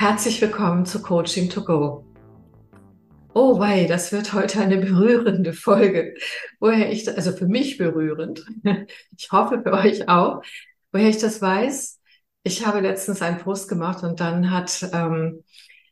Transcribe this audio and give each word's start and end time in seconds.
Herzlich 0.00 0.40
willkommen 0.40 0.86
zu 0.86 1.02
Coaching 1.02 1.50
to 1.50 1.62
Go. 1.62 2.06
Oh 3.34 3.58
wei, 3.60 3.84
das 3.84 4.12
wird 4.12 4.32
heute 4.32 4.58
eine 4.58 4.78
berührende 4.78 5.52
Folge. 5.52 6.14
Woher 6.58 6.90
ich, 6.90 7.06
also 7.06 7.32
für 7.32 7.46
mich 7.46 7.76
berührend. 7.76 8.42
Ich 9.18 9.30
hoffe 9.30 9.60
für 9.62 9.74
euch 9.74 10.08
auch. 10.08 10.40
Woher 10.90 11.10
ich 11.10 11.18
das 11.18 11.42
weiß, 11.42 12.00
ich 12.44 12.64
habe 12.66 12.80
letztens 12.80 13.20
einen 13.20 13.40
Post 13.40 13.68
gemacht 13.68 14.02
und 14.02 14.20
dann 14.20 14.50
hat 14.50 14.88
ähm, 14.94 15.44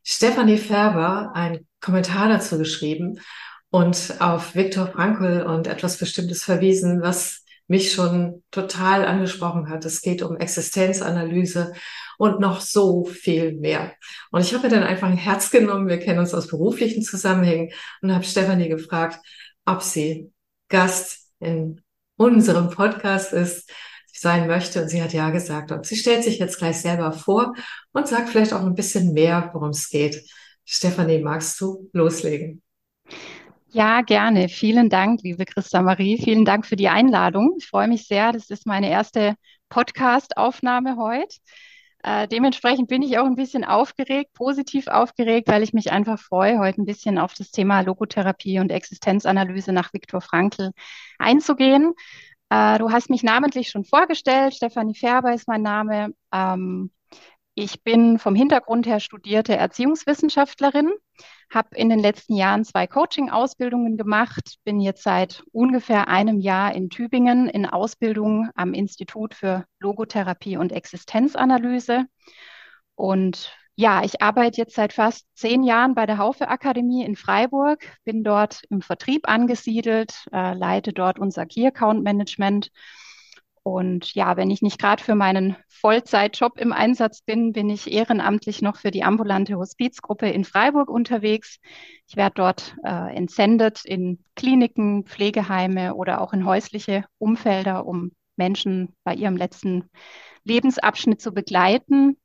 Stefanie 0.03 0.57
Färber 0.57 1.33
einen 1.35 1.69
Kommentar 1.83 2.31
dazu 2.31 2.57
geschrieben 2.57 3.21
und 3.69 4.15
auf 4.21 4.55
Viktor 4.55 4.87
Frankl 4.87 5.43
und 5.43 5.67
etwas 5.67 5.99
Bestimmtes 5.99 6.45
verwiesen, 6.45 7.03
was 7.03 7.45
mich 7.67 7.93
schon 7.93 8.43
total 8.53 9.05
angesprochen 9.05 9.69
hat. 9.69 9.85
Es 9.85 10.01
geht 10.01 10.23
um 10.23 10.39
Existenzanalyse 10.39 11.75
und 12.19 12.41
noch 12.41 12.61
so 12.61 13.05
viel 13.05 13.55
mehr. 13.55 13.95
Und 14.31 14.43
ich 14.43 14.53
habe 14.53 14.65
mir 14.65 14.75
dann 14.75 14.83
einfach 14.83 15.09
ein 15.09 15.17
Herz 15.17 15.51
genommen, 15.51 15.89
wir 15.89 15.99
kennen 15.99 16.19
uns 16.19 16.35
aus 16.35 16.49
beruflichen 16.49 17.03
Zusammenhängen 17.03 17.71
und 18.03 18.13
habe 18.13 18.25
Stefanie 18.25 18.69
gefragt, 18.69 19.19
ob 19.65 19.83
sie 19.83 20.31
Gast 20.69 21.31
in 21.41 21.81
unserem 22.17 22.69
Podcast 22.71 23.33
ist, 23.33 23.71
sein 24.13 24.49
möchte. 24.49 24.83
Und 24.83 24.89
sie 24.89 25.03
hat 25.03 25.13
ja 25.13 25.31
gesagt. 25.31 25.71
Und 25.71 25.87
sie 25.87 25.97
stellt 25.97 26.25
sich 26.25 26.39
jetzt 26.39 26.59
gleich 26.59 26.81
selber 26.81 27.13
vor 27.13 27.55
und 27.93 28.09
sagt 28.09 28.29
vielleicht 28.29 28.53
auch 28.53 28.65
ein 28.65 28.75
bisschen 28.75 29.13
mehr, 29.13 29.51
worum 29.55 29.71
es 29.71 29.89
geht. 29.89 30.29
Stefanie, 30.65 31.21
magst 31.21 31.61
du 31.61 31.89
loslegen? 31.93 32.63
Ja, 33.71 34.01
gerne. 34.01 34.49
Vielen 34.49 34.91
Dank, 34.91 35.21
liebe 35.23 35.45
Christa 35.45 35.83
Marie. 35.83 36.19
Vielen 36.19 36.45
Dank 36.45 36.67
für 36.67 36.77
die 36.77 36.89
Einladung. 36.89 37.55
Ich 37.59 37.69
freue 37.69 37.87
mich 37.87 38.07
sehr. 38.07 38.33
Das 38.33 38.51
ist 38.51 38.67
meine 38.67 38.91
erste 38.91 39.35
Podcast-Aufnahme 39.69 40.97
heute. 40.97 41.37
Äh, 42.05 42.29
dementsprechend 42.29 42.89
bin 42.89 43.03
ich 43.03 43.19
auch 43.19 43.27
ein 43.27 43.35
bisschen 43.35 43.65
aufgeregt, 43.65 44.33
positiv 44.35 44.87
aufgeregt, 44.87 45.49
weil 45.49 45.63
ich 45.63 45.73
mich 45.73 45.91
einfach 45.91 46.19
freue, 46.19 46.59
heute 46.59 46.81
ein 46.81 46.87
bisschen 46.87 47.19
auf 47.19 47.35
das 47.35 47.51
Thema 47.51 47.81
Logotherapie 47.81 48.61
und 48.61 48.71
Existenzanalyse 48.71 49.73
nach 49.73 49.93
Viktor 49.93 50.21
Frankl 50.21 50.71
einzugehen. 51.19 51.95
Äh, 52.51 52.79
du 52.79 52.91
hast 52.91 53.11
mich 53.11 53.23
namentlich 53.23 53.71
schon 53.71 53.85
vorgestellt. 53.85 54.55
Stefanie 54.55 54.95
Färber 54.95 55.35
ist 55.35 55.49
mein 55.49 55.63
Name. 55.63 56.15
Ähm, 56.33 56.91
ich 57.55 57.83
bin 57.83 58.21
vom 58.21 58.37
Hintergrund 58.37 58.87
her 58.87 59.01
studierte 59.01 59.57
Erziehungswissenschaftlerin, 59.57 60.93
habe 61.51 61.75
in 61.75 61.89
den 61.89 61.99
letzten 61.99 62.35
Jahren 62.35 62.65
zwei 62.65 62.87
Coaching-Ausbildungen 62.87 63.97
gemacht, 63.97 64.57
bin 64.65 64.81
jetzt 64.81 65.03
seit 65.03 65.43
ungefähr 65.53 66.09
einem 66.09 66.41
Jahr 66.41 66.75
in 66.75 66.91
Tübingen 66.91 67.49
in 67.49 67.67
Ausbildung 67.67 68.51
am 68.55 68.75
Institut 68.75 69.35
für 69.35 69.65
Logotherapie 69.81 70.57
und 70.57 70.73
Existenzanalyse. 70.73 72.05
Und 72.95 73.53
ja, 73.77 74.03
ich 74.03 74.21
arbeite 74.21 74.61
jetzt 74.61 74.75
seit 74.75 74.93
fast 74.93 75.25
zehn 75.35 75.63
Jahren 75.63 75.95
bei 75.95 76.05
der 76.05 76.19
Haufe 76.19 76.49
Akademie 76.49 77.05
in 77.05 77.15
Freiburg, 77.15 77.85
bin 78.05 78.25
dort 78.25 78.63
im 78.71 78.83
Vertrieb 78.83 79.29
angesiedelt, 79.29 80.27
äh, 80.33 80.53
leite 80.55 80.93
dort 80.93 81.21
unser 81.21 81.47
Key 81.47 81.67
Account 81.67 82.03
Management 82.03 82.71
und 83.63 84.15
ja, 84.15 84.37
wenn 84.37 84.51
ich 84.51 84.63
nicht 84.63 84.79
gerade 84.79 85.03
für 85.03 85.15
meinen 85.15 85.57
Vollzeitjob 85.69 86.59
im 86.59 86.73
Einsatz 86.73 87.23
bin, 87.23 87.53
bin 87.53 87.71
ich 87.71 87.93
ehrenamtlich 87.93 88.63
noch 88.63 88.77
für 88.77 88.91
die 88.91 89.05
ambulante 89.05 89.57
Hospizgruppe 89.57 90.29
in 90.29 90.45
Freiburg 90.45 90.91
unterwegs. 90.91 91.59
Ich 92.09 92.17
werde 92.17 92.35
dort 92.35 92.77
äh, 92.85 93.15
entsendet 93.15 93.85
in 93.85 94.25
Kliniken, 94.37 95.05
Pflegeheime 95.05 95.95
oder 95.95 96.21
auch 96.21 96.33
in 96.33 96.45
häusliche 96.45 97.05
Umfelder, 97.19 97.87
um 97.87 98.13
Menschen 98.37 98.95
bei 99.05 99.15
ihrem 99.15 99.37
letzten 99.37 99.91
Lebensabschnitt 100.45 101.21
zu 101.21 101.33
begleiten. 101.33 102.17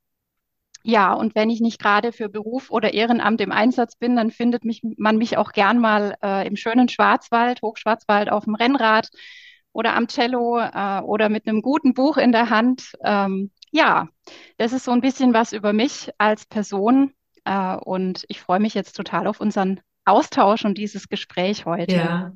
Ja, 0.86 1.14
und 1.14 1.34
wenn 1.34 1.48
ich 1.48 1.60
nicht 1.60 1.80
gerade 1.80 2.12
für 2.12 2.28
Beruf 2.28 2.70
oder 2.70 2.92
Ehrenamt 2.92 3.40
im 3.40 3.52
Einsatz 3.52 3.96
bin, 3.96 4.16
dann 4.16 4.30
findet 4.30 4.64
mich, 4.64 4.82
man 4.98 5.16
mich 5.16 5.38
auch 5.38 5.52
gern 5.52 5.78
mal 5.78 6.16
äh, 6.22 6.46
im 6.46 6.56
schönen 6.56 6.90
Schwarzwald, 6.90 7.62
Hochschwarzwald 7.62 8.30
auf 8.30 8.44
dem 8.44 8.54
Rennrad 8.54 9.08
oder 9.74 9.94
am 9.94 10.08
Cello 10.08 10.58
äh, 10.58 11.00
oder 11.00 11.28
mit 11.28 11.46
einem 11.46 11.60
guten 11.60 11.92
Buch 11.92 12.16
in 12.16 12.32
der 12.32 12.48
Hand. 12.48 12.92
Ähm, 13.02 13.50
ja, 13.72 14.08
das 14.56 14.72
ist 14.72 14.84
so 14.84 14.92
ein 14.92 15.00
bisschen 15.00 15.34
was 15.34 15.52
über 15.52 15.74
mich 15.74 16.10
als 16.16 16.46
Person. 16.46 17.12
Äh, 17.44 17.76
und 17.76 18.24
ich 18.28 18.40
freue 18.40 18.60
mich 18.60 18.72
jetzt 18.72 18.96
total 18.96 19.26
auf 19.26 19.40
unseren 19.40 19.80
Austausch 20.06 20.64
und 20.64 20.78
dieses 20.78 21.08
Gespräch 21.08 21.66
heute. 21.66 21.94
Ja. 21.94 22.32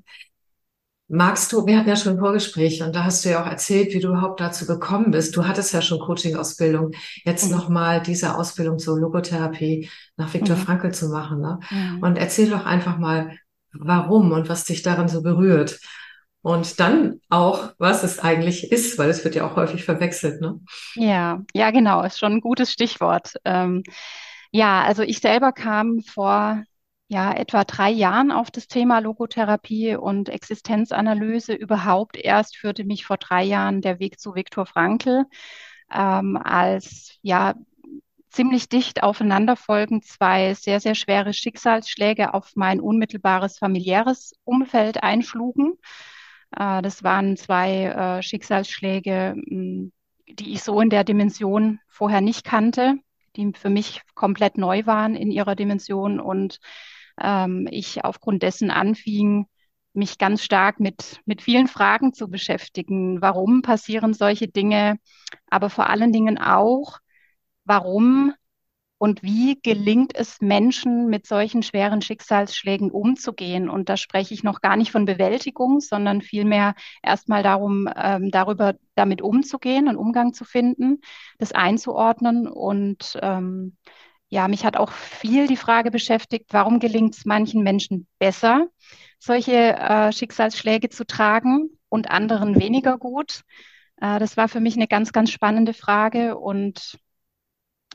Magst 1.06 1.52
du, 1.52 1.64
wir 1.64 1.78
hatten 1.78 1.88
ja 1.88 1.96
schon 1.96 2.14
ein 2.14 2.18
Vorgespräch 2.18 2.82
und 2.82 2.94
da 2.94 3.04
hast 3.04 3.24
du 3.24 3.30
ja 3.30 3.42
auch 3.42 3.46
erzählt, 3.46 3.94
wie 3.94 4.00
du 4.00 4.08
überhaupt 4.08 4.40
dazu 4.40 4.66
gekommen 4.66 5.12
bist. 5.12 5.34
Du 5.36 5.46
hattest 5.46 5.72
ja 5.72 5.80
schon 5.80 6.00
Coaching-Ausbildung, 6.00 6.90
jetzt 7.24 7.46
mhm. 7.46 7.56
nochmal 7.56 8.02
diese 8.02 8.36
Ausbildung 8.36 8.78
zur 8.78 8.98
Logotherapie 8.98 9.88
nach 10.16 10.34
Viktor 10.34 10.56
mhm. 10.56 10.60
Frankl 10.60 10.92
zu 10.92 11.08
machen. 11.08 11.40
Ne? 11.40 11.60
Mhm. 11.70 12.02
Und 12.02 12.18
erzähl 12.18 12.50
doch 12.50 12.66
einfach 12.66 12.98
mal, 12.98 13.38
warum 13.72 14.32
und 14.32 14.48
was 14.48 14.64
dich 14.64 14.82
daran 14.82 15.08
so 15.08 15.22
berührt. 15.22 15.78
Und 16.48 16.80
dann 16.80 17.20
auch, 17.28 17.74
was 17.76 18.02
es 18.04 18.20
eigentlich 18.20 18.72
ist, 18.72 18.96
weil 18.96 19.10
es 19.10 19.22
wird 19.22 19.34
ja 19.34 19.46
auch 19.46 19.56
häufig 19.56 19.84
verwechselt, 19.84 20.40
ne? 20.40 20.58
Ja, 20.94 21.42
ja, 21.52 21.70
genau, 21.70 22.02
ist 22.02 22.18
schon 22.18 22.32
ein 22.32 22.40
gutes 22.40 22.72
Stichwort. 22.72 23.34
Ähm, 23.44 23.82
ja, 24.50 24.82
also 24.82 25.02
ich 25.02 25.18
selber 25.18 25.52
kam 25.52 26.00
vor 26.00 26.62
ja, 27.08 27.34
etwa 27.34 27.64
drei 27.64 27.90
Jahren 27.90 28.32
auf 28.32 28.50
das 28.50 28.66
Thema 28.66 28.98
Logotherapie 29.00 29.96
und 29.96 30.30
Existenzanalyse. 30.30 31.52
Überhaupt 31.52 32.16
erst 32.16 32.56
führte 32.56 32.84
mich 32.84 33.04
vor 33.04 33.18
drei 33.18 33.44
Jahren 33.44 33.82
der 33.82 33.98
Weg 33.98 34.18
zu 34.18 34.34
Viktor 34.34 34.64
Frankl 34.64 35.26
ähm, 35.92 36.38
als 36.42 37.18
ja 37.20 37.56
ziemlich 38.30 38.70
dicht 38.70 39.02
aufeinanderfolgend 39.02 40.06
zwei 40.06 40.54
sehr, 40.54 40.80
sehr 40.80 40.94
schwere 40.94 41.34
Schicksalsschläge 41.34 42.32
auf 42.32 42.52
mein 42.54 42.80
unmittelbares 42.80 43.58
familiäres 43.58 44.32
Umfeld 44.44 45.02
einschlugen. 45.02 45.74
Äh, 46.56 46.82
das 46.82 47.02
waren 47.02 47.36
zwei 47.36 47.84
äh, 47.84 48.22
Schicksalsschläge, 48.22 49.34
hm, 49.36 49.92
die 50.28 50.52
ich 50.52 50.62
so 50.62 50.80
in 50.80 50.90
der 50.90 51.04
Dimension 51.04 51.80
vorher 51.88 52.20
nicht 52.20 52.44
kannte, 52.44 52.96
die 53.36 53.52
für 53.54 53.70
mich 53.70 54.02
komplett 54.14 54.58
neu 54.58 54.86
waren 54.86 55.14
in 55.14 55.30
ihrer 55.30 55.54
Dimension 55.54 56.20
und 56.20 56.58
ähm, 57.20 57.68
ich 57.70 58.04
aufgrund 58.04 58.42
dessen 58.42 58.70
anfing, 58.70 59.46
mich 59.94 60.18
ganz 60.18 60.42
stark 60.44 60.80
mit, 60.80 61.20
mit 61.24 61.42
vielen 61.42 61.66
Fragen 61.66 62.12
zu 62.12 62.28
beschäftigen. 62.28 63.20
Warum 63.20 63.62
passieren 63.62 64.14
solche 64.14 64.48
Dinge? 64.48 64.98
Aber 65.48 65.70
vor 65.70 65.88
allen 65.88 66.12
Dingen 66.12 66.38
auch, 66.38 66.98
warum 67.64 68.34
und 68.98 69.22
wie 69.22 69.60
gelingt 69.62 70.14
es 70.16 70.40
Menschen, 70.40 71.06
mit 71.06 71.24
solchen 71.24 71.62
schweren 71.62 72.02
Schicksalsschlägen 72.02 72.90
umzugehen? 72.90 73.70
Und 73.70 73.88
da 73.88 73.96
spreche 73.96 74.34
ich 74.34 74.42
noch 74.42 74.60
gar 74.60 74.76
nicht 74.76 74.90
von 74.90 75.04
Bewältigung, 75.04 75.80
sondern 75.80 76.20
vielmehr 76.20 76.74
erstmal 77.00 77.44
darum, 77.44 77.88
ähm, 77.96 78.32
darüber 78.32 78.74
damit 78.96 79.22
umzugehen, 79.22 79.88
einen 79.88 79.96
Umgang 79.96 80.32
zu 80.32 80.44
finden, 80.44 81.00
das 81.38 81.52
einzuordnen. 81.52 82.48
Und 82.48 83.16
ähm, 83.22 83.76
ja, 84.30 84.48
mich 84.48 84.64
hat 84.64 84.76
auch 84.76 84.90
viel 84.90 85.46
die 85.46 85.56
Frage 85.56 85.92
beschäftigt, 85.92 86.46
warum 86.50 86.80
gelingt 86.80 87.16
es 87.16 87.24
manchen 87.24 87.62
Menschen 87.62 88.08
besser, 88.18 88.66
solche 89.20 89.76
äh, 89.76 90.12
Schicksalsschläge 90.12 90.88
zu 90.88 91.06
tragen 91.06 91.70
und 91.88 92.10
anderen 92.10 92.60
weniger 92.60 92.98
gut? 92.98 93.42
Äh, 94.00 94.18
das 94.18 94.36
war 94.36 94.48
für 94.48 94.60
mich 94.60 94.74
eine 94.74 94.88
ganz, 94.88 95.12
ganz 95.12 95.30
spannende 95.30 95.72
Frage 95.72 96.36
und 96.36 96.98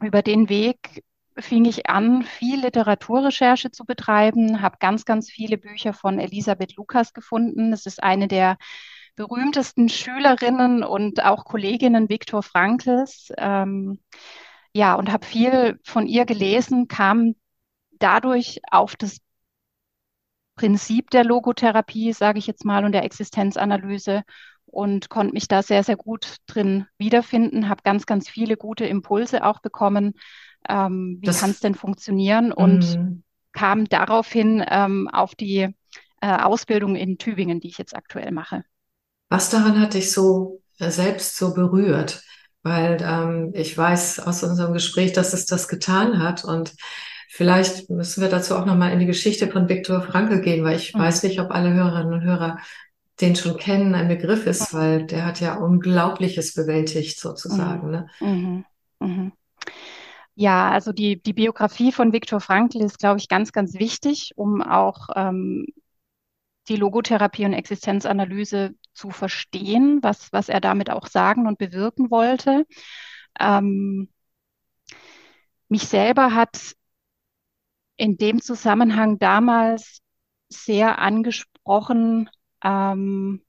über 0.01 0.21
den 0.21 0.49
Weg 0.49 1.03
fing 1.37 1.65
ich 1.65 1.89
an, 1.89 2.23
viel 2.23 2.61
Literaturrecherche 2.61 3.71
zu 3.71 3.85
betreiben, 3.85 4.61
habe 4.61 4.77
ganz, 4.79 5.05
ganz 5.05 5.31
viele 5.31 5.57
Bücher 5.57 5.93
von 5.93 6.19
Elisabeth 6.19 6.75
Lukas 6.75 7.13
gefunden. 7.13 7.71
Das 7.71 7.85
ist 7.85 8.03
eine 8.03 8.27
der 8.27 8.57
berühmtesten 9.15 9.89
Schülerinnen 9.89 10.83
und 10.83 11.23
auch 11.23 11.45
Kolleginnen 11.45 12.09
Viktor 12.09 12.43
Frankls. 12.43 13.31
Ähm, 13.37 13.99
ja, 14.73 14.95
und 14.95 15.11
habe 15.11 15.25
viel 15.25 15.79
von 15.83 16.07
ihr 16.07 16.25
gelesen, 16.25 16.87
kam 16.87 17.35
dadurch 17.99 18.59
auf 18.71 18.95
das 18.95 19.19
Prinzip 20.55 21.09
der 21.09 21.23
Logotherapie, 21.23 22.13
sage 22.13 22.39
ich 22.39 22.47
jetzt 22.47 22.65
mal, 22.65 22.85
und 22.85 22.91
der 22.91 23.03
Existenzanalyse 23.03 24.23
und 24.65 25.09
konnte 25.09 25.33
mich 25.33 25.47
da 25.47 25.61
sehr, 25.61 25.83
sehr 25.83 25.95
gut 25.95 26.37
drin 26.47 26.87
wiederfinden, 26.97 27.69
habe 27.69 27.81
ganz, 27.83 28.05
ganz 28.05 28.29
viele 28.29 28.57
gute 28.57 28.85
Impulse 28.85 29.45
auch 29.45 29.59
bekommen. 29.59 30.13
Ähm, 30.67 31.19
wie 31.21 31.31
kann 31.31 31.51
es 31.51 31.59
denn 31.59 31.75
funktionieren? 31.75 32.51
Und 32.51 32.97
mm. 32.97 33.23
kam 33.51 33.85
daraufhin 33.85 34.63
ähm, 34.67 35.09
auf 35.09 35.35
die 35.35 35.69
äh, 36.21 36.27
Ausbildung 36.27 36.95
in 36.95 37.17
Tübingen, 37.17 37.59
die 37.59 37.67
ich 37.67 37.77
jetzt 37.77 37.95
aktuell 37.95 38.31
mache. 38.31 38.63
Was 39.29 39.49
daran 39.49 39.79
hat 39.79 39.93
dich 39.93 40.11
so 40.11 40.61
äh, 40.79 40.89
selbst 40.89 41.37
so 41.37 41.53
berührt? 41.53 42.23
Weil 42.63 42.97
ähm, 43.01 43.51
ich 43.53 43.77
weiß 43.77 44.21
aus 44.21 44.41
unserem 44.43 44.73
Gespräch, 44.73 45.11
dass 45.11 45.33
es 45.33 45.45
das 45.45 45.67
getan 45.67 46.19
hat 46.19 46.43
und 46.43 46.73
Vielleicht 47.35 47.89
müssen 47.89 48.21
wir 48.21 48.29
dazu 48.29 48.55
auch 48.55 48.65
nochmal 48.65 48.93
in 48.93 48.99
die 48.99 49.07
Geschichte 49.07 49.47
von 49.47 49.67
Viktor 49.67 50.03
Frankl 50.03 50.39
gehen, 50.41 50.63
weil 50.63 50.75
ich 50.75 50.93
mhm. 50.93 50.99
weiß 50.99 51.23
nicht, 51.23 51.39
ob 51.39 51.49
alle 51.49 51.73
Hörerinnen 51.73 52.13
und 52.13 52.23
Hörer 52.23 52.59
den 53.21 53.35
schon 53.35 53.57
kennen, 53.57 53.95
ein 53.95 54.07
Begriff 54.07 54.45
ist, 54.47 54.73
weil 54.73 55.05
der 55.05 55.25
hat 55.25 55.39
ja 55.39 55.55
Unglaubliches 55.55 56.53
bewältigt 56.53 57.19
sozusagen. 57.19 57.87
Mhm. 57.87 57.91
Ne? 57.91 58.09
Mhm. 58.19 58.65
Mhm. 58.99 59.31
Ja, 60.35 60.71
also 60.71 60.91
die, 60.93 61.21
die 61.21 61.33
Biografie 61.33 61.91
von 61.91 62.11
Viktor 62.11 62.41
Frankl 62.41 62.81
ist, 62.81 62.97
glaube 62.97 63.19
ich, 63.19 63.27
ganz, 63.27 63.51
ganz 63.51 63.75
wichtig, 63.75 64.31
um 64.35 64.63
auch 64.63 65.09
ähm, 65.15 65.65
die 66.69 66.75
Logotherapie 66.75 67.45
und 67.45 67.53
Existenzanalyse 67.53 68.73
zu 68.93 69.11
verstehen, 69.11 69.99
was, 70.01 70.31
was 70.33 70.49
er 70.49 70.59
damit 70.59 70.89
auch 70.89 71.07
sagen 71.07 71.45
und 71.47 71.59
bewirken 71.59 72.09
wollte. 72.09 72.65
Ähm, 73.39 74.09
mich 75.69 75.87
selber 75.87 76.33
hat 76.33 76.75
in 77.95 78.17
dem 78.17 78.41
Zusammenhang 78.41 79.19
damals 79.19 79.99
sehr 80.49 80.99
angesprochen, 80.99 82.29
ähm, 82.63 83.41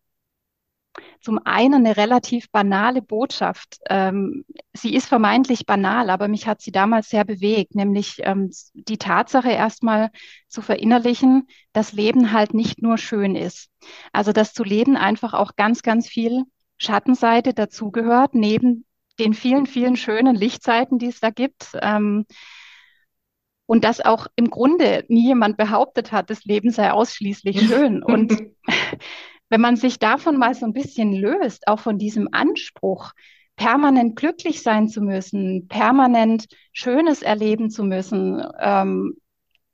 zum 1.20 1.40
einen 1.44 1.86
eine 1.86 1.96
relativ 1.96 2.50
banale 2.50 3.02
Botschaft. 3.02 3.78
Ähm, 3.88 4.44
sie 4.72 4.94
ist 4.94 5.06
vermeintlich 5.06 5.66
banal, 5.66 6.10
aber 6.10 6.28
mich 6.28 6.46
hat 6.46 6.60
sie 6.60 6.70
damals 6.70 7.08
sehr 7.08 7.24
bewegt, 7.24 7.74
nämlich 7.74 8.20
ähm, 8.22 8.50
die 8.74 8.98
Tatsache 8.98 9.50
erstmal 9.50 10.10
zu 10.48 10.62
verinnerlichen, 10.62 11.48
dass 11.72 11.92
Leben 11.92 12.32
halt 12.32 12.54
nicht 12.54 12.82
nur 12.82 12.98
schön 12.98 13.34
ist. 13.36 13.70
Also 14.12 14.32
dass 14.32 14.52
zu 14.52 14.64
Leben 14.64 14.96
einfach 14.96 15.34
auch 15.34 15.56
ganz, 15.56 15.82
ganz 15.82 16.08
viel 16.08 16.44
Schattenseite 16.78 17.54
dazugehört, 17.54 18.34
neben 18.34 18.84
den 19.18 19.32
vielen, 19.32 19.66
vielen 19.66 19.96
schönen 19.96 20.34
Lichtseiten, 20.34 20.98
die 20.98 21.06
es 21.06 21.20
da 21.20 21.30
gibt. 21.30 21.70
Ähm, 21.80 22.26
und 23.66 23.84
dass 23.84 24.00
auch 24.00 24.26
im 24.36 24.50
Grunde 24.50 25.04
nie 25.08 25.26
jemand 25.26 25.56
behauptet 25.56 26.12
hat, 26.12 26.30
das 26.30 26.44
Leben 26.44 26.70
sei 26.70 26.90
ausschließlich 26.92 27.60
schön. 27.68 28.02
Und 28.02 28.36
wenn 29.48 29.60
man 29.60 29.76
sich 29.76 29.98
davon 29.98 30.36
mal 30.36 30.54
so 30.54 30.66
ein 30.66 30.72
bisschen 30.72 31.12
löst, 31.12 31.66
auch 31.68 31.80
von 31.80 31.98
diesem 31.98 32.28
Anspruch, 32.32 33.12
permanent 33.56 34.16
glücklich 34.16 34.62
sein 34.62 34.88
zu 34.88 35.00
müssen, 35.00 35.68
permanent 35.68 36.46
Schönes 36.72 37.22
erleben 37.22 37.70
zu 37.70 37.84
müssen, 37.84 38.42
ähm, 38.58 39.14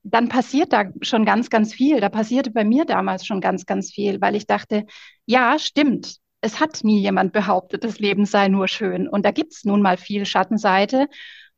dann 0.03 0.29
passiert 0.29 0.73
da 0.73 0.85
schon 1.03 1.25
ganz, 1.25 1.51
ganz 1.51 1.75
viel. 1.75 2.01
Da 2.01 2.09
passierte 2.09 2.51
bei 2.51 2.65
mir 2.65 2.85
damals 2.85 3.27
schon 3.27 3.41
ganz, 3.41 3.67
ganz 3.67 3.91
viel, 3.91 4.21
weil 4.21 4.35
ich 4.35 4.47
dachte, 4.47 4.87
ja, 5.27 5.59
stimmt. 5.59 6.17
Es 6.43 6.59
hat 6.59 6.85
nie 6.85 7.01
jemand 7.01 7.35
behauptet, 7.35 7.85
das 7.85 7.99
Leben 7.99 8.25
sei 8.25 8.49
nur 8.49 8.67
schön. 8.67 9.09
Und 9.09 9.27
da 9.27 9.31
gibt 9.31 9.53
es 9.53 9.65
nun 9.65 9.83
mal 9.83 9.99
viel 9.99 10.25
Schattenseite. 10.25 11.07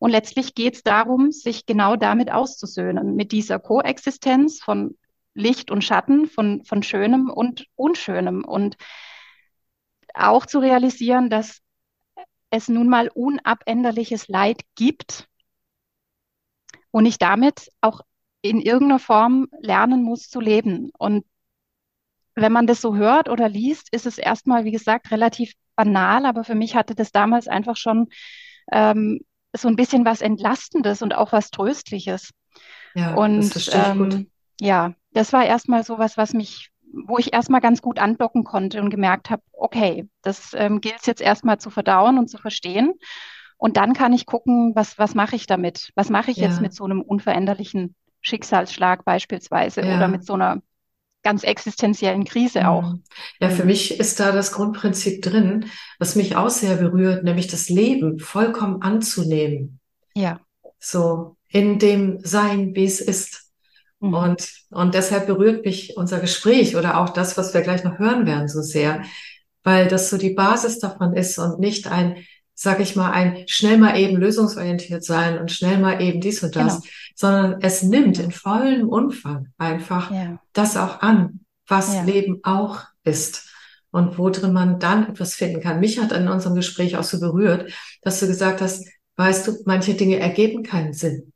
Und 0.02 0.10
letztlich 0.10 0.56
geht 0.56 0.74
es 0.74 0.82
darum, 0.82 1.30
sich 1.30 1.64
genau 1.64 1.94
damit 1.94 2.28
auszusöhnen, 2.28 3.14
mit 3.14 3.30
dieser 3.30 3.60
Koexistenz 3.60 4.60
von 4.60 4.98
Licht 5.32 5.70
und 5.70 5.84
Schatten, 5.84 6.26
von, 6.26 6.64
von 6.64 6.82
Schönem 6.82 7.30
und 7.30 7.66
Unschönem. 7.76 8.44
Und 8.44 8.74
auch 10.12 10.44
zu 10.44 10.58
realisieren, 10.58 11.30
dass 11.30 11.60
es 12.50 12.68
nun 12.68 12.88
mal 12.88 13.10
unabänderliches 13.14 14.26
Leid 14.26 14.62
gibt 14.74 15.28
und 16.90 17.06
ich 17.06 17.18
damit 17.18 17.70
auch 17.80 18.00
in 18.40 18.60
irgendeiner 18.60 18.98
Form 18.98 19.46
lernen 19.60 20.02
muss 20.02 20.28
zu 20.28 20.40
leben. 20.40 20.90
Und 20.98 21.24
wenn 22.34 22.50
man 22.50 22.66
das 22.66 22.80
so 22.80 22.96
hört 22.96 23.28
oder 23.28 23.48
liest, 23.48 23.94
ist 23.94 24.06
es 24.06 24.18
erstmal, 24.18 24.64
wie 24.64 24.72
gesagt, 24.72 25.12
relativ 25.12 25.52
banal, 25.76 26.26
aber 26.26 26.42
für 26.42 26.56
mich 26.56 26.74
hatte 26.74 26.96
das 26.96 27.12
damals 27.12 27.46
einfach 27.46 27.76
schon 27.76 28.08
ähm, 28.72 29.20
so 29.52 29.68
ein 29.68 29.76
bisschen 29.76 30.04
was 30.04 30.20
Entlastendes 30.22 31.02
und 31.02 31.14
auch 31.14 31.32
was 31.32 31.50
Tröstliches. 31.50 32.30
Ja, 32.94 33.14
und 33.14 33.54
das 33.54 33.70
ähm, 33.74 34.30
ja, 34.60 34.94
das 35.12 35.32
war 35.32 35.44
erstmal 35.44 35.84
so 35.84 35.98
was, 35.98 36.16
was 36.16 36.32
mich, 36.34 36.70
wo 37.06 37.18
ich 37.18 37.32
erstmal 37.32 37.60
ganz 37.60 37.82
gut 37.82 37.98
andocken 37.98 38.44
konnte 38.44 38.80
und 38.80 38.90
gemerkt 38.90 39.30
habe, 39.30 39.42
okay, 39.52 40.08
das 40.22 40.52
ähm, 40.54 40.80
gilt 40.80 41.00
es 41.00 41.06
jetzt 41.06 41.20
erstmal 41.20 41.58
zu 41.58 41.70
verdauen 41.70 42.18
und 42.18 42.28
zu 42.28 42.38
verstehen. 42.38 42.94
Und 43.56 43.76
dann 43.76 43.92
kann 43.92 44.12
ich 44.12 44.26
gucken, 44.26 44.72
was, 44.74 44.98
was 44.98 45.14
mache 45.14 45.36
ich 45.36 45.46
damit? 45.46 45.90
Was 45.94 46.10
mache 46.10 46.30
ich 46.30 46.40
jetzt 46.40 46.56
Ja, 46.56 46.60
mit 46.60 46.74
so 46.74 46.84
einem 46.84 47.00
unveränderlichen 47.00 47.94
Schicksalsschlag 48.20 49.04
beispielsweise 49.04 49.82
oder 49.82 50.00
ja. 50.00 50.08
mit 50.08 50.24
so 50.24 50.34
einer 50.34 50.62
ganz 51.22 51.44
existenziellen 51.44 52.24
Krise 52.24 52.68
auch? 52.68 52.92
Hm. 52.92 53.02
Ja, 53.40 53.50
für 53.50 53.64
Mhm. 53.64 53.66
mich 53.66 53.98
ist 54.00 54.20
da 54.20 54.32
das 54.32 54.52
Grundprinzip 54.52 55.22
drin, 55.22 55.66
was 55.98 56.16
mich 56.16 56.36
auch 56.36 56.48
sehr 56.50 56.76
berührt, 56.76 57.24
nämlich 57.24 57.46
das 57.48 57.68
Leben 57.68 58.18
vollkommen 58.18 58.82
anzunehmen. 58.82 59.80
Ja. 60.14 60.40
So 60.78 61.36
in 61.48 61.78
dem 61.78 62.20
Sein, 62.24 62.74
wie 62.74 62.84
es 62.84 63.00
ist. 63.00 63.50
Mhm. 64.00 64.14
Und, 64.14 64.48
und 64.70 64.94
deshalb 64.94 65.26
berührt 65.26 65.64
mich 65.64 65.96
unser 65.96 66.20
Gespräch 66.20 66.76
oder 66.76 67.00
auch 67.00 67.10
das, 67.10 67.36
was 67.38 67.54
wir 67.54 67.62
gleich 67.62 67.84
noch 67.84 67.98
hören 67.98 68.26
werden, 68.26 68.48
so 68.48 68.62
sehr, 68.62 69.02
weil 69.64 69.88
das 69.88 70.10
so 70.10 70.18
die 70.18 70.30
Basis 70.34 70.78
davon 70.80 71.14
ist 71.14 71.38
und 71.38 71.60
nicht 71.60 71.86
ein, 71.88 72.16
sag 72.54 72.80
ich 72.80 72.96
mal, 72.96 73.12
ein 73.12 73.44
schnell 73.48 73.78
mal 73.78 73.98
eben 73.98 74.16
lösungsorientiert 74.16 75.04
sein 75.04 75.38
und 75.38 75.50
schnell 75.52 75.78
mal 75.78 76.02
eben 76.02 76.20
dies 76.20 76.42
und 76.42 76.56
das, 76.56 76.80
Genau, 76.80 76.82
sondern 77.14 77.60
es 77.62 77.82
nimmt 77.82 78.18
in 78.18 78.30
vollem 78.32 78.88
Umfang 78.88 79.48
einfach 79.58 80.10
Ja, 80.10 80.38
das 80.52 80.76
auch 80.76 81.00
an, 81.00 81.40
was 81.66 81.94
ja, 81.94 82.02
Leben 82.02 82.40
auch 82.42 82.80
ist 83.04 83.50
und 83.90 84.18
wo 84.18 84.30
drin 84.30 84.52
man 84.52 84.78
dann 84.78 85.08
etwas 85.10 85.34
finden 85.34 85.60
kann. 85.60 85.80
Mich 85.80 85.98
hat 86.00 86.12
in 86.12 86.28
unserem 86.28 86.54
Gespräch 86.56 86.96
auch 86.96 87.04
so 87.04 87.20
berührt, 87.20 87.72
dass 88.02 88.20
du 88.20 88.26
gesagt 88.26 88.60
hast, 88.60 88.86
weißt 89.16 89.46
du, 89.48 89.52
manche 89.66 89.94
Dinge 89.94 90.18
ergeben 90.18 90.62
keinen 90.62 90.92
Sinn. 90.92 91.32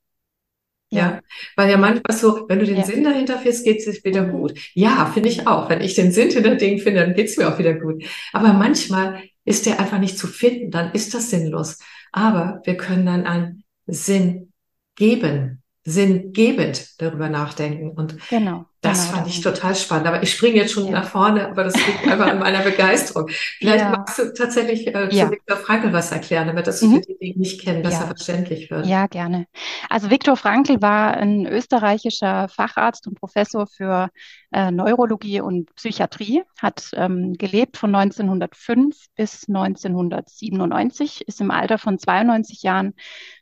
ja, 0.91 1.11
Ja, 1.11 1.21
weil 1.57 1.71
ja 1.71 1.77
manchmal 1.77 2.17
so, 2.17 2.49
wenn 2.49 2.61
du 2.61 2.67
den 2.67 2.77
ja. 2.77 2.85
Sinn 2.85 3.05
dahinter 3.05 3.39
findest, 3.39 3.65
geht 3.65 3.87
es 3.87 4.05
wieder 4.05 4.23
Mhm. 4.23 4.31
gut. 4.33 4.59
Ja, 4.75 5.11
finde 5.13 5.29
ich 5.29 5.47
auch. 5.47 5.69
Wenn 5.69 5.81
ich 5.81 5.95
den 5.95 6.13
Sinn 6.13 6.31
hinter 6.31 6.55
Dingen 6.57 6.79
finde, 6.79 7.01
dann 7.01 7.15
geht 7.15 7.27
es 7.29 7.37
mir 7.37 7.49
auch 7.53 7.59
wieder 7.59 7.75
gut. 7.75 8.05
Aber 8.33 8.53
manchmal 8.53 9.23
ist 9.45 9.67
der 9.67 9.81
einfach 9.81 9.99
nicht 9.99 10.19
zu 10.19 10.27
finden, 10.27 10.71
dann 10.71 10.93
ist 10.93 11.13
das 11.15 11.31
sinnlos. 11.31 11.79
Aber 12.13 12.61
wir 12.65 12.77
können 12.77 13.07
dann 13.07 13.27
einen 13.27 13.65
Sinn 13.87 14.53
geben, 14.95 15.63
sinngebend 15.87 17.01
darüber 17.01 17.29
nachdenken. 17.29 17.91
Und 17.91 18.17
Genau, 18.29 18.67
das 18.83 19.07
genau 19.07 19.17
fand 19.17 19.29
ich 19.29 19.41
total 19.41 19.75
spannend. 19.75 20.07
Aber 20.09 20.23
ich 20.23 20.33
springe 20.33 20.57
jetzt 20.57 20.73
schon 20.73 20.87
Ja, 20.87 20.93
nach 20.93 21.09
vorne, 21.09 21.49
aber 21.49 21.65
das 21.65 21.75
liegt 21.87 22.05
einfach 22.09 22.27
an 22.29 22.39
meiner 22.39 22.61
Begeisterung. 22.61 23.29
Vielleicht 23.29 23.85
ja, 23.85 23.91
magst 23.91 24.19
du 24.19 24.33
tatsächlich 24.35 24.87
äh, 24.89 25.09
zu 25.11 25.17
ja. 25.17 25.31
Viktor 25.31 25.57
Frankl 25.57 25.93
was 25.93 26.13
erklären, 26.13 26.47
damit 26.49 26.67
das 26.67 26.81
für 26.81 26.87
Mhm. 26.87 27.03
die, 27.03 27.17
die 27.21 27.27
ihn 27.33 27.39
nicht 27.41 27.61
kennen, 27.63 27.83
besser 27.83 28.01
Ja. 28.01 28.07
verständlich 28.07 28.71
wird. 28.71 28.87
Ja, 28.87 29.07
gerne. 29.07 29.47
Also 29.89 30.11
Viktor 30.11 30.37
Frankl 30.37 30.83
war 30.83 31.15
ein 31.15 31.47
österreichischer 31.47 32.49
Facharzt 32.49 33.07
und 33.07 33.19
Professor 33.19 33.67
für 33.67 34.11
äh, 34.53 34.71
Neurologie 34.71 35.41
und 35.41 35.75
Psychiatrie, 35.75 36.43
hat 36.61 36.91
ähm, 36.95 37.35
gelebt 37.35 37.77
von 37.77 37.95
1905 37.95 39.07
bis 39.17 39.49
1997, 39.49 41.27
ist 41.27 41.41
im 41.41 41.51
Alter 41.51 41.79
von 41.79 41.99
92 41.99 42.63
Jahren 42.63 42.95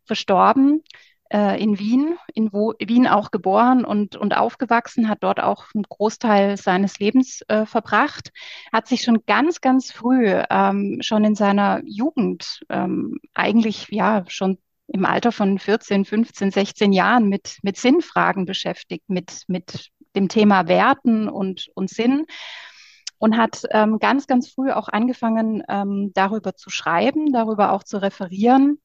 verstorben 0.05 0.83
äh, 1.31 1.61
in 1.63 1.79
Wien, 1.79 2.17
in 2.35 2.53
wo, 2.53 2.75
Wien 2.79 3.07
auch 3.07 3.31
geboren 3.31 3.85
und, 3.85 4.17
und 4.17 4.37
aufgewachsen, 4.37 5.09
hat 5.09 5.19
dort 5.23 5.41
auch 5.41 5.67
einen 5.75 5.85
Großteil 5.85 6.57
seines 6.57 6.99
Lebens 6.99 7.43
äh, 7.49 7.67
verbracht, 7.67 8.31
hat 8.73 8.87
sich 8.87 9.03
schon 9.03 9.25
ganz, 9.27 9.61
ganz 9.61 9.93
früh, 9.93 10.41
ähm, 10.51 10.99
schon 11.01 11.25
in 11.25 11.35
seiner 11.35 11.81
Jugend, 11.85 12.61
ähm, 12.69 13.19
eigentlich 13.35 13.89
ja 13.91 14.25
schon 14.29 14.59
im 14.87 15.05
Alter 15.05 15.33
von 15.33 15.59
14, 15.59 16.05
15, 16.05 16.51
16 16.51 16.93
Jahren 16.93 17.29
mit, 17.29 17.59
mit 17.63 17.77
Sinnfragen 17.77 18.45
beschäftigt, 18.45 19.09
mit, 19.09 19.45
mit 19.49 19.91
dem 20.15 20.29
Thema 20.29 20.69
Werten 20.69 21.29
und, 21.29 21.69
und 21.75 21.91
Sinn 21.91 22.27
und 23.19 23.37
hat 23.37 23.63
ähm, 23.71 23.99
ganz, 23.99 24.27
ganz 24.27 24.51
früh 24.51 24.71
auch 24.71 24.89
angefangen, 24.89 25.63
ähm, 25.69 26.13
darüber 26.15 26.55
zu 26.55 26.71
schreiben, 26.71 27.33
darüber 27.33 27.73
auch 27.73 27.83
zu 27.83 28.01
referieren. 28.01 28.79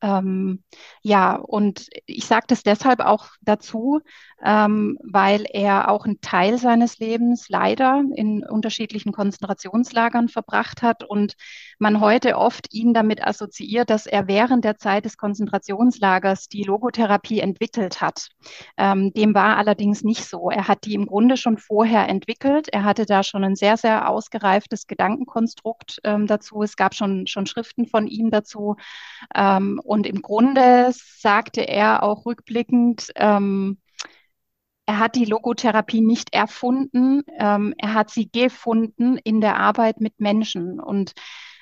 Ähm, 0.00 0.62
ja, 1.02 1.34
und 1.34 1.88
ich 2.06 2.26
sage 2.26 2.46
das 2.48 2.62
deshalb 2.62 3.00
auch 3.00 3.28
dazu, 3.40 4.00
ähm, 4.44 4.96
weil 5.02 5.44
er 5.52 5.90
auch 5.90 6.04
einen 6.04 6.20
Teil 6.20 6.58
seines 6.58 6.98
Lebens 6.98 7.48
leider 7.48 8.04
in 8.14 8.44
unterschiedlichen 8.44 9.12
Konzentrationslagern 9.12 10.28
verbracht 10.28 10.82
hat 10.82 11.02
und 11.02 11.34
man 11.78 12.00
heute 12.00 12.36
oft 12.36 12.72
ihn 12.72 12.94
damit 12.94 13.26
assoziiert, 13.26 13.90
dass 13.90 14.06
er 14.06 14.28
während 14.28 14.64
der 14.64 14.76
Zeit 14.76 15.04
des 15.04 15.16
Konzentrationslagers 15.16 16.48
die 16.48 16.62
Logotherapie 16.62 17.40
entwickelt 17.40 18.00
hat. 18.00 18.28
Ähm, 18.76 19.12
dem 19.14 19.34
war 19.34 19.56
allerdings 19.56 20.04
nicht 20.04 20.24
so. 20.24 20.50
Er 20.50 20.68
hat 20.68 20.84
die 20.84 20.94
im 20.94 21.06
Grunde 21.06 21.36
schon 21.36 21.58
vorher 21.58 22.08
entwickelt. 22.08 22.68
Er 22.68 22.84
hatte 22.84 23.04
da 23.06 23.24
schon 23.24 23.42
ein 23.42 23.56
sehr, 23.56 23.76
sehr 23.76 24.08
ausgereiftes 24.08 24.86
Gedankenkonstrukt 24.86 25.98
ähm, 26.04 26.26
dazu. 26.28 26.62
Es 26.62 26.76
gab 26.76 26.94
schon, 26.94 27.26
schon 27.26 27.46
Schriften 27.46 27.86
von 27.86 28.06
ihm 28.06 28.30
dazu. 28.30 28.76
Und 29.88 30.06
im 30.06 30.20
Grunde 30.20 30.90
sagte 30.92 31.62
er 31.62 32.02
auch 32.02 32.26
rückblickend, 32.26 33.10
ähm, 33.16 33.78
er 34.84 34.98
hat 34.98 35.16
die 35.16 35.24
Logotherapie 35.24 36.02
nicht 36.02 36.34
erfunden, 36.34 37.22
ähm, 37.38 37.72
er 37.78 37.94
hat 37.94 38.10
sie 38.10 38.30
gefunden 38.30 39.16
in 39.16 39.40
der 39.40 39.56
Arbeit 39.56 40.02
mit 40.02 40.20
Menschen. 40.20 40.78
Und 40.78 41.12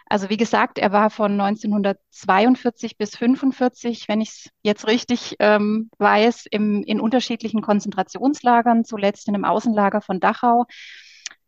also 0.06 0.28
wie 0.28 0.36
gesagt, 0.36 0.78
er 0.78 0.90
war 0.90 1.10
von 1.10 1.40
1942 1.40 2.98
bis 2.98 3.16
45, 3.16 4.08
wenn 4.08 4.20
ich 4.20 4.30
es 4.30 4.50
jetzt 4.62 4.88
richtig 4.88 5.36
ähm, 5.38 5.88
weiß, 5.98 6.46
im, 6.50 6.82
in 6.82 7.00
unterschiedlichen 7.00 7.62
Konzentrationslagern, 7.62 8.84
zuletzt 8.84 9.28
in 9.28 9.36
einem 9.36 9.44
Außenlager 9.44 10.00
von 10.00 10.18
Dachau, 10.18 10.66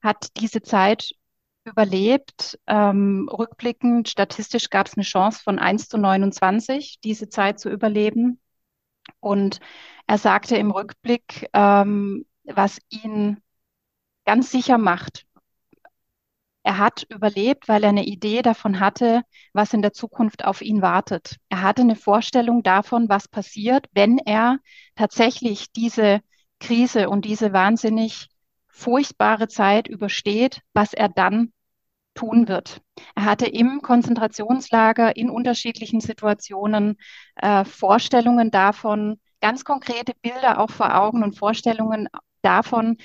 hat 0.01 0.29
diese 0.37 0.63
Zeit 0.63 1.11
überlebt. 1.69 2.59
Ähm, 2.67 3.29
rückblickend, 3.33 4.09
statistisch 4.09 4.71
gab 4.71 4.87
es 4.89 4.95
eine 4.97 5.05
Chance 5.05 5.41
von 5.43 5.59
1 5.59 5.89
zu 5.89 5.99
29, 5.99 7.01
diese 7.03 7.29
Zeit 7.29 7.61
zu 7.61 7.71
überleben. 7.71 8.41
Und 9.21 9.61
er 10.07 10.19
sagte 10.19 10.57
im 10.57 10.71
Rückblick, 10.71 11.49
ähm, 11.53 12.27
was 12.45 12.79
ihn 12.91 13.39
ganz 14.25 14.51
sicher 14.51 14.79
macht. 14.79 15.27
Er 16.63 16.79
hat 16.79 17.07
überlebt, 17.09 17.69
weil 17.69 17.83
er 17.83 17.89
eine 17.91 18.05
Idee 18.05 18.43
davon 18.43 18.79
hatte, 18.81 19.23
was 19.55 19.73
in 19.73 19.81
der 19.81 19.95
Zukunft 19.95 20.45
auf 20.45 20.61
ihn 20.61 20.83
wartet. 20.83 21.37
Er 21.49 21.63
hatte 21.63 21.83
eine 21.83 21.97
Vorstellung 21.97 22.63
davon, 22.63 23.09
was 23.09 23.27
passiert, 23.29 23.87
wenn 23.93 24.19
er 24.19 24.59
tatsächlich 24.95 25.73
diese 25.73 26.21
Krise 26.61 27.09
und 27.09 27.25
diese 27.25 27.53
wahnsinnig 27.53 28.29
furchtbare 28.69 29.49
Zeit 29.49 29.89
übersteht, 29.89 30.61
was 30.75 30.93
er 30.93 31.09
dann 31.09 31.53
tun 32.19 32.49
wird. 32.49 32.81
Er 33.15 33.25
hatte 33.25 33.47
im 33.47 33.81
Konzentrationslager 33.81 35.17
in 35.17 35.31
unterschiedlichen 35.31 36.01
Situationen 36.01 36.97
äh, 37.37 37.65
Vorstellungen 37.65 38.51
davon, 38.51 39.21
ganz 39.41 39.65
konkrete 39.65 40.15
Bilder 40.21 40.59
auch 40.59 40.71
vor 40.71 40.97
Augen 40.97 41.23
und 41.23 41.39
Vorstellungen 41.39 42.09
davon, 42.43 42.97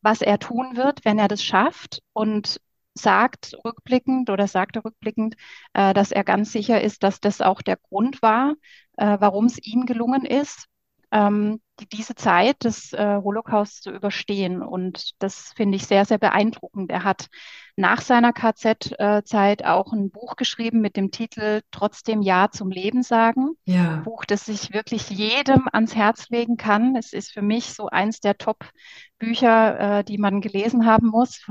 was 0.00 0.22
er 0.22 0.38
tun 0.38 0.76
wird, 0.76 1.04
wenn 1.04 1.18
er 1.18 1.28
das 1.28 1.42
schafft 1.42 2.00
und 2.14 2.60
sagt 2.94 3.54
rückblickend 3.62 4.30
oder 4.30 4.46
sagte 4.46 4.82
rückblickend, 4.82 5.36
äh, 5.74 5.92
dass 5.92 6.10
er 6.10 6.24
ganz 6.24 6.50
sicher 6.50 6.80
ist, 6.80 7.02
dass 7.02 7.20
das 7.20 7.42
auch 7.42 7.60
der 7.60 7.76
Grund 7.76 8.22
war, 8.22 8.54
äh, 8.96 9.18
warum 9.20 9.44
es 9.46 9.58
ihm 9.58 9.84
gelungen 9.84 10.24
ist, 10.24 10.66
ähm, 11.16 11.60
die, 11.80 11.88
diese 11.88 12.14
Zeit 12.14 12.64
des 12.64 12.92
äh, 12.92 13.16
Holocaust 13.22 13.82
zu 13.82 13.90
überstehen. 13.90 14.62
Und 14.62 15.12
das 15.18 15.52
finde 15.56 15.76
ich 15.76 15.86
sehr, 15.86 16.04
sehr 16.04 16.18
beeindruckend. 16.18 16.90
Er 16.90 17.04
hat 17.04 17.28
nach 17.76 18.02
seiner 18.02 18.32
KZ-Zeit 18.32 19.64
auch 19.64 19.92
ein 19.92 20.10
Buch 20.10 20.36
geschrieben 20.36 20.80
mit 20.80 20.96
dem 20.96 21.10
Titel 21.10 21.62
Trotzdem 21.70 22.20
Ja 22.22 22.50
zum 22.50 22.70
Leben 22.70 23.02
sagen. 23.02 23.52
Ja. 23.64 23.96
Buch, 24.04 24.24
das 24.26 24.48
ich 24.48 24.72
wirklich 24.72 25.08
jedem 25.08 25.68
ans 25.72 25.94
Herz 25.94 26.28
legen 26.28 26.56
kann. 26.56 26.96
Es 26.96 27.12
ist 27.12 27.32
für 27.32 27.42
mich 27.42 27.72
so 27.72 27.88
eins 27.88 28.20
der 28.20 28.36
Top-Bücher, 28.36 29.98
äh, 29.98 30.04
die 30.04 30.18
man 30.18 30.40
gelesen 30.42 30.86
haben 30.86 31.08
muss. 31.08 31.46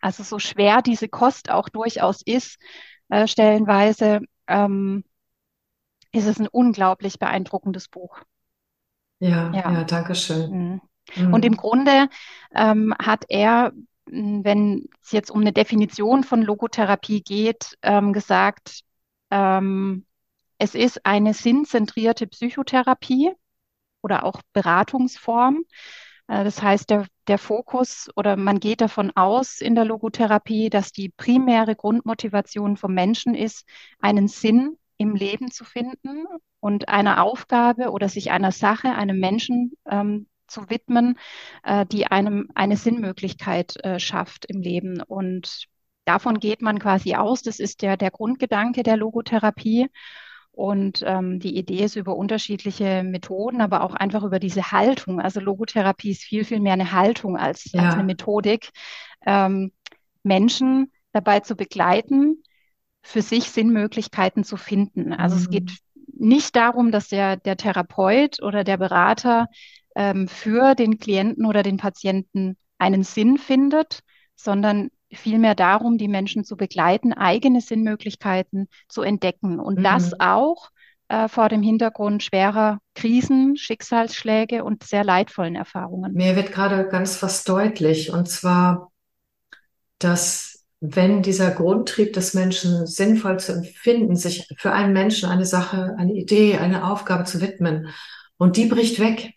Also 0.00 0.22
so 0.22 0.38
schwer 0.38 0.80
diese 0.80 1.08
Kost 1.08 1.50
auch 1.50 1.68
durchaus 1.68 2.22
ist, 2.22 2.58
äh, 3.08 3.26
stellenweise, 3.26 4.20
ähm, 4.46 5.04
ist 6.12 6.26
es 6.26 6.40
ein 6.40 6.48
unglaublich 6.48 7.18
beeindruckendes 7.18 7.88
Buch. 7.88 8.20
Ja, 9.20 9.52
ja, 9.54 9.72
ja 9.72 9.84
danke 9.84 10.14
schön. 10.14 10.80
Mhm. 11.16 11.34
Und 11.34 11.44
im 11.44 11.56
Grunde 11.56 12.08
ähm, 12.54 12.94
hat 12.98 13.24
er, 13.28 13.72
wenn 14.06 14.88
es 15.02 15.12
jetzt 15.12 15.30
um 15.30 15.40
eine 15.40 15.52
Definition 15.52 16.24
von 16.24 16.42
Logotherapie 16.42 17.22
geht, 17.22 17.76
ähm, 17.82 18.12
gesagt, 18.12 18.80
ähm, 19.30 20.04
es 20.58 20.74
ist 20.74 21.06
eine 21.06 21.34
sinnzentrierte 21.34 22.26
Psychotherapie 22.26 23.32
oder 24.02 24.24
auch 24.24 24.40
Beratungsform. 24.52 25.64
Äh, 26.28 26.44
das 26.44 26.62
heißt, 26.62 26.90
der, 26.90 27.06
der 27.28 27.38
Fokus 27.38 28.08
oder 28.16 28.36
man 28.36 28.60
geht 28.60 28.80
davon 28.80 29.10
aus 29.16 29.60
in 29.60 29.74
der 29.74 29.84
Logotherapie, 29.84 30.70
dass 30.70 30.92
die 30.92 31.10
primäre 31.10 31.76
Grundmotivation 31.76 32.76
vom 32.76 32.94
Menschen 32.94 33.34
ist, 33.34 33.66
einen 34.00 34.28
Sinn 34.28 34.76
im 35.00 35.14
Leben 35.14 35.50
zu 35.50 35.64
finden 35.64 36.26
und 36.60 36.90
einer 36.90 37.24
Aufgabe 37.24 37.90
oder 37.90 38.10
sich 38.10 38.30
einer 38.32 38.52
Sache, 38.52 38.90
einem 38.90 39.18
Menschen 39.18 39.72
ähm, 39.90 40.26
zu 40.46 40.68
widmen, 40.68 41.18
äh, 41.64 41.86
die 41.86 42.06
einem 42.08 42.50
eine 42.54 42.76
Sinnmöglichkeit 42.76 43.82
äh, 43.82 43.98
schafft 43.98 44.44
im 44.44 44.60
Leben. 44.60 45.00
Und 45.00 45.68
davon 46.04 46.38
geht 46.38 46.60
man 46.60 46.78
quasi 46.78 47.14
aus. 47.14 47.40
Das 47.40 47.60
ist 47.60 47.80
der, 47.80 47.96
der 47.96 48.10
Grundgedanke 48.10 48.82
der 48.82 48.98
Logotherapie. 48.98 49.88
Und 50.50 51.02
ähm, 51.06 51.40
die 51.40 51.56
Idee 51.56 51.84
ist 51.84 51.96
über 51.96 52.14
unterschiedliche 52.14 53.02
Methoden, 53.02 53.62
aber 53.62 53.82
auch 53.82 53.94
einfach 53.94 54.22
über 54.22 54.38
diese 54.38 54.70
Haltung. 54.70 55.18
Also 55.18 55.40
Logotherapie 55.40 56.10
ist 56.10 56.24
viel, 56.24 56.44
viel 56.44 56.60
mehr 56.60 56.74
eine 56.74 56.92
Haltung 56.92 57.38
als, 57.38 57.72
ja. 57.72 57.84
als 57.84 57.94
eine 57.94 58.04
Methodik, 58.04 58.68
ähm, 59.24 59.72
Menschen 60.22 60.92
dabei 61.12 61.40
zu 61.40 61.56
begleiten, 61.56 62.42
für 63.02 63.22
sich 63.22 63.50
Sinnmöglichkeiten 63.50 64.44
zu 64.44 64.56
finden. 64.56 65.12
Also 65.12 65.36
mhm. 65.36 65.42
es 65.42 65.50
geht 65.50 65.70
nicht 66.12 66.56
darum, 66.56 66.92
dass 66.92 67.08
der, 67.08 67.36
der 67.36 67.56
Therapeut 67.56 68.42
oder 68.42 68.64
der 68.64 68.76
Berater 68.76 69.46
ähm, 69.94 70.28
für 70.28 70.74
den 70.74 70.98
Klienten 70.98 71.46
oder 71.46 71.62
den 71.62 71.76
Patienten 71.76 72.56
einen 72.78 73.02
Sinn 73.02 73.38
findet, 73.38 74.00
sondern 74.36 74.90
vielmehr 75.12 75.54
darum, 75.54 75.98
die 75.98 76.08
Menschen 76.08 76.44
zu 76.44 76.56
begleiten, 76.56 77.12
eigene 77.12 77.60
Sinnmöglichkeiten 77.60 78.68
zu 78.88 79.02
entdecken. 79.02 79.58
Und 79.58 79.78
mhm. 79.78 79.82
das 79.82 80.18
auch 80.20 80.70
äh, 81.08 81.28
vor 81.28 81.48
dem 81.48 81.62
Hintergrund 81.62 82.22
schwerer 82.22 82.78
Krisen, 82.94 83.56
Schicksalsschläge 83.56 84.62
und 84.62 84.84
sehr 84.84 85.04
leidvollen 85.04 85.56
Erfahrungen. 85.56 86.12
Mir 86.12 86.36
wird 86.36 86.52
gerade 86.52 86.88
ganz 86.88 87.22
was 87.22 87.44
deutlich, 87.44 88.12
und 88.12 88.28
zwar, 88.28 88.92
dass 89.98 90.49
wenn 90.80 91.22
dieser 91.22 91.50
Grundtrieb 91.50 92.14
des 92.14 92.32
Menschen 92.32 92.86
sinnvoll 92.86 93.38
zu 93.38 93.52
empfinden, 93.52 94.16
sich 94.16 94.48
für 94.56 94.72
einen 94.72 94.94
Menschen 94.94 95.28
eine 95.28 95.44
Sache, 95.44 95.94
eine 95.98 96.14
Idee, 96.14 96.56
eine 96.56 96.90
Aufgabe 96.90 97.24
zu 97.24 97.40
widmen 97.40 97.88
und 98.38 98.56
die 98.56 98.66
bricht 98.66 98.98
weg. 98.98 99.34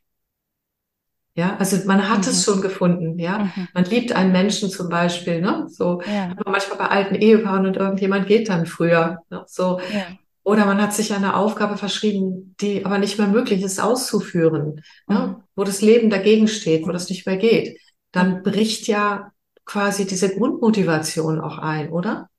Ja, 1.35 1.57
also 1.57 1.77
man 1.85 2.09
hat 2.09 2.19
mhm. 2.19 2.29
es 2.29 2.45
schon 2.45 2.61
gefunden, 2.61 3.17
ja. 3.19 3.39
Mhm. 3.39 3.67
Man 3.73 3.85
liebt 3.85 4.13
einen 4.13 4.31
Menschen 4.31 4.69
zum 4.69 4.87
Beispiel, 4.87 5.41
ne? 5.41 5.65
So, 5.67 6.01
ja. 6.03 6.33
manchmal 6.45 6.77
bei 6.77 6.85
alten 6.85 7.15
Ehepaaren 7.15 7.65
und 7.65 7.75
irgendjemand 7.75 8.27
geht 8.27 8.49
dann 8.49 8.65
früher, 8.65 9.17
ne? 9.29 9.43
so. 9.47 9.79
Ja. 9.91 10.05
Oder 10.43 10.65
man 10.65 10.81
hat 10.81 10.93
sich 10.93 11.13
eine 11.13 11.35
Aufgabe 11.35 11.77
verschrieben, 11.77 12.55
die 12.59 12.85
aber 12.85 12.99
nicht 12.99 13.17
mehr 13.17 13.27
möglich 13.27 13.63
ist 13.63 13.81
auszuführen, 13.81 14.81
ne? 15.07 15.15
mhm. 15.15 15.15
ne? 15.15 15.43
wo 15.55 15.63
das 15.63 15.81
Leben 15.81 16.09
dagegen 16.09 16.47
steht, 16.47 16.85
wo 16.85 16.91
das 16.91 17.09
nicht 17.09 17.25
mehr 17.25 17.37
geht. 17.37 17.79
Dann 18.11 18.37
mhm. 18.37 18.43
bricht 18.43 18.87
ja 18.87 19.31
quasi 19.65 20.05
diese 20.05 20.35
Grundmotivation 20.35 21.39
auch 21.39 21.57
ein, 21.57 21.89
oder? 21.89 22.29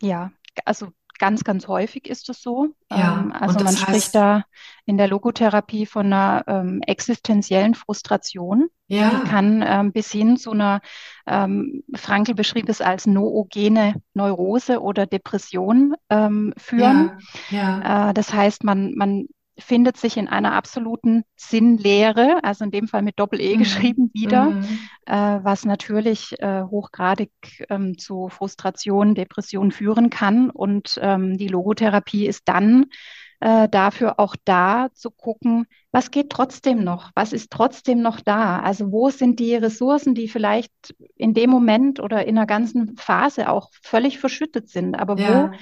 Ja, 0.00 0.32
also 0.64 0.88
ganz, 1.22 1.44
ganz 1.44 1.68
häufig 1.68 2.08
ist 2.08 2.28
es 2.30 2.42
so. 2.42 2.74
Ja, 2.90 3.20
ähm, 3.20 3.32
also 3.32 3.62
man 3.62 3.76
spricht 3.76 4.12
da 4.14 4.42
in 4.86 4.98
der 4.98 5.06
Logotherapie 5.06 5.86
von 5.86 6.06
einer 6.06 6.42
ähm, 6.48 6.82
existenziellen 6.84 7.74
Frustration. 7.74 8.68
Ja. 8.88 9.10
Die 9.10 9.28
kann 9.28 9.64
ähm, 9.64 9.92
bis 9.92 10.10
hin 10.10 10.36
zu 10.36 10.50
einer, 10.50 10.80
ähm, 11.26 11.84
Frankl 11.94 12.34
beschrieb 12.34 12.68
es 12.68 12.80
als 12.80 13.06
noogene 13.06 14.02
Neurose 14.14 14.80
oder 14.82 15.06
Depression 15.06 15.94
ähm, 16.10 16.54
führen. 16.56 17.20
Ja, 17.50 17.80
ja. 17.82 18.10
Äh, 18.10 18.14
das 18.14 18.34
heißt, 18.34 18.64
man, 18.64 18.94
man 18.96 19.28
findet 19.62 19.96
sich 19.96 20.16
in 20.16 20.28
einer 20.28 20.52
absoluten 20.52 21.24
Sinnlehre, 21.36 22.42
also 22.42 22.64
in 22.64 22.70
dem 22.70 22.88
Fall 22.88 23.02
mit 23.02 23.18
Doppel-E 23.18 23.54
mhm. 23.54 23.58
geschrieben, 23.58 24.10
wieder, 24.12 24.50
mhm. 24.50 24.78
äh, 25.06 25.40
was 25.42 25.64
natürlich 25.64 26.34
äh, 26.40 26.62
hochgradig 26.62 27.30
ähm, 27.70 27.98
zu 27.98 28.28
Frustration, 28.28 29.14
Depression 29.14 29.70
führen 29.70 30.10
kann. 30.10 30.50
Und 30.50 30.98
ähm, 31.02 31.36
die 31.38 31.48
Logotherapie 31.48 32.26
ist 32.26 32.42
dann 32.46 32.86
äh, 33.40 33.68
dafür 33.68 34.20
auch 34.20 34.36
da 34.44 34.88
zu 34.94 35.10
gucken, 35.10 35.66
was 35.90 36.10
geht 36.10 36.30
trotzdem 36.30 36.84
noch, 36.84 37.10
was 37.14 37.32
ist 37.32 37.50
trotzdem 37.50 38.00
noch 38.00 38.20
da. 38.20 38.60
Also 38.60 38.92
wo 38.92 39.10
sind 39.10 39.40
die 39.40 39.54
Ressourcen, 39.54 40.14
die 40.14 40.28
vielleicht 40.28 40.94
in 41.16 41.34
dem 41.34 41.50
Moment 41.50 42.00
oder 42.00 42.26
in 42.26 42.36
der 42.36 42.46
ganzen 42.46 42.96
Phase 42.96 43.48
auch 43.48 43.70
völlig 43.82 44.18
verschüttet 44.18 44.68
sind, 44.68 44.94
aber 44.94 45.18
ja. 45.18 45.50
wo 45.50 45.56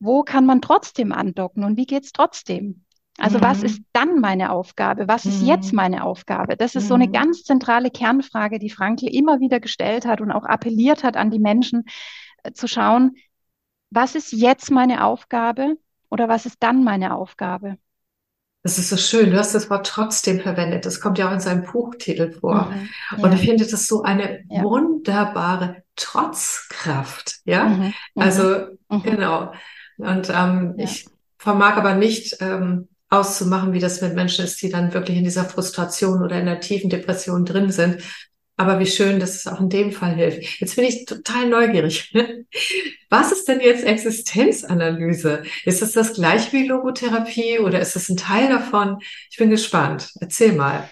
wo 0.00 0.22
kann 0.22 0.46
man 0.46 0.62
trotzdem 0.62 1.12
andocken 1.12 1.64
und 1.64 1.76
wie 1.76 1.86
geht's 1.86 2.12
trotzdem? 2.12 2.84
Also 3.18 3.38
mhm. 3.38 3.42
was 3.42 3.62
ist 3.62 3.82
dann 3.92 4.20
meine 4.20 4.52
Aufgabe? 4.52 5.08
Was 5.08 5.26
ist 5.26 5.42
mhm. 5.42 5.48
jetzt 5.48 5.72
meine 5.72 6.04
Aufgabe? 6.04 6.56
Das 6.56 6.74
ist 6.76 6.84
mhm. 6.84 6.88
so 6.88 6.94
eine 6.94 7.08
mhm. 7.08 7.12
ganz 7.12 7.42
zentrale 7.42 7.90
Kernfrage, 7.90 8.58
die 8.58 8.70
Frankl 8.70 9.08
immer 9.08 9.40
wieder 9.40 9.60
gestellt 9.60 10.06
hat 10.06 10.20
und 10.20 10.30
auch 10.30 10.44
appelliert 10.44 11.02
hat 11.02 11.16
an 11.16 11.30
die 11.30 11.40
Menschen 11.40 11.84
äh, 12.44 12.52
zu 12.52 12.68
schauen, 12.68 13.16
was 13.90 14.14
ist 14.14 14.32
jetzt 14.32 14.70
meine 14.70 15.04
Aufgabe 15.04 15.76
oder 16.10 16.28
was 16.28 16.46
ist 16.46 16.58
dann 16.60 16.84
meine 16.84 17.14
Aufgabe? 17.14 17.76
Das 18.62 18.78
ist 18.78 18.90
so 18.90 18.96
schön. 18.96 19.30
Du 19.30 19.38
hast 19.38 19.54
das 19.54 19.70
Wort 19.70 19.86
trotzdem 19.86 20.40
verwendet. 20.40 20.84
Das 20.84 21.00
kommt 21.00 21.18
ja 21.18 21.28
auch 21.28 21.32
in 21.32 21.40
seinem 21.40 21.64
Buchtitel 21.64 22.32
vor. 22.32 22.66
Mhm. 22.66 22.88
Ja. 23.16 23.24
Und 23.24 23.32
ich 23.32 23.40
finde 23.40 23.66
das 23.66 23.86
so 23.86 24.02
eine 24.02 24.44
ja. 24.48 24.62
wunderbare 24.62 25.82
Trotzkraft. 25.96 27.40
Ja, 27.44 27.64
mhm. 27.64 27.94
also 28.14 28.66
genau. 29.02 29.52
Und 29.96 30.30
ähm, 30.30 30.74
ja. 30.76 30.84
ich 30.84 31.08
vermag 31.38 31.76
aber 31.76 31.94
nicht, 31.94 32.36
ähm, 32.40 32.88
auszumachen, 33.10 33.72
wie 33.72 33.80
das 33.80 34.00
mit 34.00 34.14
Menschen 34.14 34.44
ist, 34.44 34.60
die 34.62 34.68
dann 34.68 34.92
wirklich 34.92 35.16
in 35.16 35.24
dieser 35.24 35.44
Frustration 35.44 36.22
oder 36.22 36.38
in 36.38 36.46
der 36.46 36.60
tiefen 36.60 36.90
Depression 36.90 37.44
drin 37.44 37.70
sind. 37.70 38.02
Aber 38.56 38.80
wie 38.80 38.86
schön, 38.86 39.20
dass 39.20 39.36
es 39.36 39.46
auch 39.46 39.60
in 39.60 39.68
dem 39.68 39.92
Fall 39.92 40.16
hilft. 40.16 40.60
Jetzt 40.60 40.74
bin 40.74 40.84
ich 40.84 41.04
total 41.04 41.48
neugierig. 41.48 42.12
Was 43.08 43.30
ist 43.30 43.46
denn 43.46 43.60
jetzt 43.60 43.84
Existenzanalyse? 43.84 45.44
Ist 45.64 45.80
es 45.80 45.92
das 45.92 46.14
gleiche 46.14 46.52
wie 46.52 46.66
Logotherapie 46.66 47.60
oder 47.60 47.80
ist 47.80 47.94
es 47.94 48.08
ein 48.08 48.16
Teil 48.16 48.48
davon? 48.48 48.98
Ich 49.30 49.36
bin 49.36 49.50
gespannt. 49.50 50.10
Erzähl 50.20 50.52
mal. 50.52 50.90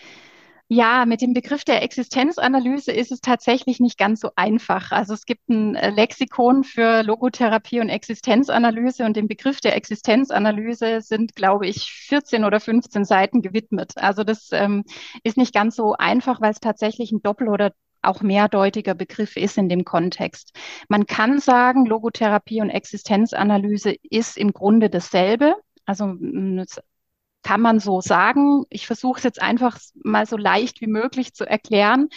Ja, 0.69 1.07
mit 1.07 1.21
dem 1.21 1.33
Begriff 1.33 1.65
der 1.65 1.83
Existenzanalyse 1.85 2.91
ist 2.91 3.13
es 3.13 3.21
tatsächlich 3.21 3.79
nicht 3.79 3.97
ganz 3.97 4.21
so 4.21 4.31
einfach. 4.35 4.91
Also 4.91 5.15
es 5.15 5.25
gibt 5.25 5.49
ein 5.49 5.77
äh, 5.77 5.91
Lexikon 5.91 6.65
für 6.65 7.05
Logotherapie 7.05 7.79
und 7.79 7.89
Existenzanalyse 7.89 9.05
und 9.05 9.17
dem 9.17 9.29
Begriff 9.29 9.61
der 9.61 9.77
Existenzanalyse 9.77 11.03
sind, 11.03 11.37
glaube 11.37 11.69
ich, 11.69 11.93
14 11.93 12.43
oder 12.45 12.59
15 12.59 13.05
Seiten 13.05 13.43
gewidmet. 13.43 13.93
Also 13.97 14.25
das 14.25 14.49
ähm, 14.51 14.83
ist 15.23 15.37
nicht 15.37 15.55
ganz 15.55 15.77
so 15.77 15.95
einfach, 15.95 16.41
weil 16.41 16.51
es 16.51 16.59
tatsächlich 16.61 17.13
ein 17.13 17.23
Doppel- 17.23 17.49
oder 17.49 17.73
auch 18.03 18.23
mehrdeutiger 18.23 18.95
Begriff 18.95 19.37
ist 19.37 19.59
in 19.59 19.69
dem 19.69 19.85
Kontext. 19.85 20.53
Man 20.89 21.07
kann 21.07 21.39
sagen, 21.39 21.87
Logotherapie 21.87 22.61
und 22.61 22.71
Existenzanalyse 22.71 23.95
ist 24.03 24.37
im 24.37 24.53
Grunde 24.53 24.91
dasselbe. 24.91 25.55
Also 25.85 26.17
kann 27.47 27.61
man 27.61 27.79
so 27.79 28.01
sagen. 28.01 28.65
Ich 28.71 28.89
versuche 28.89 29.19
es 29.19 29.23
jetzt 29.23 29.41
einfach 29.41 29.79
mal 30.03 30.27
so 30.27 30.37
leicht 30.37 30.81
wie 30.81 30.89
möglich 30.89 31.33
zu 31.33 31.49
erklären. 31.49 32.09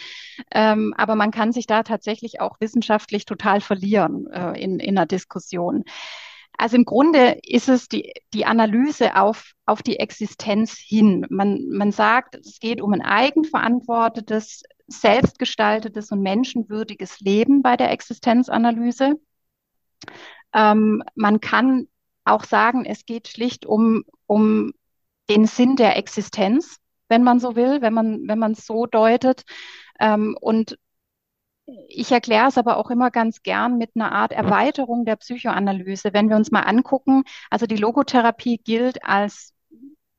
Ähm, 0.50 0.95
aber 0.98 1.13
man 1.13 1.29
kann 1.29 1.51
sich 1.51 1.67
da 1.67 1.83
tatsächlich 1.83 2.41
auch 2.41 2.59
wissenschaftlich 2.59 3.25
total 3.25 3.62
verlieren 3.62 4.25
äh, 4.31 4.59
in, 4.59 4.79
in 4.79 4.98
einer 4.98 5.05
Diskussion. 5.05 5.83
Also 6.57 6.77
im 6.77 6.86
Grunde 6.86 7.38
ist 7.43 7.69
es 7.69 7.88
die, 7.88 8.12
die 8.33 8.48
Analyse 8.48 9.17
auf, 9.17 9.53
auf 9.67 9.83
die 9.83 10.00
Existenz 10.00 10.75
hin. 10.79 11.27
Man, 11.29 11.69
man 11.69 11.91
sagt, 11.91 12.33
es 12.36 12.59
geht 12.59 12.81
um 12.81 12.91
ein 12.93 13.03
eigenverantwortetes, 13.03 14.63
selbstgestaltetes 14.88 16.12
und 16.12 16.24
menschenwürdiges 16.24 17.19
Leben 17.19 17.62
bei 17.62 17.77
der 17.77 17.91
Existenzanalyse. 17.91 19.13
Ähm, 20.55 21.03
man 21.13 21.39
kann 21.39 21.88
auch 22.25 22.45
sagen, 22.45 22.86
es 22.86 23.05
geht 23.05 23.27
schlicht 23.27 23.67
um, 23.67 24.05
um 24.25 24.74
den 25.29 25.45
Sinn 25.45 25.75
der 25.75 25.98
Existenz, 25.98 26.77
wenn 27.07 27.24
man 27.24 27.39
so 27.39 27.55
will, 27.55 27.81
wenn 27.81 27.93
man, 27.93 28.27
wenn 28.27 28.39
man 28.39 28.53
es 28.53 28.65
so 28.65 28.86
deutet. 28.86 29.43
Ähm, 30.00 30.36
und 30.39 30.77
ich 31.88 32.12
erkläre 32.12 32.48
es 32.48 32.57
aber 32.57 32.77
auch 32.77 32.89
immer 32.89 33.12
ganz 33.12 33.43
gern 33.43 33.77
mit 33.77 33.91
einer 33.95 34.12
Art 34.12 34.31
Erweiterung 34.31 35.05
der 35.05 35.17
Psychoanalyse. 35.17 36.13
Wenn 36.13 36.29
wir 36.29 36.36
uns 36.36 36.51
mal 36.51 36.62
angucken, 36.62 37.24
also 37.50 37.65
die 37.65 37.75
Logotherapie 37.75 38.57
gilt 38.57 39.03
als 39.03 39.53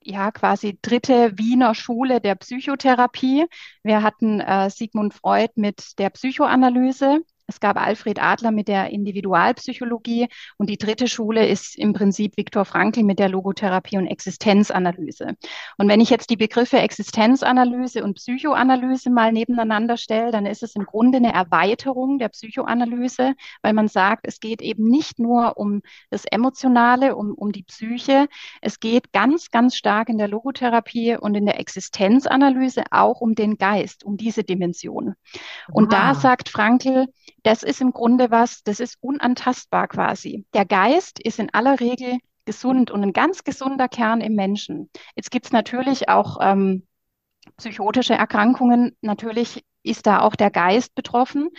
ja 0.03 0.31
quasi 0.31 0.79
dritte 0.81 1.37
Wiener 1.39 1.75
Schule 1.75 2.21
der 2.21 2.35
Psychotherapie. 2.37 3.47
Wir 3.83 4.03
hatten 4.03 4.41
äh, 4.41 4.71
Sigmund 4.71 5.15
Freud 5.15 5.53
mit 5.57 5.99
der 5.99 6.11
Psychoanalyse. 6.11 7.21
Es 7.51 7.59
gab 7.59 7.85
Alfred 7.85 8.23
Adler 8.23 8.53
mit 8.53 8.69
der 8.69 8.91
Individualpsychologie 8.91 10.29
und 10.57 10.71
die 10.71 10.79
dritte 10.79 11.09
Schule 11.09 11.49
ist 11.49 11.77
im 11.77 11.93
Prinzip 11.93 12.37
Viktor 12.37 12.65
Frankl 12.65 13.03
mit 13.03 13.19
der 13.19 13.29
Logotherapie 13.29 13.99
und 13.99 14.07
Existenzanalyse. 14.07 15.35
Und 15.77 15.89
wenn 15.89 16.01
ich 16.01 16.11
jetzt 16.11 16.31
die 16.31 16.37
Begriffe 16.37 16.79
Existenzanalyse 16.79 18.05
und 18.05 18.15
Psychoanalyse 18.15 19.11
mal 19.11 19.33
nebeneinander 19.33 19.97
stelle, 19.97 20.31
dann 20.31 20.47
ist 20.47 20.63
es 20.63 20.77
im 20.77 20.85
Grunde 20.85 21.19
eine 21.19 21.33
Erweiterung 21.33 22.21
der 22.21 22.29
Psychoanalyse, 22.29 23.35
weil 23.63 23.73
man 23.73 23.89
sagt, 23.89 24.29
es 24.29 24.39
geht 24.39 24.63
eben 24.63 24.89
nicht 24.89 25.19
nur 25.19 25.59
um 25.59 25.83
das 26.09 26.27
Emotionale, 26.27 27.17
um, 27.17 27.35
um 27.35 27.51
die 27.51 27.65
Psyche, 27.65 28.29
es 28.61 28.79
geht 28.79 29.13
ganz, 29.13 29.51
ganz 29.51 29.75
stark 29.75 30.09
in 30.09 30.19
der 30.19 30.29
Logotherapie 30.29 31.17
und 31.17 31.35
in 31.35 31.47
der 31.47 31.59
Existenzanalyse 31.59 32.85
auch 32.93 33.21
um 33.21 33.35
den 33.35 33.59
Geist, 33.59 34.05
um 34.05 34.17
diese 34.17 34.45
Dimension. 34.45 35.15
Und 35.73 35.91
wow. 35.91 35.99
da 35.99 36.15
sagt 36.15 36.49
Frankl, 36.49 37.07
das 37.43 37.63
ist 37.63 37.81
im 37.81 37.93
Grunde 37.93 38.31
was, 38.31 38.63
das 38.63 38.81
ist 38.81 38.97
unantastbar 39.01 39.89
quasi. 39.89 40.45
Der 40.55 40.65
Geist 40.65 41.21
ist 41.21 41.39
in 41.39 41.53
aller 41.53 41.81
Regel 41.81 42.19
gesund 42.45 42.91
und 42.91 43.03
ein 43.03 43.13
ganz 43.13 43.45
gesunder 43.45 43.89
Kern 43.89 44.21
im 44.21 44.35
Menschen. 44.35 44.91
Jetzt 45.15 45.31
gibt 45.31 45.47
es 45.47 45.53
natürlich 45.53 46.09
auch 46.09 46.39
ähm, 46.41 46.87
psychotische 47.57 48.15
Erkrankungen. 48.15 48.97
Natürlich 49.01 49.65
ist 49.83 50.07
da 50.07 50.21
auch 50.21 50.37
der 50.37 50.51
Geist 50.51 50.95
betroffen. 50.95 51.51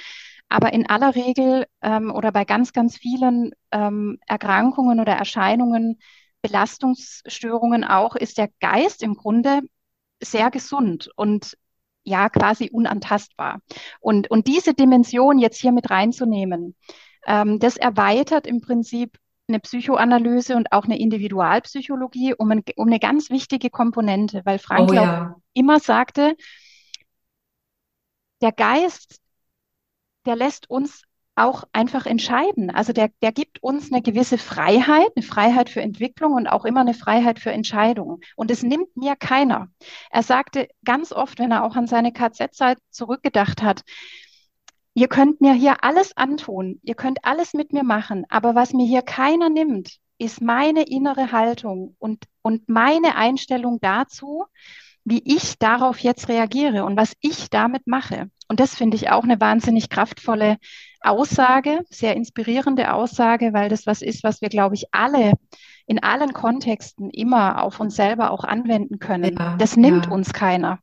Aber 0.50 0.74
in 0.74 0.90
aller 0.90 1.16
Regel 1.16 1.66
ähm, 1.82 2.12
oder 2.12 2.32
bei 2.34 2.44
ganz, 2.44 2.74
ganz 2.74 2.98
vielen 2.98 3.54
ähm, 3.72 4.20
Erkrankungen 4.28 5.00
oder 5.00 5.14
Erscheinungen, 5.14 6.00
Belastungsstörungen 6.42 7.86
auch, 7.86 8.16
ist 8.16 8.38
der 8.38 8.50
Geist 8.60 9.02
im 9.02 9.16
Grunde 9.16 9.62
sehr 10.22 10.52
gesund. 10.52 11.10
Und 11.16 11.58
ja 12.04 12.30
quasi 12.30 12.70
unantastbar. 12.72 13.62
Und, 14.00 14.30
und 14.32 14.48
diese 14.48 14.74
Dimension 14.74 15.40
jetzt 15.40 15.60
hier 15.60 15.72
mit 15.72 15.90
reinzunehmen, 15.90 16.76
ähm, 17.26 17.60
das 17.60 17.78
erweitert 17.78 18.48
im 18.48 18.62
Prinzip 18.62 19.18
eine 19.48 19.60
Psychoanalyse 19.60 20.56
und 20.56 20.72
auch 20.72 20.86
eine 20.86 21.00
Individualpsychologie 21.00 22.34
um, 22.36 22.52
ein, 22.52 22.64
um 22.78 22.88
eine 22.88 23.00
ganz 23.00 23.30
wichtige 23.30 23.70
Komponente, 23.70 24.42
weil 24.46 24.60
Frank 24.60 24.92
oh, 24.92 24.94
ja. 24.94 25.36
immer 25.54 25.80
sagte, 25.80 26.36
der 28.42 28.52
Geist, 28.52 29.20
der 30.26 30.36
lässt 30.36 30.70
uns 30.70 31.04
auch 31.42 31.64
einfach 31.74 32.06
entscheiden. 32.06 32.70
Also 32.70 32.94
der, 32.94 33.10
der 33.22 33.32
gibt 33.32 33.62
uns 33.64 33.92
eine 33.92 34.02
gewisse 34.02 34.38
Freiheit, 34.38 35.10
eine 35.16 35.26
Freiheit 35.26 35.70
für 35.70 35.82
Entwicklung 35.82 36.34
und 36.34 36.48
auch 36.48 36.66
immer 36.66 36.82
eine 36.82 36.94
Freiheit 36.94 37.40
für 37.40 37.52
Entscheidungen. 37.52 38.22
Und 38.36 38.52
es 38.52 38.64
nimmt 38.64 38.96
mir 38.96 39.16
keiner. 39.16 39.68
Er 40.12 40.24
sagte 40.24 40.68
ganz 40.86 41.12
oft, 41.12 41.40
wenn 41.40 41.52
er 41.52 41.64
auch 41.64 41.76
an 41.76 41.88
seine 41.88 42.14
KZ-Zeit 42.14 42.78
zurückgedacht 42.92 43.62
hat, 43.64 43.82
ihr 44.94 45.08
könnt 45.08 45.42
mir 45.42 45.54
hier 45.54 45.84
alles 45.84 46.16
antun, 46.16 46.80
ihr 46.84 46.96
könnt 46.96 47.24
alles 47.24 47.54
mit 47.54 47.74
mir 47.74 47.84
machen, 47.84 48.26
aber 48.30 48.56
was 48.56 48.74
mir 48.74 48.86
hier 48.86 49.02
keiner 49.02 49.50
nimmt, 49.50 49.98
ist 50.18 50.42
meine 50.42 50.84
innere 50.84 51.32
Haltung 51.32 51.96
und, 51.98 52.26
und 52.44 52.70
meine 52.70 53.16
Einstellung 53.16 53.80
dazu, 53.82 54.46
wie 55.04 55.22
ich 55.26 55.58
darauf 55.58 56.00
jetzt 56.00 56.30
reagiere 56.30 56.86
und 56.86 56.98
was 56.98 57.14
ich 57.20 57.50
damit 57.50 57.88
mache. 57.88 58.30
Und 58.48 58.60
das 58.60 58.76
finde 58.76 58.98
ich 58.98 59.10
auch 59.10 59.24
eine 59.24 59.40
wahnsinnig 59.40 59.90
kraftvolle 59.90 60.58
Aussage, 61.02 61.80
sehr 61.90 62.16
inspirierende 62.16 62.94
Aussage, 62.94 63.54
weil 63.54 63.70
das 63.70 63.88
was 63.88 64.02
ist, 64.02 64.24
was 64.24 64.42
wir, 64.42 64.50
glaube 64.50 64.76
ich, 64.76 64.86
alle 64.92 65.34
in 65.88 66.04
allen 66.04 66.34
Kontexten 66.34 67.10
immer 67.10 67.64
auf 67.64 67.80
uns 67.80 67.96
selber 67.96 68.32
auch 68.32 68.44
anwenden 68.44 69.00
können. 69.00 69.36
Ja, 69.38 69.56
das 69.58 69.78
nimmt 69.78 70.06
ja. 70.06 70.12
uns 70.12 70.34
keiner. 70.34 70.80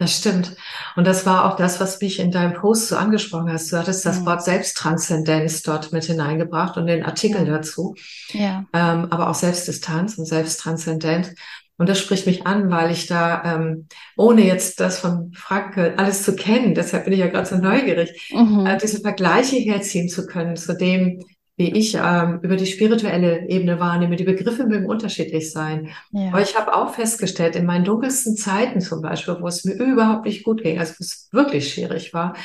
Das 0.00 0.16
stimmt. 0.16 0.56
Und 0.96 1.06
das 1.06 1.26
war 1.26 1.44
auch 1.44 1.56
das, 1.56 1.78
was 1.78 2.00
mich 2.00 2.20
in 2.20 2.30
deinem 2.30 2.54
Post 2.54 2.88
so 2.88 2.96
angesprochen 2.96 3.52
hast. 3.52 3.70
Du 3.70 3.76
hattest 3.76 4.06
das 4.06 4.20
mhm. 4.20 4.26
Wort 4.26 4.42
Selbsttranszendenz 4.42 5.62
dort 5.62 5.92
mit 5.92 6.04
hineingebracht 6.04 6.78
und 6.78 6.86
den 6.86 7.04
Artikel 7.04 7.46
ja. 7.46 7.58
dazu. 7.58 7.94
Ja. 8.32 8.64
Ähm, 8.72 9.08
aber 9.10 9.28
auch 9.28 9.34
Selbstdistanz 9.34 10.16
und 10.16 10.24
Selbsttranszendent. 10.24 11.34
Und 11.80 11.88
das 11.88 11.98
spricht 11.98 12.26
mich 12.26 12.46
an, 12.46 12.70
weil 12.70 12.90
ich 12.90 13.06
da, 13.06 13.42
ähm, 13.42 13.86
ohne 14.14 14.44
jetzt 14.44 14.80
das 14.80 14.98
von 14.98 15.32
Frankel 15.32 15.94
alles 15.96 16.24
zu 16.24 16.36
kennen, 16.36 16.74
deshalb 16.74 17.04
bin 17.04 17.14
ich 17.14 17.20
ja 17.20 17.28
gerade 17.28 17.46
so 17.46 17.56
neugierig, 17.56 18.30
mhm. 18.34 18.66
äh, 18.66 18.76
diese 18.76 19.00
Vergleiche 19.00 19.56
herziehen 19.56 20.10
zu 20.10 20.26
können 20.26 20.56
zu 20.56 20.76
dem, 20.76 21.24
wie 21.56 21.72
ich 21.72 21.94
ähm, 21.94 22.40
über 22.42 22.56
die 22.56 22.66
spirituelle 22.66 23.48
Ebene 23.48 23.80
wahrnehme. 23.80 24.16
Die 24.16 24.24
Begriffe 24.24 24.66
mögen 24.66 24.90
unterschiedlich 24.90 25.52
sein. 25.52 25.88
Ja. 26.12 26.28
Aber 26.28 26.42
ich 26.42 26.54
habe 26.54 26.76
auch 26.76 26.92
festgestellt, 26.92 27.56
in 27.56 27.64
meinen 27.64 27.86
dunkelsten 27.86 28.36
Zeiten 28.36 28.82
zum 28.82 29.00
Beispiel, 29.00 29.38
wo 29.40 29.46
es 29.46 29.64
mir 29.64 29.72
überhaupt 29.72 30.26
nicht 30.26 30.44
gut 30.44 30.62
ging, 30.62 30.78
also 30.78 30.92
wo 30.92 31.02
es 31.02 31.30
wirklich 31.32 31.72
schwierig 31.72 32.12
war, 32.12 32.36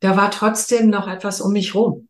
da 0.00 0.16
war 0.16 0.30
trotzdem 0.30 0.88
noch 0.88 1.08
etwas 1.08 1.42
um 1.42 1.52
mich 1.52 1.74
rum. 1.74 2.08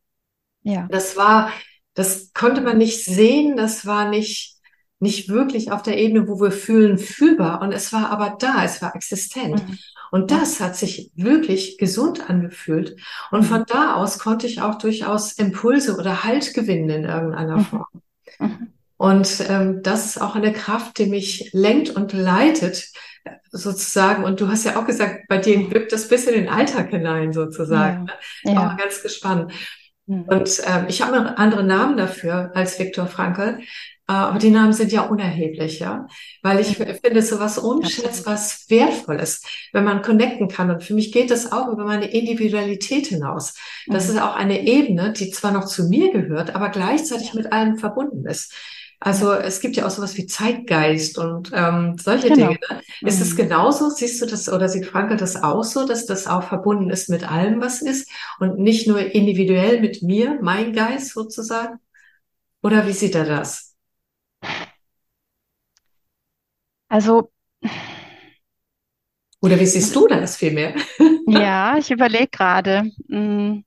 Ja. 0.63 0.87
Das 0.93 1.17
war, 1.17 1.51
das 1.95 2.33
konnte 2.35 2.61
man 2.61 2.79
nicht 2.79 3.05
sehen, 3.05 3.57
das 3.57 3.85
war 3.85 4.09
nicht 4.09 4.62
nicht 5.03 5.29
wirklich 5.29 5.73
auf 5.73 5.83
der 5.83 5.99
Ebene, 5.99 6.29
wo 6.29 6.41
wir 6.41 6.53
fühlen, 6.53 6.97
fühlbar. 6.97 7.61
Und 7.61 7.73
es 7.73 7.93
war 7.93 8.11
aber 8.11 8.37
da, 8.39 8.65
es 8.65 8.81
war 8.81 8.95
existent. 8.95 9.69
Mhm. 9.69 9.79
Und 10.13 10.31
das 10.31 10.61
hat 10.61 10.77
sich 10.77 11.11
wirklich 11.17 11.77
gesund 11.77 12.31
angefühlt. 12.31 12.97
Und 13.33 13.41
mhm. 13.41 13.45
von 13.47 13.65
da 13.67 13.97
aus 13.97 14.21
konnte 14.21 14.47
ich 14.47 14.63
auch 14.63 14.77
durchaus 14.77 15.33
Impulse 15.33 15.97
oder 15.97 16.23
Halt 16.23 16.55
gewinnen 16.55 16.89
in 16.89 17.05
irgendeiner 17.05 17.57
mhm. 17.57 17.65
Form. 17.65 17.87
Mhm. 18.39 18.69
Und 18.97 19.45
ähm, 19.49 19.83
das 19.83 20.07
ist 20.07 20.21
auch 20.21 20.37
eine 20.37 20.53
Kraft, 20.53 20.99
die 20.99 21.07
mich 21.07 21.51
lenkt 21.53 21.91
und 21.91 22.13
leitet, 22.13 22.93
sozusagen. 23.51 24.23
Und 24.23 24.41
du 24.41 24.49
hast 24.49 24.65
ja 24.65 24.81
auch 24.81 24.87
gesagt, 24.87 25.27
bei 25.29 25.39
dir 25.39 25.69
wirkt 25.73 25.93
das 25.93 26.07
bis 26.07 26.27
in 26.27 26.35
den 26.35 26.49
Alltag 26.49 26.91
hinein, 26.91 27.33
sozusagen. 27.33 28.07
Ja. 28.45 28.53
Ne? 28.53 28.55
Ja. 28.55 28.73
Auch 28.73 28.77
ganz 28.77 29.03
gespannt. 29.03 29.53
Mhm. 30.07 30.25
Und 30.25 30.63
ähm, 30.67 30.87
ich 30.89 31.03
habe 31.03 31.17
einen 31.17 31.27
anderen 31.27 31.67
Namen 31.67 31.97
dafür 31.97 32.51
als 32.55 32.79
Viktor 32.79 33.07
Frankl. 33.07 33.61
Äh, 34.09 34.13
aber 34.13 34.39
die 34.39 34.51
Namen 34.51 34.73
sind 34.73 34.93
ja 34.93 35.03
unerheblich, 35.03 35.79
ja. 35.79 36.07
Weil 36.43 36.61
ich 36.61 36.79
mhm. 36.79 36.87
finde 37.03 37.23
sowas 37.23 37.59
unschätzbar 37.59 38.37
Wertvolles, 38.69 39.43
wenn 39.73 39.85
man 39.85 40.03
connecten 40.03 40.49
kann. 40.49 40.71
Und 40.71 40.83
für 40.83 40.95
mich 40.95 41.13
geht 41.13 41.31
das 41.31 41.53
auch 41.53 41.69
über 41.69 41.85
meine 41.85 42.11
Individualität 42.11 43.07
hinaus. 43.07 43.55
Das 43.87 44.09
mhm. 44.09 44.15
ist 44.15 44.23
auch 44.23 44.37
eine 44.37 44.67
Ebene, 44.67 45.13
die 45.13 45.31
zwar 45.31 45.53
noch 45.53 45.67
zu 45.67 45.89
mir 45.89 46.13
gehört, 46.13 46.55
aber 46.55 46.69
gleichzeitig 46.71 47.35
mit 47.35 47.53
allem 47.53 47.79
verbunden 47.79 48.27
ist. 48.27 48.55
Also 49.05 49.33
es 49.33 49.61
gibt 49.61 49.75
ja 49.75 49.85
auch 49.85 49.91
sowas 49.91 50.17
wie 50.17 50.27
Zeitgeist 50.27 51.19
und 51.19 51.51
ähm, 51.53 51.97
solche 51.99 52.29
genau. 52.29 52.51
Dinge. 52.51 52.61
Ne? 53.01 53.09
Ist 53.09 53.21
es 53.21 53.33
mhm. 53.33 53.37
genauso? 53.37 53.91
Siehst 53.91 54.23
du 54.23 54.27
das 54.27 54.49
oder 54.49 54.69
sieht 54.69 54.87
Franke 54.87 55.17
das 55.17 55.43
auch 55.43 55.65
so, 55.65 55.85
dass 55.85 56.07
das 56.07 56.29
auch 56.29 56.45
verbunden 56.45 56.89
ist 56.89 57.09
mit 57.09 57.29
allem, 57.29 57.61
was 57.61 57.83
ist 57.83 58.09
und 58.39 58.61
nicht 58.61 58.87
nur 58.87 59.01
individuell 59.01 59.81
mit 59.81 60.03
mir, 60.03 60.39
mein 60.41 60.73
Geist 60.73 61.15
sozusagen? 61.15 61.81
Oder 62.63 62.87
wie 62.87 62.93
sieht 62.93 63.17
er 63.17 63.25
das? 63.25 63.75
Also 66.89 67.33
Oder 69.41 69.59
wie 69.59 69.67
siehst 69.67 69.97
du 69.97 70.07
das 70.07 70.37
vielmehr? 70.37 70.77
Ja, 71.27 71.77
ich 71.77 71.91
überlege 71.91 72.29
gerade. 72.29 72.93
Hm. 73.09 73.65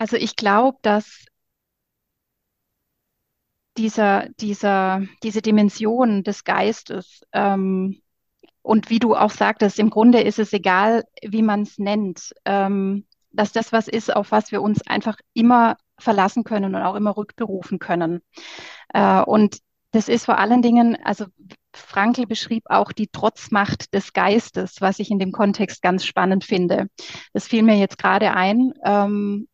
Also 0.00 0.16
ich 0.16 0.34
glaube, 0.34 0.78
dass 0.80 1.26
dieser, 3.76 4.30
dieser, 4.40 5.02
diese 5.22 5.42
Dimension 5.42 6.24
des 6.24 6.44
Geistes 6.44 7.20
ähm, 7.34 8.00
und 8.62 8.88
wie 8.88 8.98
du 8.98 9.14
auch 9.14 9.30
sagtest, 9.30 9.78
im 9.78 9.90
Grunde 9.90 10.22
ist 10.22 10.38
es 10.38 10.54
egal, 10.54 11.04
wie 11.22 11.42
man 11.42 11.62
es 11.62 11.78
nennt, 11.78 12.32
ähm, 12.46 13.04
dass 13.30 13.52
das 13.52 13.74
was 13.74 13.88
ist, 13.88 14.14
auf 14.16 14.32
was 14.32 14.52
wir 14.52 14.62
uns 14.62 14.80
einfach 14.86 15.18
immer 15.34 15.76
verlassen 15.98 16.44
können 16.44 16.74
und 16.74 16.80
auch 16.80 16.94
immer 16.94 17.18
rückberufen 17.18 17.78
können. 17.78 18.22
Äh, 18.94 19.20
und 19.20 19.58
das 19.90 20.08
ist 20.08 20.24
vor 20.24 20.38
allen 20.38 20.62
Dingen, 20.62 20.96
also 21.04 21.26
Frankl 21.74 22.26
beschrieb 22.26 22.62
auch 22.70 22.92
die 22.92 23.08
Trotzmacht 23.08 23.92
des 23.92 24.14
Geistes, 24.14 24.80
was 24.80 24.98
ich 24.98 25.10
in 25.10 25.18
dem 25.18 25.32
Kontext 25.32 25.82
ganz 25.82 26.06
spannend 26.06 26.44
finde. 26.44 26.86
Das 27.34 27.46
fiel 27.48 27.62
mir 27.62 27.76
jetzt 27.76 27.98
gerade 27.98 28.32
ein, 28.32 28.72
ähm, 28.82 29.46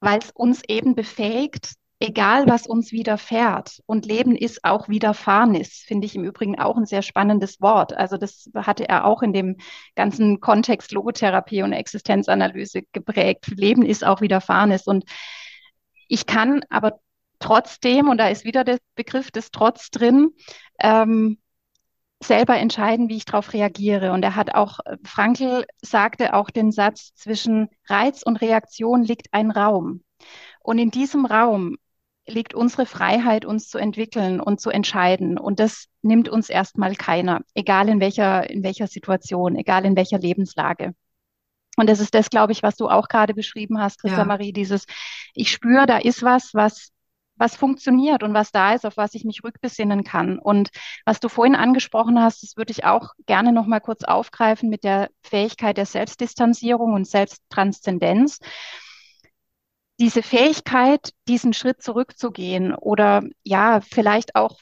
weil 0.00 0.18
es 0.18 0.30
uns 0.30 0.62
eben 0.68 0.94
befähigt, 0.94 1.74
egal 2.00 2.46
was 2.46 2.66
uns 2.66 2.92
widerfährt. 2.92 3.82
Und 3.86 4.06
Leben 4.06 4.36
ist 4.36 4.64
auch 4.64 4.88
Widerfahrenes, 4.88 5.84
finde 5.86 6.06
ich 6.06 6.14
im 6.14 6.24
Übrigen 6.24 6.58
auch 6.58 6.76
ein 6.76 6.86
sehr 6.86 7.02
spannendes 7.02 7.60
Wort. 7.60 7.92
Also 7.92 8.16
das 8.16 8.48
hatte 8.54 8.88
er 8.88 9.04
auch 9.04 9.22
in 9.22 9.32
dem 9.32 9.56
ganzen 9.96 10.40
Kontext 10.40 10.92
Logotherapie 10.92 11.62
und 11.62 11.72
Existenzanalyse 11.72 12.82
geprägt. 12.92 13.48
Leben 13.48 13.84
ist 13.84 14.04
auch 14.04 14.20
Widerfahrenes. 14.20 14.86
Und 14.86 15.04
ich 16.06 16.26
kann 16.26 16.62
aber 16.70 17.00
trotzdem, 17.40 18.08
und 18.08 18.18
da 18.18 18.28
ist 18.28 18.44
wieder 18.44 18.64
der 18.64 18.78
Begriff 18.94 19.30
des 19.30 19.50
Trotz 19.50 19.90
drin, 19.90 20.30
ähm, 20.80 21.38
selber 22.22 22.56
entscheiden, 22.56 23.08
wie 23.08 23.16
ich 23.16 23.24
darauf 23.24 23.52
reagiere. 23.52 24.12
Und 24.12 24.22
er 24.22 24.36
hat 24.36 24.54
auch, 24.54 24.80
Frankl 25.04 25.64
sagte 25.82 26.34
auch 26.34 26.50
den 26.50 26.72
Satz, 26.72 27.14
zwischen 27.14 27.68
Reiz 27.88 28.22
und 28.22 28.38
Reaktion 28.38 29.04
liegt 29.04 29.28
ein 29.32 29.50
Raum. 29.50 30.02
Und 30.60 30.78
in 30.78 30.90
diesem 30.90 31.26
Raum 31.26 31.76
liegt 32.26 32.54
unsere 32.54 32.86
Freiheit, 32.86 33.44
uns 33.44 33.68
zu 33.68 33.78
entwickeln 33.78 34.40
und 34.40 34.60
zu 34.60 34.70
entscheiden. 34.70 35.38
Und 35.38 35.60
das 35.60 35.86
nimmt 36.02 36.28
uns 36.28 36.50
erstmal 36.50 36.94
keiner, 36.94 37.40
egal 37.54 37.88
in 37.88 38.00
welcher, 38.00 38.50
in 38.50 38.62
welcher 38.62 38.86
Situation, 38.86 39.56
egal 39.56 39.84
in 39.84 39.96
welcher 39.96 40.18
Lebenslage. 40.18 40.94
Und 41.76 41.88
das 41.88 42.00
ist 42.00 42.14
das, 42.14 42.28
glaube 42.28 42.52
ich, 42.52 42.62
was 42.62 42.76
du 42.76 42.88
auch 42.88 43.08
gerade 43.08 43.34
beschrieben 43.34 43.80
hast, 43.80 44.00
Christa 44.00 44.18
ja. 44.18 44.24
Marie, 44.24 44.52
dieses, 44.52 44.84
ich 45.32 45.50
spüre, 45.50 45.86
da 45.86 45.98
ist 45.98 46.22
was, 46.22 46.52
was, 46.52 46.90
was 47.38 47.56
funktioniert 47.56 48.22
und 48.22 48.34
was 48.34 48.52
da 48.52 48.74
ist, 48.74 48.84
auf 48.84 48.96
was 48.96 49.14
ich 49.14 49.24
mich 49.24 49.42
rückbesinnen 49.44 50.04
kann. 50.04 50.38
Und 50.38 50.70
was 51.04 51.20
du 51.20 51.28
vorhin 51.28 51.54
angesprochen 51.54 52.20
hast, 52.20 52.42
das 52.42 52.56
würde 52.56 52.72
ich 52.72 52.84
auch 52.84 53.12
gerne 53.26 53.52
noch 53.52 53.66
mal 53.66 53.80
kurz 53.80 54.04
aufgreifen 54.04 54.68
mit 54.68 54.84
der 54.84 55.08
Fähigkeit 55.22 55.76
der 55.76 55.86
Selbstdistanzierung 55.86 56.92
und 56.92 57.06
Selbsttranszendenz 57.06 58.38
diese 60.00 60.22
Fähigkeit, 60.22 61.12
diesen 61.26 61.52
Schritt 61.52 61.82
zurückzugehen 61.82 62.74
oder 62.74 63.22
ja, 63.42 63.80
vielleicht 63.80 64.36
auch, 64.36 64.58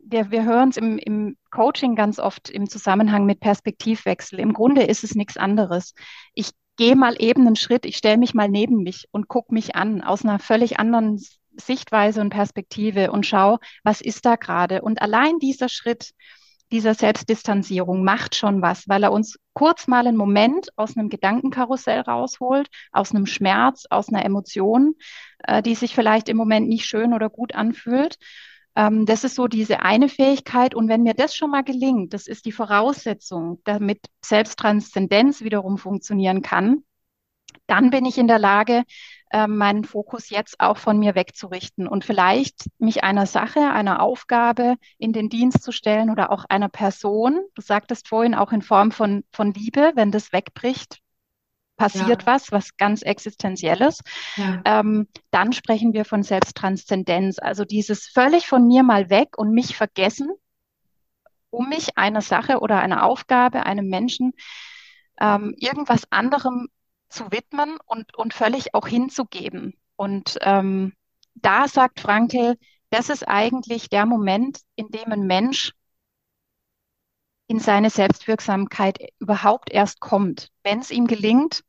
wir, 0.00 0.30
wir 0.30 0.44
hören 0.44 0.70
es 0.70 0.76
im, 0.76 0.98
im 0.98 1.36
Coaching 1.50 1.96
ganz 1.96 2.18
oft 2.18 2.48
im 2.48 2.68
Zusammenhang 2.68 3.26
mit 3.26 3.40
Perspektivwechsel. 3.40 4.38
Im 4.38 4.52
Grunde 4.52 4.82
ist 4.82 5.04
es 5.04 5.14
nichts 5.14 5.36
anderes. 5.36 5.94
Ich 6.34 6.50
gehe 6.76 6.94
mal 6.94 7.16
eben 7.18 7.46
einen 7.46 7.56
Schritt, 7.56 7.84
ich 7.84 7.96
stelle 7.96 8.18
mich 8.18 8.34
mal 8.34 8.48
neben 8.48 8.82
mich 8.82 9.08
und 9.10 9.28
gucke 9.28 9.52
mich 9.52 9.74
an 9.74 10.00
aus 10.00 10.24
einer 10.24 10.38
völlig 10.38 10.78
anderen 10.78 11.20
Sichtweise 11.60 12.20
und 12.20 12.30
Perspektive 12.30 13.10
und 13.10 13.26
schaue, 13.26 13.58
was 13.84 14.00
ist 14.00 14.24
da 14.24 14.36
gerade. 14.36 14.82
Und 14.82 15.02
allein 15.02 15.38
dieser 15.38 15.68
Schritt, 15.68 16.12
dieser 16.70 16.94
Selbstdistanzierung 16.94 18.04
macht 18.04 18.34
schon 18.34 18.60
was, 18.62 18.88
weil 18.88 19.02
er 19.02 19.12
uns 19.12 19.38
kurz 19.54 19.86
mal 19.86 20.06
einen 20.06 20.16
Moment 20.16 20.68
aus 20.76 20.96
einem 20.96 21.08
Gedankenkarussell 21.08 22.00
rausholt, 22.00 22.68
aus 22.92 23.14
einem 23.14 23.26
Schmerz, 23.26 23.84
aus 23.88 24.08
einer 24.08 24.24
Emotion, 24.24 24.94
äh, 25.44 25.62
die 25.62 25.74
sich 25.74 25.94
vielleicht 25.94 26.28
im 26.28 26.36
Moment 26.36 26.68
nicht 26.68 26.84
schön 26.84 27.14
oder 27.14 27.30
gut 27.30 27.54
anfühlt. 27.54 28.16
Ähm, 28.76 29.06
das 29.06 29.24
ist 29.24 29.34
so 29.34 29.48
diese 29.48 29.80
eine 29.80 30.08
Fähigkeit. 30.08 30.74
Und 30.74 30.88
wenn 30.88 31.02
mir 31.02 31.14
das 31.14 31.34
schon 31.34 31.50
mal 31.50 31.64
gelingt, 31.64 32.12
das 32.12 32.26
ist 32.26 32.44
die 32.44 32.52
Voraussetzung, 32.52 33.60
damit 33.64 34.00
Selbsttranszendenz 34.24 35.40
wiederum 35.42 35.78
funktionieren 35.78 36.42
kann, 36.42 36.84
dann 37.66 37.90
bin 37.90 38.04
ich 38.04 38.18
in 38.18 38.28
der 38.28 38.38
Lage, 38.38 38.84
äh, 39.30 39.46
meinen 39.46 39.84
Fokus 39.84 40.30
jetzt 40.30 40.60
auch 40.60 40.78
von 40.78 40.98
mir 40.98 41.14
wegzurichten 41.14 41.86
und 41.86 42.04
vielleicht 42.04 42.68
mich 42.78 43.04
einer 43.04 43.26
Sache, 43.26 43.60
einer 43.70 44.00
Aufgabe 44.00 44.76
in 44.98 45.12
den 45.12 45.28
Dienst 45.28 45.62
zu 45.62 45.72
stellen 45.72 46.10
oder 46.10 46.30
auch 46.30 46.44
einer 46.48 46.68
Person. 46.68 47.40
Du 47.54 47.62
sagtest 47.62 48.08
vorhin 48.08 48.34
auch 48.34 48.52
in 48.52 48.62
Form 48.62 48.90
von, 48.90 49.24
von 49.32 49.52
Liebe, 49.52 49.92
wenn 49.94 50.10
das 50.10 50.32
wegbricht, 50.32 51.00
passiert 51.76 52.22
ja. 52.22 52.26
was, 52.26 52.52
was 52.52 52.76
ganz 52.76 53.02
Existenzielles. 53.02 54.00
Ja. 54.36 54.60
Ähm, 54.64 55.08
dann 55.30 55.52
sprechen 55.52 55.94
wir 55.94 56.04
von 56.04 56.22
Selbsttranszendenz. 56.22 57.38
Also 57.38 57.64
dieses 57.64 58.06
völlig 58.06 58.46
von 58.46 58.66
mir 58.66 58.82
mal 58.82 59.10
weg 59.10 59.38
und 59.38 59.52
mich 59.52 59.76
vergessen, 59.76 60.30
um 61.50 61.68
mich 61.68 61.96
einer 61.96 62.20
Sache 62.20 62.60
oder 62.60 62.80
einer 62.80 63.04
Aufgabe, 63.04 63.64
einem 63.64 63.88
Menschen, 63.88 64.32
ähm, 65.20 65.54
irgendwas 65.58 66.02
anderem 66.10 66.68
zu 67.08 67.30
widmen 67.30 67.78
und, 67.86 68.14
und 68.16 68.34
völlig 68.34 68.74
auch 68.74 68.86
hinzugeben. 68.86 69.74
Und 69.96 70.38
ähm, 70.42 70.94
da 71.34 71.68
sagt 71.68 72.00
Frankel, 72.00 72.58
das 72.90 73.08
ist 73.10 73.26
eigentlich 73.26 73.88
der 73.88 74.06
Moment, 74.06 74.60
in 74.76 74.88
dem 74.88 75.12
ein 75.12 75.26
Mensch 75.26 75.72
in 77.46 77.60
seine 77.60 77.90
Selbstwirksamkeit 77.90 78.98
überhaupt 79.18 79.70
erst 79.70 80.00
kommt, 80.00 80.50
wenn 80.62 80.80
es 80.80 80.90
ihm 80.90 81.06
gelingt, 81.06 81.64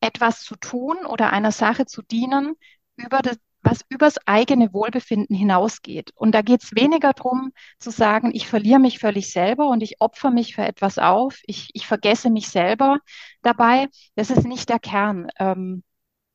etwas 0.00 0.40
zu 0.42 0.56
tun 0.56 1.04
oder 1.06 1.32
einer 1.32 1.52
Sache 1.52 1.86
zu 1.86 2.02
dienen, 2.02 2.56
über 2.96 3.20
das, 3.20 3.36
was 3.62 3.84
übers 3.88 4.16
eigene 4.26 4.72
Wohlbefinden 4.72 5.36
hinausgeht. 5.36 6.10
Und 6.16 6.34
da 6.34 6.42
geht 6.42 6.62
es 6.62 6.74
weniger 6.74 7.12
darum 7.12 7.52
zu 7.78 7.90
sagen, 7.90 8.30
ich 8.34 8.48
verliere 8.48 8.80
mich 8.80 8.98
völlig 8.98 9.32
selber 9.32 9.68
und 9.68 9.82
ich 9.82 10.00
opfer 10.00 10.30
mich 10.30 10.54
für 10.54 10.64
etwas 10.64 10.98
auf, 10.98 11.38
ich, 11.46 11.70
ich 11.74 11.86
vergesse 11.86 12.30
mich 12.30 12.48
selber 12.48 12.98
dabei. 13.42 13.88
Das 14.16 14.30
ist 14.30 14.44
nicht 14.46 14.68
der 14.68 14.78
Kern. 14.80 15.28
Ähm, 15.38 15.84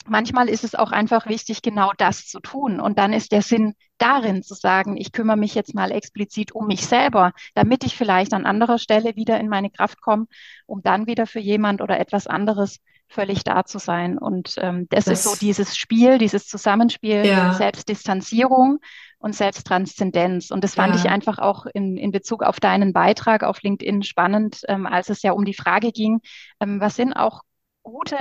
manchmal 0.06 0.50
ist 0.50 0.63
es 0.63 0.76
auch 0.76 0.92
einfach 0.92 1.28
wichtig, 1.28 1.62
genau 1.62 1.92
das 1.98 2.28
zu 2.28 2.40
tun. 2.40 2.80
Und 2.80 2.98
dann 2.98 3.13
ist 3.13 3.32
der 3.32 3.42
Sinn 3.42 3.74
darin 3.98 4.44
zu 4.44 4.54
sagen, 4.54 4.98
ich 4.98 5.12
kümmere 5.12 5.38
mich 5.38 5.56
jetzt 5.56 5.76
mal 5.76 5.92
explizit 5.92 6.54
um 6.54 6.68
mich 6.68 6.86
selber, 6.86 7.34
damit 7.56 7.84
ich 7.84 7.96
vielleicht 7.98 8.34
an 8.34 8.46
anderer 8.46 8.80
Stelle 8.80 9.16
wieder 9.16 9.40
in 9.40 9.50
meine 9.50 9.70
Kraft 9.70 10.02
komme, 10.02 10.28
um 10.66 10.82
dann 10.82 11.08
wieder 11.08 11.28
für 11.28 11.40
jemand 11.40 11.82
oder 11.82 12.00
etwas 12.00 12.28
anderes 12.28 12.80
völlig 13.08 13.43
da 13.43 13.65
zu 13.65 13.80
sein. 13.80 14.17
Und 14.17 14.56
ähm, 14.58 14.88
das, 14.89 15.06
das, 15.06 15.20
ist 15.20 15.24
so 15.24 15.36
dieses 15.39 15.78
Spiel, 15.78 16.17
dieses 16.17 16.48
Zusammenspiel, 16.48 17.26
ja. 17.26 17.54
Selbstdistanzierung 17.54 18.80
und 19.20 19.34
Selbsttranszendenz. 19.34 20.52
Und 20.52 20.63
das 20.63 20.76
fand 20.76 20.96
ja. 20.96 21.02
ich 21.02 21.10
einfach 21.10 21.39
auch 21.39 21.65
in, 21.65 21.98
in 21.98 22.12
Bezug 22.12 22.43
auf 22.43 22.60
deinen 22.60 22.93
Beitrag 22.93 23.43
auf 23.43 23.62
LinkedIn 23.62 24.04
spannend, 24.04 24.62
ähm, 24.67 24.86
als 24.86 25.10
es 25.10 25.22
ja 25.22 25.32
um 25.32 25.46
die 25.46 25.54
Frage 25.54 25.91
ging, 25.91 26.22
ähm, 26.60 26.80
was 26.80 26.96
sind 26.96 27.13
auch 27.13 27.41
gute 27.84 28.17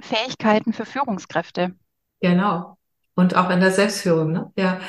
Fähigkeiten 0.00 0.72
für 0.72 0.86
Führungskräfte? 0.86 1.74
Genau. 2.20 2.78
Und 3.16 3.36
auch 3.36 3.48
in 3.50 3.60
der 3.60 3.70
Selbstführung, 3.70 4.32
ne? 4.32 4.52
Ja. 4.56 4.80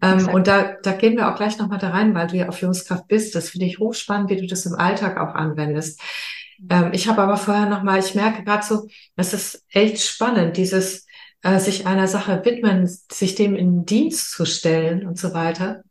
Ähm, 0.00 0.28
und 0.28 0.46
da, 0.46 0.76
da 0.82 0.92
gehen 0.92 1.16
wir 1.16 1.30
auch 1.30 1.36
gleich 1.36 1.58
nochmal 1.58 1.78
da 1.78 1.90
rein, 1.90 2.14
weil 2.14 2.28
du 2.28 2.36
ja 2.36 2.48
auch 2.48 2.54
Führungskraft 2.54 3.08
bist. 3.08 3.34
Das 3.34 3.50
finde 3.50 3.66
ich 3.66 3.78
hochspannend, 3.78 4.30
wie 4.30 4.40
du 4.40 4.46
das 4.46 4.64
im 4.64 4.74
Alltag 4.74 5.18
auch 5.18 5.34
anwendest. 5.34 6.00
Ähm, 6.68 6.90
ich 6.92 7.08
habe 7.08 7.22
aber 7.22 7.36
vorher 7.36 7.66
noch 7.66 7.82
mal, 7.82 7.98
ich 7.98 8.14
merke 8.14 8.44
gerade 8.44 8.64
so, 8.64 8.88
das 9.16 9.34
ist 9.34 9.64
echt 9.70 10.02
spannend, 10.02 10.56
dieses 10.56 11.06
äh, 11.42 11.58
sich 11.58 11.86
einer 11.86 12.08
Sache 12.08 12.44
widmen, 12.44 12.86
sich 12.86 13.34
dem 13.34 13.54
in 13.54 13.84
Dienst 13.84 14.32
zu 14.32 14.44
stellen 14.44 15.06
und 15.06 15.18
so 15.18 15.34
weiter. 15.34 15.82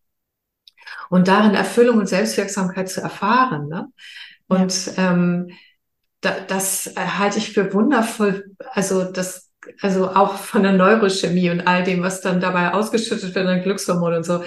Und 1.09 1.27
darin 1.27 1.53
Erfüllung 1.53 1.99
und 1.99 2.09
Selbstwirksamkeit 2.09 2.89
zu 2.89 3.01
erfahren. 3.01 3.67
Ne? 3.67 3.87
Und 4.47 4.97
ja. 4.97 5.11
ähm, 5.11 5.51
da, 6.21 6.39
das 6.47 6.93
halte 6.97 7.37
ich 7.37 7.51
für 7.53 7.73
wundervoll. 7.73 8.45
Also 8.71 9.03
das, 9.03 9.51
also 9.81 10.09
auch 10.09 10.37
von 10.37 10.63
der 10.63 10.73
Neurochemie 10.73 11.51
und 11.51 11.67
all 11.67 11.83
dem, 11.83 12.01
was 12.01 12.21
dann 12.21 12.41
dabei 12.41 12.73
ausgeschüttet 12.73 13.35
wird, 13.35 13.47
an 13.47 13.61
Glückshormone 13.61 14.17
und 14.17 14.23
so. 14.23 14.43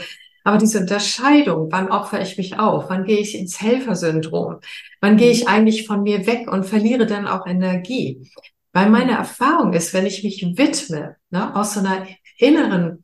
Aber 0.47 0.59
diese 0.59 0.79
Unterscheidung, 0.79 1.73
wann 1.73 1.91
opfer 1.91 2.21
ich 2.21 2.39
mich 2.39 2.57
auf? 2.57 2.89
Wann 2.89 3.03
gehe 3.03 3.19
ich 3.19 3.37
ins 3.37 3.61
Helfersyndrom? 3.61 4.61
Wann 5.01 5.17
gehe 5.17 5.33
ich 5.33 5.49
eigentlich 5.49 5.89
von 5.89 6.05
mir 6.05 6.25
weg 6.29 6.49
und 6.49 6.65
verliere 6.65 7.05
dann 7.05 7.27
auch 7.27 7.49
Energie? 7.49 8.31
Weil 8.73 8.89
meine 8.89 9.19
Erfahrung 9.19 9.73
ist, 9.73 9.93
wenn 9.93 10.07
ich 10.07 10.23
mich 10.23 10.47
widme, 10.57 11.17
ne, 11.31 11.57
aus 11.57 11.75
so 11.75 11.81
einer 11.81 12.07
inneren 12.39 13.03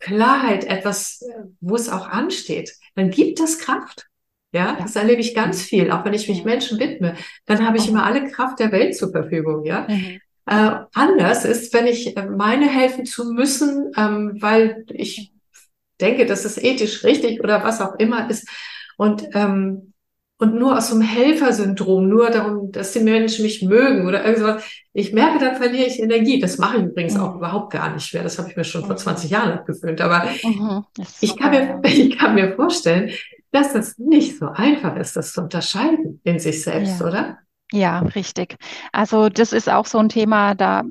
Klarheit, 0.00 0.64
etwas, 0.64 1.24
wo 1.60 1.76
es 1.76 1.88
auch 1.88 2.08
ansteht, 2.08 2.72
dann 2.96 3.10
gibt 3.10 3.38
das 3.38 3.60
Kraft. 3.60 4.08
Ja, 4.50 4.78
das 4.82 4.96
erlebe 4.96 5.20
ich 5.20 5.36
ganz 5.36 5.62
viel, 5.62 5.92
auch 5.92 6.04
wenn 6.04 6.14
ich 6.14 6.28
mich 6.28 6.44
Menschen 6.44 6.80
widme, 6.80 7.14
dann 7.46 7.64
habe 7.64 7.76
ich 7.76 7.88
immer 7.88 8.04
alle 8.04 8.28
Kraft 8.32 8.58
der 8.58 8.72
Welt 8.72 8.96
zur 8.96 9.12
Verfügung, 9.12 9.64
ja. 9.64 9.86
Mhm. 9.88 10.20
äh, 10.46 10.80
anders 10.92 11.44
ist, 11.44 11.72
wenn 11.72 11.86
ich 11.86 12.16
äh, 12.16 12.26
meine 12.26 12.66
helfen 12.68 13.06
zu 13.06 13.32
müssen, 13.32 13.92
ähm, 13.96 14.38
weil 14.40 14.84
ich 14.88 15.30
denke, 15.98 16.26
dass 16.26 16.44
es 16.44 16.58
ethisch 16.58 17.04
richtig 17.04 17.40
oder 17.40 17.64
was 17.64 17.80
auch 17.80 17.94
immer 17.98 18.30
ist. 18.30 18.48
Und 18.96 19.28
ähm, 19.34 19.92
und 20.40 20.54
nur 20.54 20.78
aus 20.78 20.88
so 20.88 20.94
einem 20.94 21.02
Helfersyndrom, 21.02 22.08
nur 22.08 22.30
darum, 22.30 22.70
dass 22.70 22.92
die 22.92 23.00
Menschen 23.00 23.44
mich 23.44 23.62
mögen 23.62 24.06
oder 24.06 24.24
irgendwas. 24.24 24.62
Ich 24.92 25.12
merke, 25.12 25.44
dann 25.44 25.56
verliere 25.56 25.86
ich 25.86 25.98
Energie. 25.98 26.38
Das 26.38 26.58
mache 26.58 26.78
ich 26.78 26.84
übrigens 26.84 27.14
mhm. 27.14 27.20
auch 27.20 27.34
überhaupt 27.34 27.72
gar 27.72 27.92
nicht 27.92 28.14
mehr. 28.14 28.22
Das 28.22 28.38
habe 28.38 28.48
ich 28.48 28.56
mir 28.56 28.62
schon 28.62 28.82
mhm. 28.82 28.86
vor 28.86 28.96
20 28.96 29.30
Jahren 29.30 29.52
abgewöhnt. 29.52 30.00
Aber 30.00 30.28
mhm. 30.44 30.84
ich, 31.20 31.36
kann 31.36 31.50
mir, 31.50 31.80
ich 31.84 32.16
kann 32.16 32.36
mir 32.36 32.54
vorstellen, 32.54 33.10
dass 33.50 33.74
es 33.74 33.98
nicht 33.98 34.38
so 34.38 34.46
einfach 34.46 34.96
ist, 34.96 35.16
das 35.16 35.32
zu 35.32 35.42
unterscheiden 35.42 36.20
in 36.22 36.38
sich 36.38 36.62
selbst, 36.62 37.00
ja. 37.00 37.06
oder? 37.06 37.38
Ja, 37.72 37.98
richtig. 37.98 38.56
Also 38.92 39.28
das 39.28 39.52
ist 39.52 39.68
auch 39.68 39.86
so 39.86 39.98
ein 39.98 40.08
Thema, 40.08 40.54
da 40.54 40.84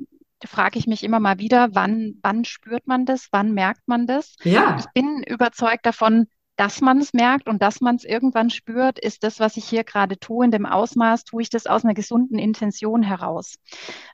frage 0.45 0.77
ich 0.79 0.87
mich 0.87 1.03
immer 1.03 1.19
mal 1.19 1.39
wieder, 1.39 1.69
wann, 1.71 2.15
wann 2.21 2.45
spürt 2.45 2.87
man 2.87 3.05
das, 3.05 3.27
wann 3.31 3.53
merkt 3.53 3.87
man 3.87 4.07
das? 4.07 4.35
Ja. 4.43 4.77
Ich 4.79 4.85
bin 4.93 5.23
überzeugt 5.23 5.85
davon, 5.85 6.27
dass 6.57 6.81
man 6.81 6.97
es 6.97 7.13
merkt 7.13 7.47
und 7.47 7.61
dass 7.61 7.81
man 7.81 7.95
es 7.95 8.03
irgendwann 8.03 8.49
spürt, 8.49 8.97
ist 8.99 9.23
das, 9.23 9.39
was 9.39 9.57
ich 9.57 9.65
hier 9.65 9.83
gerade 9.83 10.19
tue, 10.19 10.43
in 10.43 10.51
dem 10.51 10.65
Ausmaß, 10.65 11.23
tue 11.23 11.43
ich 11.43 11.49
das 11.49 11.67
aus 11.67 11.85
einer 11.85 11.93
gesunden 11.93 12.39
Intention 12.39 13.03
heraus. 13.03 13.55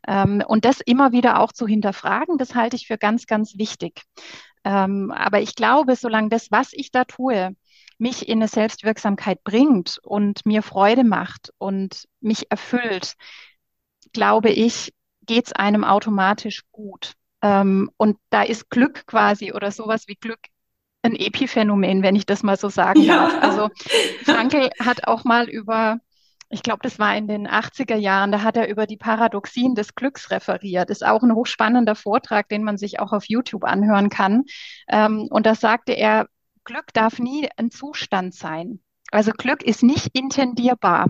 Ähm, 0.08 0.44
und 0.46 0.66
das 0.66 0.82
immer 0.82 1.14
wieder 1.14 1.40
auch 1.40 1.54
zu 1.54 1.66
hinterfragen, 1.66 2.38
das 2.38 2.54
halte 2.54 2.76
ich 2.76 2.88
für 2.88 2.98
ganz, 2.98 3.28
ganz 3.28 3.58
wichtig. 3.58 4.02
Ähm, 4.66 5.12
aber 5.12 5.42
ich 5.42 5.56
glaube, 5.56 5.96
solange 5.96 6.30
das, 6.30 6.52
was 6.52 6.74
ich 6.74 6.92
da 6.92 7.06
tue, 7.06 7.56
mich 7.98 8.28
in 8.28 8.40
eine 8.40 8.50
Selbstwirksamkeit 8.50 9.44
bringt 9.46 10.00
und 10.04 10.46
mir 10.46 10.64
Freude 10.64 11.06
macht 11.06 11.54
und 11.58 12.08
mich 12.20 12.52
erfüllt, 12.52 13.14
glaube 14.12 14.50
ich, 14.50 14.94
geht 15.26 15.48
es 15.48 15.54
einem 15.54 15.84
automatisch 15.84 16.64
gut. 16.72 17.14
Ähm, 17.42 17.90
und 17.98 18.18
da 18.30 18.44
ist 18.44 18.70
Glück 18.70 19.06
quasi 19.06 19.52
oder 19.52 19.72
sowas 19.72 20.08
wie 20.08 20.16
Glück 20.16 20.40
ein 21.04 21.16
Epiphänomen, 21.16 22.02
wenn 22.02 22.16
ich 22.16 22.26
das 22.26 22.44
mal 22.44 22.58
so 22.58 22.70
sagen 22.70 23.02
ja. 23.02 23.28
darf. 23.28 23.44
Also 23.44 23.70
Frankl 24.24 24.70
hat 24.80 25.06
auch 25.08 25.26
mal 25.26 25.50
über, 25.50 26.00
ich 26.50 26.64
glaube, 26.64 26.80
das 26.82 26.98
war 26.98 27.16
in 27.16 27.28
den 27.28 27.48
80er 27.48 27.98
Jahren, 27.98 28.32
da 28.32 28.42
hat 28.42 28.56
er 28.56 28.70
über 28.70 28.88
die 28.88 28.98
Paradoxien 28.98 29.76
des 29.76 29.96
Glücks 29.96 30.32
referiert. 30.32 30.90
Ist 30.90 31.06
auch 31.06 31.22
ein 31.22 31.36
hochspannender 31.36 31.96
Vortrag, 31.96 32.48
den 32.48 32.64
man 32.64 32.78
sich 32.78 33.00
auch 33.00 33.12
auf 33.12 33.26
YouTube 33.28 33.66
anhören 33.66 34.10
kann. 34.10 34.46
Ähm, 34.88 35.28
und 35.30 35.46
da 35.46 35.56
sagte 35.56 35.92
er, 35.92 36.28
Glück 36.64 36.94
darf 36.94 37.20
nie 37.20 37.50
ein 37.58 37.70
Zustand 37.70 38.34
sein. 38.34 38.80
Also 39.12 39.32
Glück 39.32 39.62
ist 39.62 39.84
nicht 39.84 40.18
intendierbar. 40.18 41.08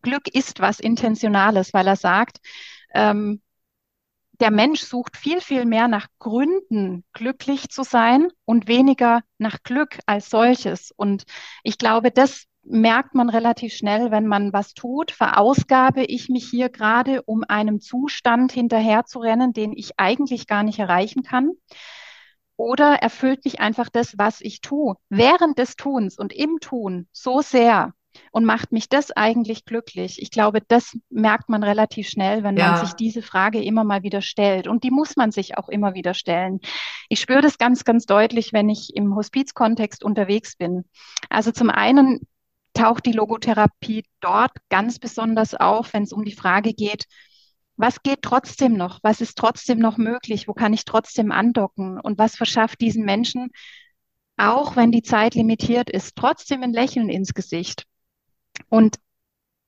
Glück 0.00 0.26
ist 0.34 0.60
was 0.60 0.80
Intentionales, 0.80 1.74
weil 1.74 1.86
er 1.86 1.96
sagt, 1.96 2.38
ähm, 2.94 3.40
der 4.40 4.50
Mensch 4.50 4.80
sucht 4.80 5.16
viel, 5.16 5.40
viel 5.40 5.64
mehr 5.66 5.88
nach 5.88 6.08
Gründen, 6.18 7.04
glücklich 7.12 7.68
zu 7.68 7.84
sein 7.84 8.28
und 8.44 8.66
weniger 8.66 9.22
nach 9.38 9.62
Glück 9.62 10.00
als 10.06 10.30
solches. 10.30 10.90
Und 10.90 11.24
ich 11.62 11.78
glaube, 11.78 12.10
das 12.10 12.46
merkt 12.64 13.14
man 13.14 13.28
relativ 13.28 13.72
schnell, 13.72 14.10
wenn 14.10 14.26
man 14.26 14.52
was 14.52 14.74
tut. 14.74 15.10
Verausgabe 15.10 16.04
ich 16.04 16.28
mich 16.28 16.48
hier 16.48 16.70
gerade, 16.70 17.22
um 17.22 17.44
einem 17.46 17.80
Zustand 17.80 18.52
hinterherzurennen, 18.52 19.52
den 19.52 19.72
ich 19.72 19.98
eigentlich 19.98 20.46
gar 20.46 20.62
nicht 20.62 20.78
erreichen 20.78 21.22
kann? 21.22 21.52
Oder 22.56 22.96
erfüllt 22.96 23.44
mich 23.44 23.60
einfach 23.60 23.88
das, 23.88 24.18
was 24.18 24.40
ich 24.40 24.60
tue, 24.60 24.96
während 25.08 25.58
des 25.58 25.76
Tuns 25.76 26.18
und 26.18 26.32
im 26.32 26.58
Tun 26.60 27.08
so 27.12 27.40
sehr, 27.40 27.94
und 28.30 28.44
macht 28.44 28.72
mich 28.72 28.88
das 28.88 29.10
eigentlich 29.10 29.64
glücklich? 29.64 30.20
Ich 30.20 30.30
glaube, 30.30 30.60
das 30.66 30.96
merkt 31.10 31.48
man 31.48 31.62
relativ 31.62 32.08
schnell, 32.08 32.42
wenn 32.42 32.56
ja. 32.56 32.72
man 32.72 32.86
sich 32.86 32.94
diese 32.94 33.22
Frage 33.22 33.62
immer 33.62 33.84
mal 33.84 34.02
wieder 34.02 34.22
stellt. 34.22 34.66
Und 34.66 34.84
die 34.84 34.90
muss 34.90 35.16
man 35.16 35.32
sich 35.32 35.58
auch 35.58 35.68
immer 35.68 35.94
wieder 35.94 36.14
stellen. 36.14 36.60
Ich 37.08 37.20
spüre 37.20 37.42
das 37.42 37.58
ganz, 37.58 37.84
ganz 37.84 38.06
deutlich, 38.06 38.52
wenn 38.52 38.68
ich 38.68 38.94
im 38.94 39.14
Hospizkontext 39.14 40.04
unterwegs 40.04 40.56
bin. 40.56 40.84
Also 41.28 41.52
zum 41.52 41.70
einen 41.70 42.20
taucht 42.74 43.06
die 43.06 43.12
Logotherapie 43.12 44.04
dort 44.20 44.52
ganz 44.68 44.98
besonders 44.98 45.54
auf, 45.54 45.92
wenn 45.92 46.04
es 46.04 46.12
um 46.12 46.24
die 46.24 46.34
Frage 46.34 46.72
geht, 46.72 47.06
was 47.76 48.02
geht 48.02 48.22
trotzdem 48.22 48.74
noch? 48.74 49.00
Was 49.02 49.20
ist 49.20 49.36
trotzdem 49.36 49.78
noch 49.78 49.96
möglich? 49.96 50.46
Wo 50.46 50.52
kann 50.52 50.72
ich 50.72 50.84
trotzdem 50.84 51.32
andocken? 51.32 51.98
Und 51.98 52.18
was 52.18 52.36
verschafft 52.36 52.80
diesen 52.80 53.04
Menschen, 53.04 53.50
auch 54.36 54.76
wenn 54.76 54.92
die 54.92 55.02
Zeit 55.02 55.34
limitiert 55.34 55.90
ist, 55.90 56.16
trotzdem 56.16 56.62
ein 56.62 56.72
Lächeln 56.72 57.08
ins 57.08 57.34
Gesicht? 57.34 57.86
Und 58.68 58.96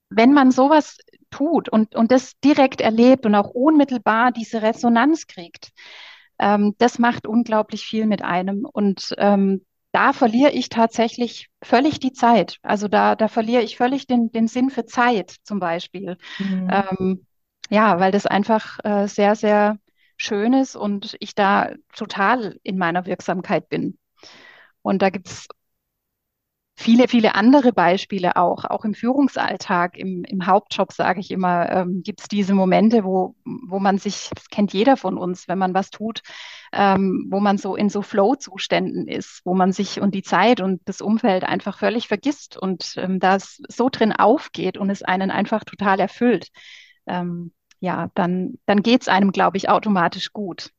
wenn 0.09 0.33
man 0.33 0.51
sowas 0.51 0.97
tut 1.31 1.69
und, 1.69 1.95
und 1.95 2.11
das 2.11 2.39
direkt 2.39 2.81
erlebt 2.81 3.25
und 3.25 3.35
auch 3.35 3.49
unmittelbar 3.49 4.31
diese 4.31 4.61
Resonanz 4.61 5.27
kriegt, 5.27 5.71
ähm, 6.39 6.75
das 6.77 6.99
macht 6.99 7.27
unglaublich 7.27 7.85
viel 7.85 8.05
mit 8.05 8.21
einem. 8.21 8.65
Und 8.65 9.13
ähm, 9.17 9.65
da 9.91 10.11
verliere 10.13 10.51
ich 10.51 10.69
tatsächlich 10.69 11.49
völlig 11.63 11.99
die 11.99 12.11
Zeit. 12.11 12.57
Also 12.61 12.87
da, 12.87 13.15
da 13.15 13.27
verliere 13.27 13.63
ich 13.63 13.77
völlig 13.77 14.07
den, 14.07 14.31
den 14.31 14.47
Sinn 14.47 14.69
für 14.69 14.85
Zeit 14.85 15.35
zum 15.43 15.59
Beispiel. 15.59 16.17
Mhm. 16.37 16.69
Ähm, 16.69 17.25
ja, 17.69 17.99
weil 17.99 18.11
das 18.11 18.25
einfach 18.25 18.77
äh, 18.83 19.07
sehr, 19.07 19.35
sehr 19.35 19.77
schön 20.17 20.53
ist 20.53 20.75
und 20.75 21.15
ich 21.19 21.35
da 21.35 21.71
total 21.93 22.57
in 22.63 22.77
meiner 22.77 23.05
Wirksamkeit 23.05 23.69
bin. 23.69 23.97
Und 24.81 25.01
da 25.01 25.09
gibt 25.09 25.29
es 25.29 25.47
viele, 26.77 27.07
viele 27.07 27.35
andere 27.35 27.71
Beispiele 27.71 28.35
auch, 28.35 28.65
auch 28.65 28.83
im 28.83 28.93
Führungsalltag, 28.93 29.97
im, 29.97 30.23
im 30.25 30.45
Hauptjob, 30.45 30.91
sage 30.91 31.21
ich 31.21 31.31
immer, 31.31 31.71
ähm, 31.71 32.01
gibt 32.03 32.21
es 32.21 32.27
diese 32.27 32.53
Momente, 32.53 33.03
wo, 33.03 33.35
wo 33.45 33.79
man 33.79 33.97
sich, 33.97 34.29
das 34.35 34.49
kennt 34.49 34.73
jeder 34.73 34.97
von 34.97 35.17
uns, 35.17 35.47
wenn 35.47 35.57
man 35.57 35.73
was 35.73 35.89
tut, 35.89 36.21
ähm, 36.73 37.27
wo 37.29 37.39
man 37.39 37.57
so 37.57 37.75
in 37.75 37.89
so 37.89 38.01
Flow-Zuständen 38.01 39.07
ist, 39.07 39.41
wo 39.45 39.55
man 39.55 39.71
sich 39.71 40.01
und 40.01 40.13
die 40.13 40.23
Zeit 40.23 40.59
und 40.59 40.81
das 40.85 40.99
Umfeld 41.01 41.45
einfach 41.45 41.77
völlig 41.79 42.07
vergisst 42.09 42.57
und 42.57 42.95
ähm, 42.97 43.19
das 43.19 43.61
so 43.69 43.89
drin 43.89 44.11
aufgeht 44.11 44.77
und 44.77 44.89
es 44.89 45.01
einen 45.01 45.31
einfach 45.31 45.63
total 45.63 45.99
erfüllt. 45.99 46.49
Ähm, 47.07 47.53
ja, 47.79 48.09
dann, 48.15 48.55
dann 48.65 48.81
geht 48.81 49.03
es 49.03 49.07
einem, 49.07 49.31
glaube 49.31 49.57
ich, 49.57 49.69
automatisch 49.69 50.33
gut. 50.33 50.71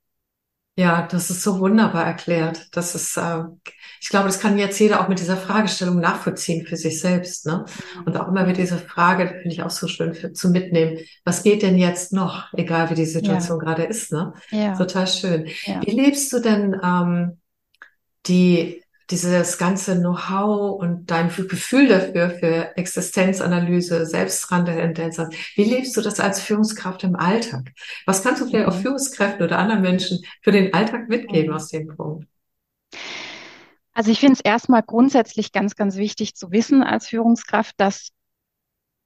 Ja, 0.78 1.08
das 1.10 1.30
ist 1.30 1.42
so 1.42 1.58
wunderbar 1.58 2.04
erklärt. 2.04 2.68
Das 2.76 2.94
ist, 2.94 3.16
äh, 3.16 3.44
ich 3.98 4.10
glaube, 4.10 4.26
das 4.26 4.40
kann 4.40 4.58
jetzt 4.58 4.78
jeder 4.78 5.00
auch 5.00 5.08
mit 5.08 5.18
dieser 5.18 5.38
Fragestellung 5.38 6.00
nachvollziehen 6.00 6.66
für 6.66 6.76
sich 6.76 7.00
selbst. 7.00 7.46
Ne? 7.46 7.64
Und 8.04 8.20
auch 8.20 8.28
immer 8.28 8.44
mit 8.44 8.58
dieser 8.58 8.76
Frage, 8.76 9.26
finde 9.26 9.48
ich 9.48 9.62
auch 9.62 9.70
so 9.70 9.88
schön 9.88 10.12
für, 10.12 10.34
zu 10.34 10.50
mitnehmen. 10.50 10.98
Was 11.24 11.42
geht 11.42 11.62
denn 11.62 11.78
jetzt 11.78 12.12
noch, 12.12 12.52
egal 12.52 12.90
wie 12.90 12.94
die 12.94 13.06
Situation 13.06 13.58
ja. 13.58 13.64
gerade 13.64 13.84
ist? 13.84 14.12
Ne? 14.12 14.34
Ja. 14.50 14.76
Total 14.76 15.06
schön. 15.06 15.48
Ja. 15.64 15.80
Wie 15.82 15.92
lebst 15.92 16.30
du 16.34 16.40
denn 16.40 16.78
ähm, 16.84 17.40
die 18.26 18.82
dieses 19.10 19.58
ganze 19.58 19.96
Know-how 19.98 20.80
und 20.80 21.10
dein 21.10 21.28
Gefühl 21.28 21.88
dafür, 21.88 22.30
für 22.30 22.76
Existenzanalyse, 22.76 24.04
Selbsttranszendenz, 24.04 25.18
wie 25.54 25.64
lebst 25.64 25.96
du 25.96 26.00
das 26.00 26.18
als 26.18 26.40
Führungskraft 26.40 27.04
im 27.04 27.16
Alltag? 27.16 27.72
Was 28.04 28.22
kannst 28.22 28.42
du 28.42 28.46
vielleicht 28.46 28.68
auch 28.68 28.76
mhm. 28.76 28.82
Führungskräften 28.82 29.44
oder 29.44 29.58
anderen 29.58 29.82
Menschen 29.82 30.24
für 30.42 30.50
den 30.50 30.74
Alltag 30.74 31.08
mitgeben 31.08 31.50
mhm. 31.50 31.56
aus 31.56 31.68
dem 31.68 31.88
Punkt? 31.96 32.26
Also 33.92 34.10
ich 34.10 34.20
finde 34.20 34.34
es 34.34 34.40
erstmal 34.40 34.82
grundsätzlich 34.82 35.52
ganz, 35.52 35.74
ganz 35.76 35.96
wichtig 35.96 36.34
zu 36.34 36.50
wissen 36.50 36.82
als 36.82 37.08
Führungskraft, 37.08 37.74
dass 37.78 38.08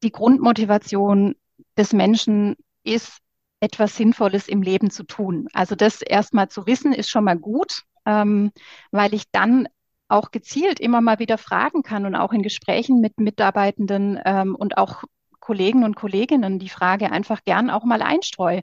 die 0.02 0.10
Grundmotivation 0.10 1.36
des 1.76 1.92
Menschen 1.92 2.56
ist, 2.82 3.18
etwas 3.60 3.96
Sinnvolles 3.96 4.48
im 4.48 4.62
Leben 4.62 4.90
zu 4.90 5.04
tun. 5.04 5.46
Also 5.52 5.74
das 5.74 6.00
erstmal 6.00 6.48
zu 6.48 6.66
wissen, 6.66 6.92
ist 6.92 7.10
schon 7.10 7.24
mal 7.24 7.38
gut, 7.38 7.82
ähm, 8.06 8.52
weil 8.90 9.14
ich 9.14 9.24
dann 9.30 9.68
auch 10.10 10.30
gezielt 10.30 10.80
immer 10.80 11.00
mal 11.00 11.18
wieder 11.18 11.38
fragen 11.38 11.82
kann 11.82 12.06
und 12.06 12.14
auch 12.14 12.32
in 12.32 12.42
Gesprächen 12.42 13.00
mit 13.00 13.18
Mitarbeitenden 13.18 14.20
ähm, 14.24 14.54
und 14.54 14.78
auch 14.78 15.04
Kollegen 15.40 15.84
und 15.84 15.96
Kolleginnen 15.96 16.58
die 16.58 16.68
Frage 16.68 17.10
einfach 17.10 17.44
gern 17.44 17.70
auch 17.70 17.84
mal 17.84 18.02
einstreue. 18.02 18.62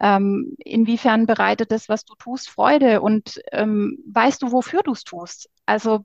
Ähm, 0.00 0.54
inwiefern 0.58 1.26
bereitet 1.26 1.72
das, 1.72 1.88
was 1.88 2.04
du 2.04 2.14
tust, 2.16 2.50
Freude 2.50 3.00
und 3.00 3.40
ähm, 3.52 3.98
weißt 4.06 4.42
du, 4.42 4.52
wofür 4.52 4.82
du 4.82 4.92
es 4.92 5.04
tust? 5.04 5.48
Also 5.66 6.04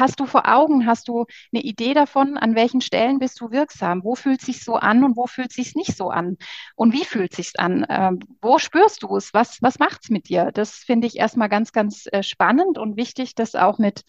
Hast 0.00 0.18
du 0.18 0.24
vor 0.24 0.48
Augen, 0.48 0.86
hast 0.86 1.08
du 1.08 1.26
eine 1.52 1.62
Idee 1.62 1.92
davon, 1.92 2.38
an 2.38 2.54
welchen 2.54 2.80
Stellen 2.80 3.18
bist 3.18 3.38
du 3.38 3.50
wirksam? 3.50 4.02
Wo 4.02 4.14
fühlt 4.14 4.40
sich 4.40 4.64
so 4.64 4.76
an 4.76 5.04
und 5.04 5.14
wo 5.14 5.26
fühlt 5.26 5.52
sich 5.52 5.74
nicht 5.74 5.94
so 5.94 6.08
an? 6.08 6.38
Und 6.74 6.94
wie 6.94 7.04
fühlt 7.04 7.34
sich 7.34 7.60
an? 7.60 7.84
Ähm, 7.90 8.20
wo 8.40 8.58
spürst 8.58 9.02
du 9.02 9.14
es? 9.16 9.34
Was, 9.34 9.60
was 9.60 9.78
macht's 9.78 10.08
mit 10.08 10.30
dir? 10.30 10.52
Das 10.52 10.76
finde 10.76 11.06
ich 11.06 11.16
erstmal 11.16 11.50
ganz, 11.50 11.72
ganz 11.72 12.06
äh, 12.10 12.22
spannend 12.22 12.78
und 12.78 12.96
wichtig, 12.96 13.34
das 13.34 13.54
auch 13.54 13.76
mit 13.76 14.04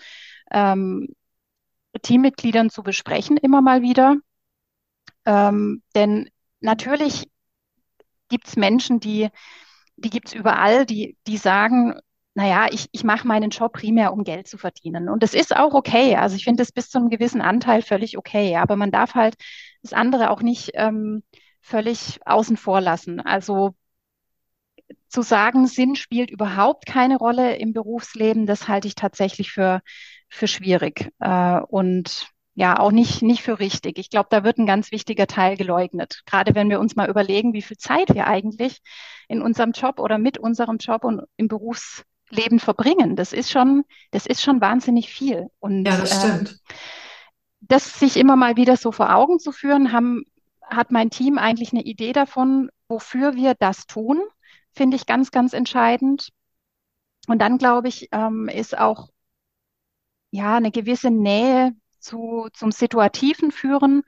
ähm, 0.49 1.09
Teammitgliedern 2.01 2.69
zu 2.69 2.83
besprechen, 2.83 3.35
immer 3.35 3.61
mal 3.61 3.81
wieder. 3.81 4.15
Ähm, 5.25 5.83
denn 5.93 6.29
natürlich 6.61 7.29
gibt 8.29 8.47
es 8.47 8.55
Menschen, 8.55 9.01
die, 9.01 9.27
die 9.97 10.09
gibt 10.09 10.29
es 10.29 10.33
überall, 10.35 10.85
die, 10.85 11.17
die 11.27 11.35
sagen, 11.35 11.99
naja, 12.33 12.67
ich, 12.71 12.87
ich 12.91 13.03
mache 13.03 13.27
meinen 13.27 13.49
Job 13.49 13.73
primär, 13.73 14.13
um 14.13 14.23
Geld 14.23 14.47
zu 14.47 14.57
verdienen. 14.57 15.09
Und 15.09 15.21
das 15.23 15.33
ist 15.33 15.55
auch 15.55 15.73
okay. 15.73 16.15
Also 16.15 16.35
ich 16.35 16.45
finde 16.45 16.61
das 16.61 16.71
bis 16.71 16.89
zu 16.89 16.97
einem 16.97 17.09
gewissen 17.09 17.41
Anteil 17.41 17.81
völlig 17.81 18.17
okay. 18.17 18.55
Aber 18.57 18.75
man 18.77 18.91
darf 18.91 19.15
halt 19.15 19.35
das 19.81 19.93
andere 19.93 20.29
auch 20.29 20.41
nicht 20.41 20.71
ähm, 20.75 21.23
völlig 21.61 22.19
außen 22.25 22.57
vor 22.57 22.81
lassen. 22.81 23.19
Also 23.19 23.75
zu 25.09 25.21
sagen, 25.21 25.67
Sinn 25.67 25.95
spielt 25.95 26.31
überhaupt 26.31 26.85
keine 26.85 27.17
Rolle 27.17 27.57
im 27.57 27.73
Berufsleben, 27.73 28.45
das 28.45 28.67
halte 28.67 28.87
ich 28.87 28.95
tatsächlich 28.95 29.51
für, 29.51 29.81
für 30.29 30.47
schwierig 30.47 31.11
äh, 31.19 31.59
und 31.59 32.27
ja, 32.53 32.79
auch 32.79 32.91
nicht, 32.91 33.21
nicht 33.21 33.43
für 33.43 33.59
richtig. 33.59 33.97
Ich 33.97 34.09
glaube, 34.09 34.27
da 34.29 34.43
wird 34.43 34.57
ein 34.57 34.65
ganz 34.65 34.91
wichtiger 34.91 35.25
Teil 35.25 35.55
geleugnet. 35.55 36.21
Gerade 36.25 36.53
wenn 36.53 36.69
wir 36.69 36.79
uns 36.81 36.95
mal 36.95 37.09
überlegen, 37.09 37.53
wie 37.53 37.61
viel 37.61 37.77
Zeit 37.77 38.13
wir 38.13 38.27
eigentlich 38.27 38.81
in 39.29 39.41
unserem 39.41 39.71
Job 39.71 39.99
oder 39.99 40.17
mit 40.17 40.37
unserem 40.37 40.77
Job 40.77 41.05
und 41.05 41.21
im 41.37 41.47
Berufsleben 42.31 42.59
verbringen. 42.59 43.15
Das 43.15 43.33
ist 43.33 43.51
schon, 43.51 43.83
das 44.11 44.25
ist 44.25 44.41
schon 44.41 44.61
wahnsinnig 44.61 45.09
viel. 45.09 45.47
Und 45.59 45.85
ja, 45.85 45.97
das 45.97 46.17
stimmt. 46.17 46.49
Ähm, 46.49 46.75
das 47.61 47.99
sich 47.99 48.17
immer 48.17 48.35
mal 48.35 48.55
wieder 48.55 48.75
so 48.77 48.91
vor 48.91 49.13
Augen 49.13 49.39
zu 49.39 49.51
führen, 49.51 49.91
haben, 49.91 50.23
hat 50.63 50.91
mein 50.91 51.09
Team 51.09 51.37
eigentlich 51.37 51.71
eine 51.71 51.83
Idee 51.83 52.13
davon, 52.13 52.69
wofür 52.87 53.35
wir 53.35 53.53
das 53.53 53.85
tun, 53.85 54.21
finde 54.73 54.97
ich 54.97 55.05
ganz, 55.05 55.31
ganz 55.31 55.53
entscheidend. 55.53 56.29
Und 57.27 57.39
dann 57.39 57.57
glaube 57.57 57.87
ich, 57.87 58.09
ähm, 58.11 58.49
ist 58.49 58.77
auch 58.77 59.09
ja 60.31 60.55
eine 60.55 60.71
gewisse 60.71 61.11
Nähe 61.11 61.73
zu, 61.99 62.47
zum 62.53 62.71
situativen 62.71 63.51
Führen 63.51 64.01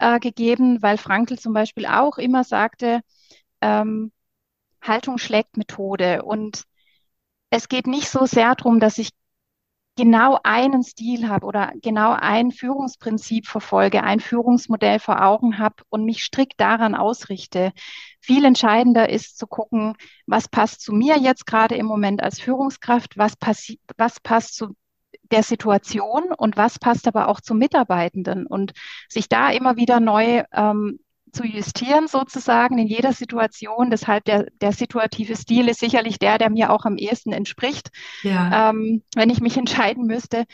äh, 0.00 0.18
gegeben, 0.18 0.82
weil 0.82 0.98
Frankl 0.98 1.38
zum 1.38 1.52
Beispiel 1.52 1.86
auch 1.86 2.18
immer 2.18 2.42
sagte, 2.42 3.02
ähm, 3.60 4.10
Haltung 4.82 5.18
schlägt 5.18 5.56
Methode. 5.56 6.22
Und 6.24 6.64
es 7.56 7.68
geht 7.68 7.86
nicht 7.86 8.08
so 8.08 8.26
sehr 8.26 8.54
darum, 8.54 8.80
dass 8.80 8.98
ich 8.98 9.10
genau 9.96 10.38
einen 10.42 10.82
Stil 10.82 11.28
habe 11.28 11.46
oder 11.46 11.72
genau 11.82 12.12
ein 12.12 12.50
Führungsprinzip 12.50 13.46
verfolge, 13.46 14.04
ein 14.04 14.20
Führungsmodell 14.20 14.98
vor 14.98 15.24
Augen 15.24 15.58
habe 15.58 15.76
und 15.88 16.04
mich 16.04 16.22
strikt 16.22 16.60
daran 16.60 16.94
ausrichte. 16.94 17.72
Viel 18.20 18.44
entscheidender 18.44 19.08
ist 19.08 19.38
zu 19.38 19.46
gucken, 19.46 19.94
was 20.26 20.48
passt 20.48 20.82
zu 20.82 20.92
mir 20.92 21.18
jetzt 21.18 21.46
gerade 21.46 21.76
im 21.76 21.86
Moment 21.86 22.22
als 22.22 22.38
Führungskraft, 22.38 23.16
was, 23.16 23.36
passi 23.36 23.80
was 23.96 24.20
passt 24.20 24.54
zu 24.56 24.76
der 25.30 25.42
Situation 25.42 26.32
und 26.36 26.58
was 26.58 26.78
passt 26.78 27.08
aber 27.08 27.28
auch 27.28 27.40
zum 27.40 27.58
Mitarbeitenden 27.58 28.46
und 28.46 28.72
sich 29.08 29.30
da 29.30 29.50
immer 29.50 29.76
wieder 29.76 29.98
neu 29.98 30.44
ähm, 30.52 31.00
zu 31.36 31.44
justieren 31.44 32.08
sozusagen 32.08 32.78
in 32.78 32.86
jeder 32.86 33.12
Situation. 33.12 33.90
Deshalb 33.90 34.24
der, 34.24 34.46
der 34.60 34.72
situative 34.72 35.36
Stil 35.36 35.68
ist 35.68 35.80
sicherlich 35.80 36.18
der, 36.18 36.38
der 36.38 36.50
mir 36.50 36.72
auch 36.72 36.84
am 36.84 36.96
ehesten 36.96 37.32
entspricht. 37.32 37.90
Ja. 38.22 38.70
Ähm, 38.70 39.02
wenn 39.14 39.30
ich 39.30 39.40
mich 39.40 39.56
entscheiden 39.56 40.06
müsste, 40.06 40.44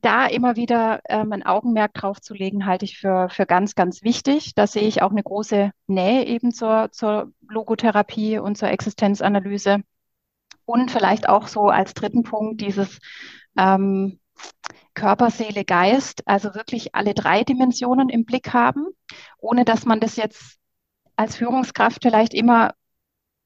da 0.00 0.26
immer 0.26 0.56
wieder 0.56 1.00
ähm, 1.08 1.32
ein 1.32 1.44
Augenmerk 1.44 1.94
drauf 1.94 2.20
zu 2.20 2.34
legen, 2.34 2.66
halte 2.66 2.84
ich 2.84 2.98
für, 2.98 3.28
für 3.28 3.46
ganz, 3.46 3.74
ganz 3.74 4.02
wichtig. 4.02 4.54
Da 4.54 4.66
sehe 4.66 4.88
ich 4.88 5.02
auch 5.02 5.10
eine 5.10 5.22
große 5.22 5.70
Nähe 5.86 6.26
eben 6.26 6.52
zur, 6.52 6.90
zur 6.92 7.32
Logotherapie 7.48 8.38
und 8.38 8.56
zur 8.56 8.68
Existenzanalyse. 8.68 9.80
Und 10.64 10.90
vielleicht 10.90 11.28
auch 11.28 11.46
so 11.46 11.68
als 11.68 11.94
dritten 11.94 12.22
Punkt 12.22 12.60
dieses 12.60 12.98
ähm, 13.58 14.18
Körper, 14.94 15.30
Seele, 15.30 15.64
Geist, 15.64 16.22
also 16.26 16.54
wirklich 16.54 16.94
alle 16.94 17.14
drei 17.14 17.44
Dimensionen 17.44 18.08
im 18.08 18.24
Blick 18.24 18.52
haben, 18.52 18.86
ohne 19.38 19.64
dass 19.64 19.84
man 19.84 20.00
das 20.00 20.16
jetzt 20.16 20.58
als 21.16 21.36
Führungskraft 21.36 22.02
vielleicht 22.02 22.34
immer 22.34 22.74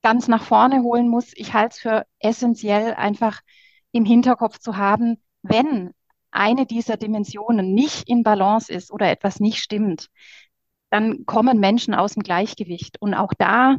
ganz 0.03 0.29
nach 0.29 0.43
vorne 0.43 0.83
holen 0.83 1.09
muss. 1.09 1.33
Ich 1.35 1.55
halte 1.55 1.75
es 1.75 1.81
für 1.81 2.07
essentiell, 2.19 2.95
einfach 2.95 3.41
im 3.93 4.05
Hinterkopf 4.05 4.59
zu 4.59 4.77
haben, 4.77 5.17
wenn 5.43 5.93
eine 6.31 6.67
dieser 6.67 6.97
Dimensionen 6.97 7.75
nicht 7.75 8.09
in 8.09 8.23
Balance 8.23 8.73
ist 8.73 8.93
oder 8.93 9.11
etwas 9.11 9.41
nicht 9.41 9.59
stimmt, 9.59 10.09
dann 10.91 11.27
kommen 11.27 11.59
Menschen 11.59 11.95
aus 11.95 12.15
dem 12.15 12.23
Gleichgewicht. 12.23 13.01
Und 13.01 13.15
auch 13.15 13.33
da 13.37 13.77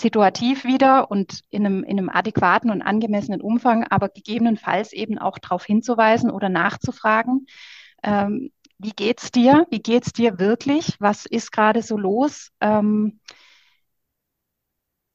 situativ 0.00 0.64
wieder 0.64 1.10
und 1.10 1.40
in 1.50 1.66
einem, 1.66 1.84
in 1.84 1.98
einem 1.98 2.08
adäquaten 2.08 2.70
und 2.70 2.82
angemessenen 2.82 3.40
Umfang, 3.40 3.84
aber 3.84 4.08
gegebenenfalls 4.08 4.92
eben 4.92 5.18
auch 5.18 5.38
darauf 5.38 5.64
hinzuweisen 5.64 6.30
oder 6.30 6.48
nachzufragen, 6.48 7.46
ähm, 8.02 8.50
wie 8.78 8.92
geht's 8.92 9.32
dir? 9.32 9.66
Wie 9.70 9.82
geht's 9.82 10.12
dir 10.12 10.38
wirklich? 10.38 10.94
Was 11.00 11.26
ist 11.26 11.50
gerade 11.50 11.82
so 11.82 11.96
los? 11.98 12.50
Ähm, 12.60 13.20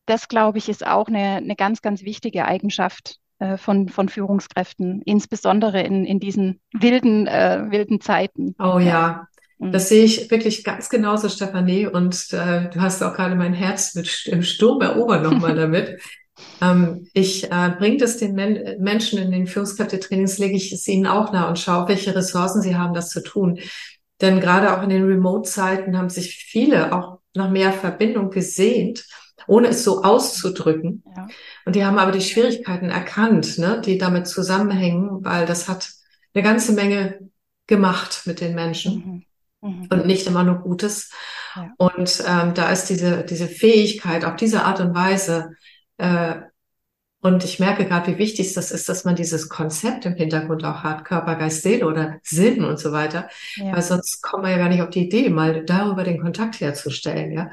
das, 0.05 0.27
glaube 0.27 0.57
ich, 0.57 0.67
ist 0.67 0.85
auch 0.85 1.07
eine, 1.07 1.37
eine 1.37 1.55
ganz, 1.55 1.81
ganz 1.81 2.03
wichtige 2.03 2.45
Eigenschaft 2.45 3.19
äh, 3.39 3.57
von, 3.57 3.87
von 3.87 4.09
Führungskräften, 4.09 5.01
insbesondere 5.03 5.81
in, 5.81 6.05
in 6.05 6.19
diesen 6.19 6.59
wilden, 6.73 7.25
äh, 7.27 7.67
wilden 7.69 8.01
Zeiten. 8.01 8.53
Oh 8.59 8.79
ja, 8.79 9.27
das 9.59 9.85
mhm. 9.85 9.87
sehe 9.87 10.03
ich 10.03 10.31
wirklich 10.31 10.63
ganz 10.63 10.89
genauso, 10.89 11.29
Stefanie. 11.29 11.87
Und 11.87 12.33
äh, 12.33 12.69
du 12.69 12.81
hast 12.81 13.01
auch 13.03 13.13
gerade 13.13 13.35
mein 13.35 13.53
Herz 13.53 13.95
mit 13.95 14.25
im 14.25 14.43
Sturm 14.43 14.81
erobert 14.81 15.23
nochmal 15.23 15.55
damit. 15.55 16.01
ähm, 16.61 17.07
ich 17.13 17.51
äh, 17.51 17.73
bringe 17.77 17.97
das 17.97 18.17
den 18.17 18.33
Men 18.33 18.77
Menschen 18.79 19.19
in 19.19 19.31
den 19.31 19.47
Führungskräftetrainings, 19.47 20.37
lege 20.39 20.55
ich 20.55 20.73
es 20.73 20.87
ihnen 20.87 21.07
auch 21.07 21.31
nah 21.31 21.47
und 21.47 21.59
schaue, 21.59 21.87
welche 21.87 22.15
Ressourcen 22.15 22.61
sie 22.61 22.75
haben, 22.75 22.93
das 22.93 23.09
zu 23.09 23.21
tun. 23.21 23.59
Denn 24.21 24.39
gerade 24.39 24.75
auch 24.75 24.83
in 24.83 24.89
den 24.89 25.05
Remote-Zeiten 25.05 25.97
haben 25.97 26.09
sich 26.09 26.35
viele 26.35 26.93
auch 26.93 27.19
nach 27.35 27.49
mehr 27.49 27.73
Verbindung 27.73 28.29
gesehnt, 28.29 29.05
ohne 29.47 29.69
es 29.69 29.83
so 29.83 30.03
auszudrücken. 30.03 31.03
Ja. 31.15 31.27
Und 31.65 31.75
die 31.75 31.83
haben 31.83 31.97
aber 31.97 32.11
die 32.11 32.21
Schwierigkeiten 32.21 32.89
erkannt, 32.89 33.57
ne, 33.57 33.81
die 33.83 33.97
damit 33.97 34.27
zusammenhängen, 34.27 35.23
weil 35.25 35.45
das 35.45 35.67
hat 35.67 35.89
eine 36.33 36.43
ganze 36.43 36.73
Menge 36.73 37.19
gemacht 37.67 38.23
mit 38.25 38.39
den 38.39 38.55
Menschen. 38.55 38.95
Mhm 38.95 39.25
mhm. 39.63 39.87
und 39.89 40.05
nicht 40.05 40.27
immer 40.27 40.43
nur 40.43 40.59
Gutes. 40.59 41.11
Ja. 41.55 41.71
Und 41.77 42.23
ähm, 42.27 42.53
da 42.53 42.71
ist 42.71 42.85
diese, 42.85 43.23
diese 43.23 43.47
Fähigkeit, 43.47 44.25
auf 44.25 44.35
diese 44.35 44.63
Art 44.63 44.79
und 44.79 44.93
Weise, 44.93 45.51
äh, 45.97 46.35
und 47.23 47.45
ich 47.45 47.57
merke 47.57 47.85
gerade, 47.85 48.11
wie 48.11 48.17
wichtig 48.17 48.53
das 48.53 48.71
ist, 48.71 48.89
dass 48.89 49.05
man 49.05 49.15
dieses 49.15 49.47
Konzept 49.47 50.05
im 50.05 50.15
Hintergrund 50.15 50.65
auch 50.65 50.83
hat, 50.83 51.05
Körper, 51.05 51.37
Geist, 51.37 51.61
Seele 51.61 51.87
oder 51.87 52.19
Sinn 52.21 52.65
und 52.65 52.79
so 52.79 52.91
weiter. 52.91 53.29
Ja. 53.55 53.71
Weil 53.71 53.81
sonst 53.81 54.21
kommen 54.21 54.43
wir 54.43 54.51
ja 54.51 54.57
gar 54.57 54.67
nicht 54.67 54.81
auf 54.81 54.89
die 54.89 55.05
Idee, 55.05 55.29
mal 55.29 55.63
darüber 55.63 56.03
den 56.03 56.21
Kontakt 56.21 56.59
herzustellen, 56.59 57.31
ja. 57.31 57.49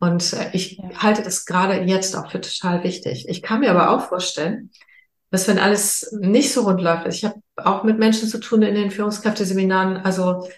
Und 0.00 0.32
äh, 0.32 0.50
ich 0.52 0.78
ja. 0.78 0.90
halte 1.02 1.22
das 1.22 1.46
gerade 1.46 1.82
jetzt 1.82 2.16
auch 2.16 2.32
für 2.32 2.40
total 2.40 2.82
wichtig. 2.82 3.26
Ich 3.28 3.42
kann 3.42 3.60
mir 3.60 3.70
aber 3.70 3.90
auch 3.90 4.08
vorstellen, 4.08 4.70
dass 5.30 5.46
wenn 5.46 5.60
alles 5.60 6.12
nicht 6.20 6.52
so 6.52 6.62
rund 6.62 6.80
läuft, 6.80 7.06
ich 7.06 7.24
habe 7.24 7.40
auch 7.56 7.84
mit 7.84 8.00
Menschen 8.00 8.28
zu 8.28 8.38
tun 8.38 8.62
in 8.62 8.74
den 8.74 8.90
Führungskräfteseminaren, 8.90 9.98
also 9.98 10.48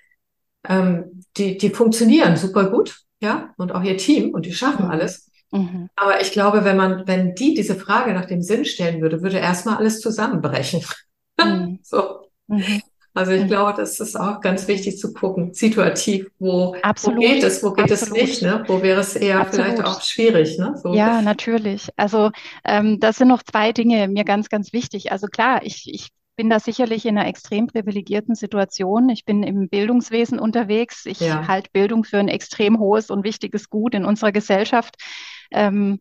ähm, 0.67 1.23
die, 1.37 1.59
die 1.59 1.71
funktionieren 1.71 2.37
super 2.37 2.71
gut, 2.71 3.01
ja, 3.21 3.53
und 3.57 3.73
auch 3.73 3.83
ihr 3.83 3.97
Team 3.97 4.35
und 4.35 4.47
die 4.47 4.53
schaffen 4.53 4.87
mhm. 4.87 4.91
alles. 4.91 5.31
Mhm. 5.51 5.89
Aber 5.97 6.21
ich 6.21 6.33
glaube, 6.33 6.65
wenn 6.65 6.77
man, 6.77 7.07
wenn 7.07 7.35
die 7.35 7.55
diese 7.55 7.75
Frage 7.75 8.13
nach 8.13 8.27
dem 8.27 8.43
Sinn 8.43 8.65
stellen 8.65 9.01
würde, 9.01 9.23
würde 9.23 9.39
erstmal 9.39 9.77
alles 9.77 10.01
zusammenbrechen. 10.01 10.83
Mhm. 11.41 11.79
so. 11.85 12.23
Mhm. 12.49 12.83
Also 13.15 13.31
ich 13.31 13.43
mhm. 13.43 13.47
glaube, 13.49 13.75
das 13.77 14.01
ist 14.01 14.17
auch 14.17 14.41
ganz 14.41 14.67
wichtig 14.67 14.99
zu 14.99 15.13
gucken, 15.13 15.55
situativ, 15.55 16.27
wo, 16.39 16.75
wo 16.75 17.15
geht 17.15 17.45
es, 17.45 17.63
wo 17.63 17.73
geht 17.73 17.91
Absolut. 17.93 18.19
es 18.19 18.23
nicht, 18.23 18.43
ne? 18.43 18.65
Wo 18.67 18.83
wäre 18.83 19.01
es 19.01 19.15
eher 19.17 19.41
Absolut. 19.41 19.67
vielleicht 19.67 19.85
auch 19.85 20.01
schwierig, 20.03 20.59
ne? 20.59 20.75
So. 20.83 20.95
Ja, 20.95 21.23
natürlich. 21.23 21.89
Also 21.97 22.31
ähm, 22.65 22.99
das 23.01 23.17
sind 23.17 23.29
noch 23.29 23.43
zwei 23.43 23.73
Dinge 23.73 24.09
mir 24.09 24.25
ganz, 24.25 24.49
ganz 24.49 24.73
wichtig. 24.73 25.13
Also 25.13 25.29
klar, 25.29 25.61
ich, 25.65 25.93
ich 25.93 26.11
bin 26.39 26.49
da 26.49 26.61
sicherlich 26.61 27.05
in 27.05 27.19
einer 27.19 27.27
extrem 27.27 27.67
privilegierten 27.67 28.37
Situation. 28.37 29.09
Ich 29.09 29.25
bin 29.25 29.43
im 29.43 29.69
Bildungswesen 29.69 30.39
unterwegs. 30.39 31.05
Ich 31.05 31.19
ja. 31.19 31.49
halte 31.49 31.69
Bildung 31.73 32.05
für 32.05 32.19
ein 32.19 32.29
extrem 32.29 32.79
hohes 32.79 33.11
und 33.11 33.25
wichtiges 33.25 33.69
Gut 33.69 33.93
in 33.93 34.05
unserer 34.05 34.31
Gesellschaft. 34.31 34.95
Ähm, 35.51 36.01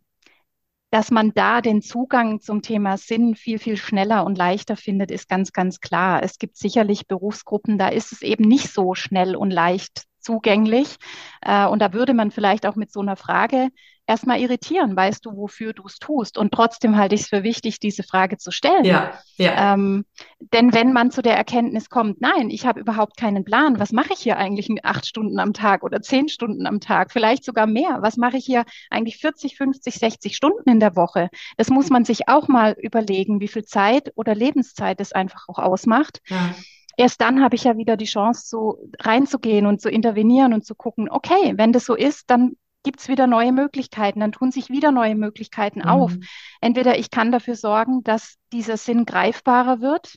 dass 0.92 1.10
man 1.10 1.34
da 1.34 1.62
den 1.62 1.82
Zugang 1.82 2.40
zum 2.40 2.62
Thema 2.62 2.98
Sinn 2.98 3.34
viel, 3.36 3.58
viel 3.58 3.78
schneller 3.78 4.26
und 4.26 4.38
leichter 4.38 4.76
findet, 4.76 5.10
ist 5.10 5.28
ganz, 5.28 5.54
ganz 5.54 5.80
klar. 5.80 6.22
Es 6.22 6.38
gibt 6.38 6.56
sicherlich 6.56 7.08
Berufsgruppen, 7.08 7.80
da 7.80 7.88
ist 7.88 8.12
es 8.12 8.22
eben 8.22 8.44
nicht 8.48 8.72
so 8.72 8.94
schnell 8.94 9.36
und 9.36 9.50
leicht 9.50 10.04
zugänglich. 10.20 10.98
Äh, 11.42 11.66
und 11.66 11.82
da 11.82 11.94
würde 11.94 12.14
man 12.14 12.30
vielleicht 12.30 12.68
auch 12.68 12.76
mit 12.76 12.92
so 12.92 13.00
einer 13.00 13.16
Frage 13.16 13.70
erstmal 14.08 14.40
irritieren, 14.40 14.96
weißt 14.96 15.26
du, 15.26 15.36
wofür 15.36 15.74
du 15.74 15.84
es 15.86 16.00
tust. 16.00 16.38
Und 16.38 16.52
trotzdem 16.52 16.98
halte 16.98 17.16
ich 17.16 17.22
es 17.22 17.28
für 17.28 17.44
wichtig, 17.44 17.80
diese 17.80 18.04
Frage 18.04 18.38
zu 18.38 18.52
stellen. 18.52 18.86
Ja, 18.86 19.14
ja. 19.36 19.74
Ähm, 19.74 20.06
denn 20.54 20.74
wenn 20.74 20.94
man 20.94 21.12
zu 21.12 21.22
der 21.22 21.36
Erkenntnis 21.36 21.90
kommt, 21.90 22.22
nein, 22.22 22.50
ich 22.50 22.66
habe 22.66 22.80
überhaupt 22.80 23.18
keinen 23.18 23.44
Plan, 23.44 23.80
was 23.80 23.92
mache 23.92 24.14
ich 24.14 24.20
hier 24.20 24.38
eigentlich 24.38 24.70
acht 24.84 25.06
Stunden 25.06 25.40
am 25.40 25.54
Tag 25.54 25.84
oder 25.84 26.02
zehn 26.02 26.30
Stunden 26.30 26.66
am 26.66 26.80
Tag, 26.80 27.12
vielleicht 27.12 27.44
sogar 27.44 27.68
mehr, 27.68 27.98
was 28.02 28.18
mache 28.18 28.38
ich 28.38 28.46
hier 28.46 28.64
eigentlich 28.90 29.18
40, 29.18 29.58
50, 29.58 29.96
60 29.96 30.36
Stunden 30.36 30.70
in 30.70 30.80
der 30.80 30.96
Woche? 30.96 31.30
Das 31.58 31.70
muss 31.70 31.90
man 31.90 32.06
sich 32.06 32.30
auch 32.30 32.48
mal 32.48 32.76
überlegen, 32.82 33.42
wie 33.42 33.48
viel 33.48 33.66
Zeit 33.66 34.14
oder 34.16 34.34
Lebenszeit 34.34 35.02
es 35.02 35.12
einfach 35.12 35.48
auch 35.50 35.60
ausmacht. 35.60 36.22
Ja 36.28 36.56
erst 36.98 37.22
dann 37.22 37.44
habe 37.44 37.56
ich 37.56 37.64
ja 37.64 37.78
wieder 37.78 37.96
die 37.96 38.06
Chance, 38.06 38.48
so 38.48 38.80
reinzugehen 39.00 39.68
und 39.68 39.80
zu 39.80 39.90
intervenieren 39.90 40.54
und 40.54 40.66
zu 40.66 40.76
gucken, 40.76 41.10
okay, 41.10 41.54
wenn 41.56 41.72
das 41.72 41.86
so 41.86 41.94
ist, 41.94 42.30
dann 42.30 42.58
gibt 42.88 43.02
es 43.02 43.10
wieder 43.10 43.28
neue 43.28 43.52
Möglichkeiten, 43.52 44.22
dann 44.22 44.32
tun 44.32 44.50
sich 44.50 44.70
wieder 44.70 44.94
neue 44.94 45.16
Möglichkeiten 45.16 45.80
mhm. 45.80 45.88
auf. 45.88 46.14
Entweder 46.62 46.98
ich 46.98 47.12
kann 47.12 47.34
dafür 47.34 47.56
sorgen, 47.56 48.02
dass 48.02 48.36
dieser 48.54 48.78
Sinn 48.78 49.06
greifbarer 49.06 49.82
wird, 49.82 50.16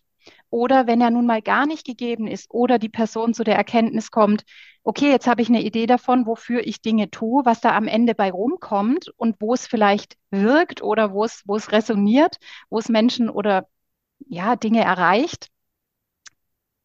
oder 0.51 0.87
wenn 0.87 1.01
er 1.01 1.11
nun 1.11 1.27
mal 1.27 1.43
gar 1.43 1.67
nicht 1.67 1.85
gegeben 1.85 2.29
ist 2.29 2.47
oder 2.51 2.79
die 2.79 2.89
Person 2.89 3.35
zu 3.35 3.43
der 3.43 3.57
Erkenntnis 3.57 4.13
kommt, 4.13 4.45
okay, 4.85 5.11
jetzt 5.11 5.27
habe 5.27 5.43
ich 5.43 5.49
eine 5.49 5.63
Idee 5.63 5.87
davon, 5.87 6.27
wofür 6.27 6.65
ich 6.65 6.81
Dinge 6.81 7.11
tue, 7.11 7.45
was 7.45 7.61
da 7.61 7.77
am 7.77 7.89
Ende 7.89 8.15
bei 8.15 8.31
rumkommt 8.31 9.09
und 9.17 9.41
wo 9.41 9.53
es 9.55 9.67
vielleicht 9.67 10.17
wirkt 10.31 10.83
oder 10.83 11.13
wo 11.13 11.25
es, 11.25 11.43
wo 11.47 11.57
es 11.57 11.73
resoniert, 11.73 12.37
wo 12.69 12.79
es 12.79 12.89
Menschen 12.89 13.29
oder 13.31 13.67
ja, 14.29 14.55
Dinge 14.55 14.83
erreicht. 14.83 15.49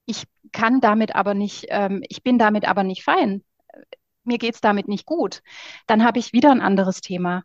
Ich 0.07 0.23
kann 0.51 0.81
damit 0.81 1.15
aber 1.15 1.35
nicht, 1.35 1.65
ähm, 1.69 2.01
ich 2.07 2.23
bin 2.23 2.39
damit 2.39 2.67
aber 2.67 2.83
nicht 2.83 3.03
fein. 3.03 3.43
Mir 4.25 4.37
geht's 4.37 4.61
damit 4.61 4.87
nicht 4.87 5.05
gut. 5.05 5.41
Dann 5.87 6.03
habe 6.03 6.19
ich 6.19 6.33
wieder 6.33 6.51
ein 6.51 6.61
anderes 6.61 7.01
Thema 7.01 7.43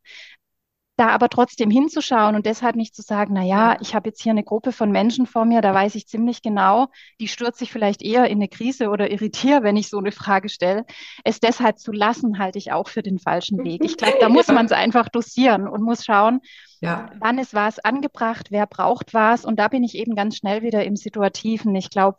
da 1.01 1.09
aber 1.09 1.31
trotzdem 1.31 1.71
hinzuschauen 1.71 2.35
und 2.37 2.45
deshalb 2.45 2.77
nicht 2.77 2.95
zu 2.95 3.01
sagen, 3.01 3.33
na 3.33 3.43
ja, 3.43 3.79
ich 3.81 3.95
habe 3.95 4.11
jetzt 4.11 4.21
hier 4.23 4.33
eine 4.33 4.45
Gruppe 4.45 4.71
von 4.71 4.91
Menschen 4.91 5.25
vor 5.25 5.47
mir, 5.47 5.63
da 5.63 5.73
weiß 5.73 5.95
ich 5.95 6.07
ziemlich 6.07 6.43
genau, 6.43 6.89
die 7.19 7.29
stürzt 7.29 7.59
sich 7.59 7.73
vielleicht 7.73 8.03
eher 8.03 8.27
in 8.27 8.37
eine 8.37 8.49
Krise 8.49 8.91
oder 8.91 9.11
irritiert, 9.11 9.63
wenn 9.63 9.79
ich 9.79 9.89
so 9.89 9.97
eine 9.97 10.13
Frage 10.13 10.51
stelle. 10.51 10.85
Es 11.25 11.41
deshalb 11.41 11.79
zu 11.79 11.91
lassen, 11.91 12.39
halte 12.39 12.59
ich 12.59 12.73
auch 12.73 12.87
für 12.87 13.03
den 13.03 13.19
falschen 13.19 13.59
Weg. 13.65 13.83
Ich 13.83 13.97
glaube, 13.97 14.19
da 14.21 14.29
muss 14.29 14.49
man 14.49 14.67
es 14.67 14.73
einfach 14.73 15.09
dosieren 15.09 15.67
und 15.67 15.83
muss 15.83 16.05
schauen, 16.05 16.41
ja. 16.83 17.11
wann 17.19 17.39
ist 17.39 17.55
was 17.55 17.79
angebracht, 17.79 18.49
wer 18.51 18.67
braucht 18.67 19.15
was 19.15 19.47
und 19.47 19.59
da 19.59 19.69
bin 19.69 19.83
ich 19.83 19.95
eben 19.95 20.15
ganz 20.15 20.37
schnell 20.37 20.61
wieder 20.61 20.85
im 20.85 20.97
Situativen. 20.97 21.75
Ich 21.77 21.89
glaube, 21.89 22.19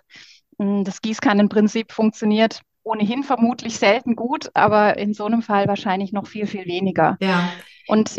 hm, 0.58 0.86
das 0.86 1.04
Gießkannenprinzip 1.04 1.92
funktioniert 1.92 2.62
ohnehin 2.84 3.24
vermutlich 3.24 3.78
selten 3.78 4.16
gut, 4.16 4.50
aber 4.54 4.98
in 4.98 5.14
so 5.14 5.26
einem 5.26 5.42
Fall 5.42 5.68
wahrscheinlich 5.68 6.14
noch 6.14 6.28
viel, 6.28 6.48
viel 6.48 6.66
weniger. 6.66 7.18
Ja. 7.22 7.52
Und 7.88 8.16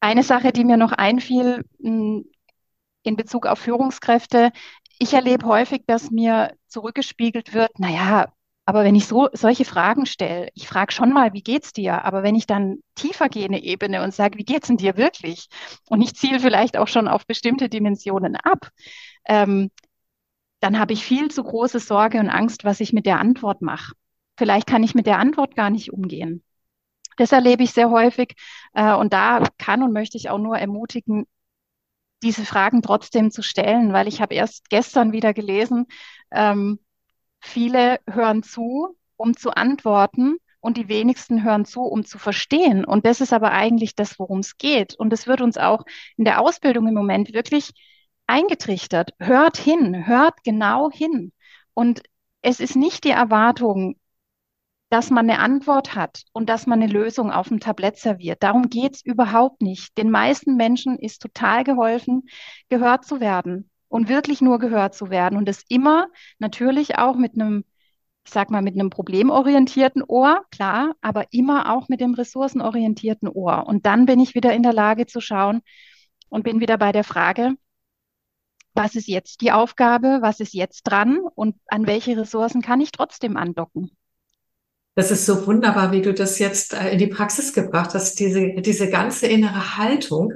eine 0.00 0.22
Sache, 0.22 0.52
die 0.52 0.64
mir 0.64 0.76
noch 0.76 0.92
einfiel 0.92 1.64
hm, 1.82 2.24
in 3.02 3.16
Bezug 3.16 3.46
auf 3.46 3.58
Führungskräfte, 3.58 4.52
ich 4.98 5.14
erlebe 5.14 5.46
häufig, 5.46 5.82
dass 5.86 6.10
mir 6.10 6.54
zurückgespiegelt 6.68 7.54
wird, 7.54 7.78
naja, 7.78 8.26
aber 8.68 8.82
wenn 8.82 8.96
ich 8.96 9.06
so 9.06 9.28
solche 9.32 9.64
Fragen 9.64 10.06
stelle, 10.06 10.48
ich 10.54 10.66
frage 10.66 10.92
schon 10.92 11.12
mal, 11.12 11.32
wie 11.32 11.42
geht's 11.42 11.72
dir? 11.72 12.04
Aber 12.04 12.24
wenn 12.24 12.34
ich 12.34 12.46
dann 12.46 12.78
tiefer 12.96 13.28
gehe 13.28 13.44
eine 13.44 13.62
Ebene 13.62 14.02
und 14.02 14.12
sage, 14.12 14.38
wie 14.38 14.44
geht's 14.44 14.66
denn 14.66 14.76
dir 14.76 14.96
wirklich? 14.96 15.46
Und 15.88 16.02
ich 16.02 16.16
ziele 16.16 16.40
vielleicht 16.40 16.76
auch 16.76 16.88
schon 16.88 17.06
auf 17.06 17.26
bestimmte 17.26 17.68
Dimensionen 17.68 18.34
ab, 18.34 18.70
ähm, 19.28 19.70
dann 20.60 20.78
habe 20.78 20.92
ich 20.92 21.04
viel 21.04 21.30
zu 21.30 21.42
große 21.42 21.80
Sorge 21.80 22.18
und 22.18 22.28
Angst, 22.28 22.64
was 22.64 22.80
ich 22.80 22.92
mit 22.92 23.06
der 23.06 23.20
Antwort 23.20 23.62
mache. 23.62 23.94
Vielleicht 24.36 24.66
kann 24.66 24.82
ich 24.82 24.94
mit 24.94 25.06
der 25.06 25.18
Antwort 25.18 25.56
gar 25.56 25.70
nicht 25.70 25.92
umgehen. 25.92 26.42
Das 27.16 27.32
erlebe 27.32 27.62
ich 27.62 27.72
sehr 27.72 27.90
häufig. 27.90 28.34
Äh, 28.74 28.94
und 28.94 29.12
da 29.12 29.42
kann 29.58 29.82
und 29.82 29.92
möchte 29.92 30.16
ich 30.16 30.28
auch 30.30 30.38
nur 30.38 30.58
ermutigen, 30.58 31.26
diese 32.22 32.44
Fragen 32.44 32.82
trotzdem 32.82 33.30
zu 33.30 33.42
stellen, 33.42 33.92
weil 33.92 34.08
ich 34.08 34.20
habe 34.20 34.34
erst 34.34 34.68
gestern 34.70 35.12
wieder 35.12 35.34
gelesen, 35.34 35.86
ähm, 36.30 36.78
viele 37.40 38.00
hören 38.08 38.42
zu, 38.42 38.96
um 39.16 39.36
zu 39.36 39.50
antworten 39.50 40.36
und 40.60 40.76
die 40.76 40.88
wenigsten 40.88 41.44
hören 41.44 41.64
zu, 41.64 41.82
um 41.82 42.04
zu 42.04 42.18
verstehen. 42.18 42.84
Und 42.84 43.06
das 43.06 43.20
ist 43.20 43.32
aber 43.32 43.52
eigentlich 43.52 43.94
das, 43.94 44.18
worum 44.18 44.40
es 44.40 44.58
geht. 44.58 44.94
Und 44.94 45.12
es 45.12 45.26
wird 45.26 45.40
uns 45.40 45.58
auch 45.58 45.84
in 46.16 46.24
der 46.24 46.40
Ausbildung 46.40 46.88
im 46.88 46.94
Moment 46.94 47.32
wirklich 47.32 47.72
eingetrichtert. 48.26 49.12
Hört 49.18 49.56
hin, 49.56 50.06
hört 50.06 50.42
genau 50.44 50.90
hin. 50.90 51.32
Und 51.74 52.02
es 52.42 52.60
ist 52.60 52.76
nicht 52.76 53.04
die 53.04 53.10
Erwartung, 53.10 53.96
dass 54.88 55.10
man 55.10 55.28
eine 55.28 55.40
Antwort 55.40 55.94
hat 55.94 56.22
und 56.32 56.48
dass 56.48 56.66
man 56.66 56.80
eine 56.80 56.92
Lösung 56.92 57.32
auf 57.32 57.48
dem 57.48 57.60
Tablett 57.60 57.98
serviert. 57.98 58.42
Darum 58.42 58.68
geht's 58.70 59.04
überhaupt 59.04 59.60
nicht. 59.62 59.98
Den 59.98 60.10
meisten 60.10 60.56
Menschen 60.56 60.98
ist 60.98 61.22
total 61.22 61.64
geholfen, 61.64 62.22
gehört 62.68 63.04
zu 63.04 63.20
werden 63.20 63.68
und 63.88 64.08
wirklich 64.08 64.40
nur 64.40 64.58
gehört 64.58 64.94
zu 64.94 65.10
werden. 65.10 65.36
Und 65.38 65.48
das 65.48 65.64
immer 65.68 66.08
natürlich 66.38 66.98
auch 66.98 67.16
mit 67.16 67.34
einem, 67.34 67.64
ich 68.24 68.32
sag 68.32 68.50
mal, 68.50 68.62
mit 68.62 68.74
einem 68.74 68.90
problemorientierten 68.90 70.02
Ohr, 70.06 70.44
klar, 70.50 70.94
aber 71.00 71.26
immer 71.32 71.72
auch 71.74 71.88
mit 71.88 72.00
dem 72.00 72.14
ressourcenorientierten 72.14 73.28
Ohr. 73.28 73.66
Und 73.66 73.86
dann 73.86 74.06
bin 74.06 74.20
ich 74.20 74.34
wieder 74.34 74.52
in 74.54 74.62
der 74.62 74.72
Lage 74.72 75.06
zu 75.06 75.20
schauen 75.20 75.62
und 76.28 76.44
bin 76.44 76.60
wieder 76.60 76.78
bei 76.78 76.92
der 76.92 77.04
Frage, 77.04 77.54
was 78.76 78.94
ist 78.94 79.08
jetzt 79.08 79.40
die 79.40 79.52
Aufgabe, 79.52 80.18
was 80.20 80.40
ist 80.40 80.54
jetzt 80.54 80.82
dran 80.82 81.18
und 81.34 81.56
an 81.66 81.86
welche 81.86 82.16
Ressourcen 82.16 82.62
kann 82.62 82.80
ich 82.80 82.92
trotzdem 82.92 83.36
andocken? 83.36 83.90
Das 84.94 85.10
ist 85.10 85.26
so 85.26 85.46
wunderbar, 85.46 85.92
wie 85.92 86.02
du 86.02 86.14
das 86.14 86.38
jetzt 86.38 86.72
äh, 86.72 86.90
in 86.90 86.98
die 86.98 87.06
Praxis 87.06 87.52
gebracht 87.52 87.92
hast, 87.94 88.18
diese, 88.18 88.54
diese 88.60 88.88
ganze 88.88 89.26
innere 89.26 89.76
Haltung 89.76 90.32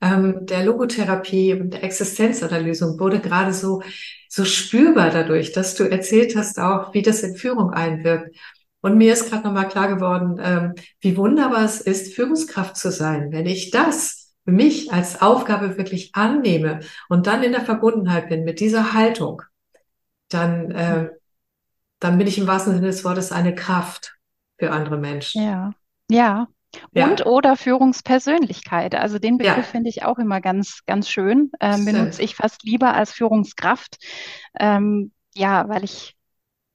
ähm, 0.00 0.46
der 0.46 0.64
Logotherapie 0.64 1.54
und 1.54 1.70
der 1.74 1.84
Existenzanalyse 1.84 2.98
wurde 2.98 3.20
gerade 3.20 3.52
so, 3.52 3.82
so 4.28 4.44
spürbar 4.44 5.10
dadurch, 5.10 5.52
dass 5.52 5.74
du 5.74 5.84
erzählt 5.84 6.34
hast 6.36 6.58
auch, 6.58 6.94
wie 6.94 7.02
das 7.02 7.22
in 7.22 7.36
Führung 7.36 7.70
einwirkt. 7.70 8.36
Und 8.80 8.96
mir 8.96 9.12
ist 9.12 9.28
gerade 9.28 9.44
nochmal 9.44 9.68
klar 9.68 9.94
geworden, 9.94 10.40
ähm, 10.42 10.74
wie 11.00 11.16
wunderbar 11.16 11.64
es 11.64 11.80
ist, 11.80 12.14
Führungskraft 12.14 12.76
zu 12.76 12.90
sein. 12.90 13.30
Wenn 13.30 13.46
ich 13.46 13.70
das 13.70 14.19
für 14.50 14.56
mich 14.56 14.92
als 14.92 15.22
Aufgabe 15.22 15.78
wirklich 15.78 16.14
annehme 16.14 16.80
und 17.08 17.26
dann 17.26 17.42
in 17.42 17.52
der 17.52 17.60
Verbundenheit 17.60 18.28
bin 18.28 18.44
mit 18.44 18.58
dieser 18.58 18.92
Haltung, 18.92 19.42
dann 20.28 20.70
äh, 20.72 21.10
dann 22.00 22.18
bin 22.18 22.26
ich 22.26 22.38
im 22.38 22.46
wahrsten 22.46 22.74
Sinne 22.74 22.86
des 22.88 23.04
Wortes 23.04 23.30
eine 23.30 23.54
Kraft 23.54 24.16
für 24.58 24.72
andere 24.72 24.98
Menschen. 24.98 25.42
Ja, 25.42 25.70
ja. 26.10 26.48
Und 26.94 27.20
ja. 27.20 27.26
oder 27.26 27.56
Führungspersönlichkeit. 27.56 28.94
Also 28.94 29.18
den 29.18 29.38
Begriff 29.38 29.56
ja. 29.56 29.62
finde 29.62 29.90
ich 29.90 30.04
auch 30.04 30.18
immer 30.18 30.40
ganz, 30.40 30.80
ganz 30.86 31.08
schön. 31.08 31.50
Ähm, 31.60 31.84
benutze 31.84 32.22
ich 32.22 32.36
fast 32.36 32.62
lieber 32.62 32.94
als 32.94 33.12
Führungskraft. 33.12 33.98
Ähm, 34.58 35.12
ja, 35.34 35.68
weil 35.68 35.82
ich, 35.82 36.16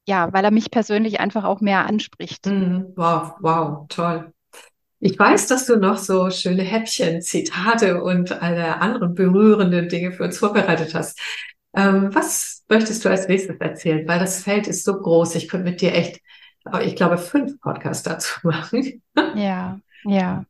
ja, 0.06 0.32
weil 0.34 0.44
er 0.44 0.50
mich 0.50 0.70
persönlich 0.70 1.18
einfach 1.18 1.44
auch 1.44 1.62
mehr 1.62 1.86
anspricht. 1.86 2.44
Mhm. 2.44 2.92
Wow, 2.94 3.36
wow, 3.40 3.86
toll. 3.88 4.32
Ich 4.98 5.18
weiß, 5.18 5.46
dass 5.46 5.66
du 5.66 5.76
noch 5.76 5.98
so 5.98 6.30
schöne 6.30 6.62
Häppchen, 6.62 7.20
Zitate 7.20 8.02
und 8.02 8.42
alle 8.42 8.80
anderen 8.80 9.14
berührenden 9.14 9.88
Dinge 9.88 10.12
für 10.12 10.24
uns 10.24 10.38
vorbereitet 10.38 10.94
hast. 10.94 11.20
Ähm, 11.74 12.14
was 12.14 12.64
möchtest 12.68 13.04
du 13.04 13.10
als 13.10 13.28
nächstes 13.28 13.56
erzählen? 13.60 14.08
Weil 14.08 14.18
das 14.18 14.42
Feld 14.42 14.66
ist 14.66 14.84
so 14.84 14.98
groß. 14.98 15.34
Ich 15.34 15.48
könnte 15.48 15.70
mit 15.70 15.80
dir 15.82 15.94
echt, 15.94 16.20
ich 16.82 16.96
glaube, 16.96 17.18
fünf 17.18 17.60
Podcasts 17.60 18.02
dazu 18.02 18.40
machen. 18.42 19.02
Ja, 19.34 19.78
ja. 20.04 20.44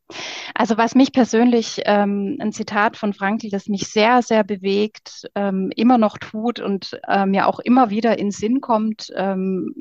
Also 0.54 0.76
was 0.76 0.94
mich 0.94 1.12
persönlich, 1.12 1.82
ähm, 1.84 2.36
ein 2.40 2.52
Zitat 2.52 2.96
von 2.96 3.12
Frankl, 3.12 3.50
das 3.50 3.66
mich 3.66 3.88
sehr, 3.88 4.22
sehr 4.22 4.44
bewegt, 4.44 5.28
ähm, 5.34 5.72
immer 5.74 5.98
noch 5.98 6.18
tut 6.18 6.60
und 6.60 6.98
äh, 7.08 7.26
mir 7.26 7.48
auch 7.48 7.58
immer 7.58 7.90
wieder 7.90 8.18
in 8.18 8.30
Sinn 8.30 8.60
kommt, 8.60 9.12
ähm, 9.16 9.74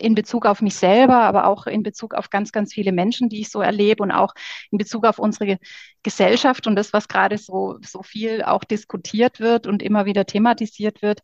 in 0.00 0.14
Bezug 0.14 0.46
auf 0.46 0.62
mich 0.62 0.74
selber, 0.74 1.22
aber 1.22 1.46
auch 1.46 1.66
in 1.66 1.82
Bezug 1.82 2.14
auf 2.14 2.30
ganz, 2.30 2.52
ganz 2.52 2.72
viele 2.72 2.92
Menschen, 2.92 3.28
die 3.28 3.40
ich 3.40 3.50
so 3.50 3.60
erlebe 3.60 4.02
und 4.02 4.10
auch 4.12 4.34
in 4.70 4.78
Bezug 4.78 5.04
auf 5.06 5.18
unsere 5.18 5.58
Gesellschaft 6.02 6.66
und 6.66 6.76
das, 6.76 6.92
was 6.92 7.08
gerade 7.08 7.38
so, 7.38 7.78
so 7.82 8.02
viel 8.02 8.42
auch 8.42 8.64
diskutiert 8.64 9.40
wird 9.40 9.66
und 9.66 9.82
immer 9.82 10.04
wieder 10.06 10.24
thematisiert 10.26 11.02
wird. 11.02 11.20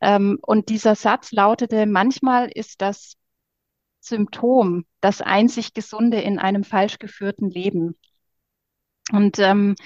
Ähm, 0.00 0.38
und 0.42 0.68
dieser 0.68 0.94
Satz 0.94 1.32
lautete, 1.32 1.86
manchmal 1.86 2.48
ist 2.48 2.80
das 2.82 3.16
Symptom 4.00 4.86
das 5.00 5.20
einzig 5.20 5.74
Gesunde 5.74 6.20
in 6.20 6.38
einem 6.38 6.64
falsch 6.64 6.98
geführten 6.98 7.50
Leben. 7.50 7.96
Und 9.12 9.38
ähm, 9.38 9.76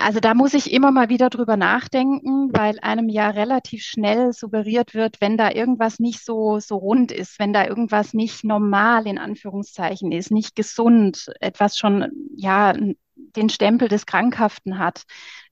also 0.00 0.18
da 0.18 0.34
muss 0.34 0.54
ich 0.54 0.72
immer 0.72 0.90
mal 0.90 1.08
wieder 1.10 1.28
drüber 1.28 1.56
nachdenken, 1.56 2.50
weil 2.52 2.80
einem 2.80 3.08
ja 3.08 3.28
relativ 3.30 3.82
schnell 3.82 4.32
suggeriert 4.32 4.94
wird, 4.94 5.20
wenn 5.20 5.36
da 5.36 5.50
irgendwas 5.50 5.98
nicht 6.00 6.24
so, 6.24 6.58
so 6.58 6.76
rund 6.76 7.12
ist, 7.12 7.38
wenn 7.38 7.52
da 7.52 7.66
irgendwas 7.66 8.14
nicht 8.14 8.42
normal 8.42 9.06
in 9.06 9.18
Anführungszeichen 9.18 10.10
ist, 10.10 10.30
nicht 10.30 10.56
gesund, 10.56 11.30
etwas 11.40 11.76
schon, 11.76 12.10
ja, 12.34 12.72
den 13.14 13.48
Stempel 13.50 13.88
des 13.88 14.06
Krankhaften 14.06 14.78
hat, 14.78 15.04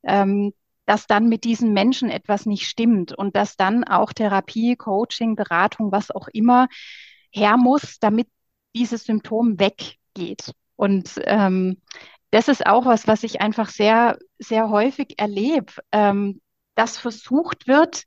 ähm, 0.03 0.55
dass 0.87 1.07
dann 1.07 1.29
mit 1.29 1.45
diesen 1.45 1.75
Menschen 1.75 2.09
etwas 2.09 2.47
nicht 2.47 2.67
stimmt 2.67 3.13
und 3.13 3.37
dass 3.37 3.57
dann 3.57 3.85
auch 3.85 4.15
Therapie, 4.15 4.77
Coaching, 4.77 5.37
Beratung, 5.37 5.93
was 5.93 6.11
auch 6.11 6.29
immer 6.29 6.69
her 7.31 7.59
muss, 7.59 7.99
damit 8.01 8.29
dieses 8.75 9.05
Symptom 9.05 9.61
weggeht. 9.61 10.53
Und 10.77 11.21
ähm, 11.25 11.83
das 12.31 12.49
ist 12.49 12.67
auch 12.67 12.87
was, 12.87 13.07
was 13.07 13.23
ich 13.23 13.41
einfach 13.41 13.71
sehr, 13.71 14.19
sehr 14.39 14.71
häufig 14.71 15.19
erlebe, 15.19 15.73
ähm, 15.93 16.41
dass 16.75 16.99
versucht 16.99 17.67
wird, 17.67 18.05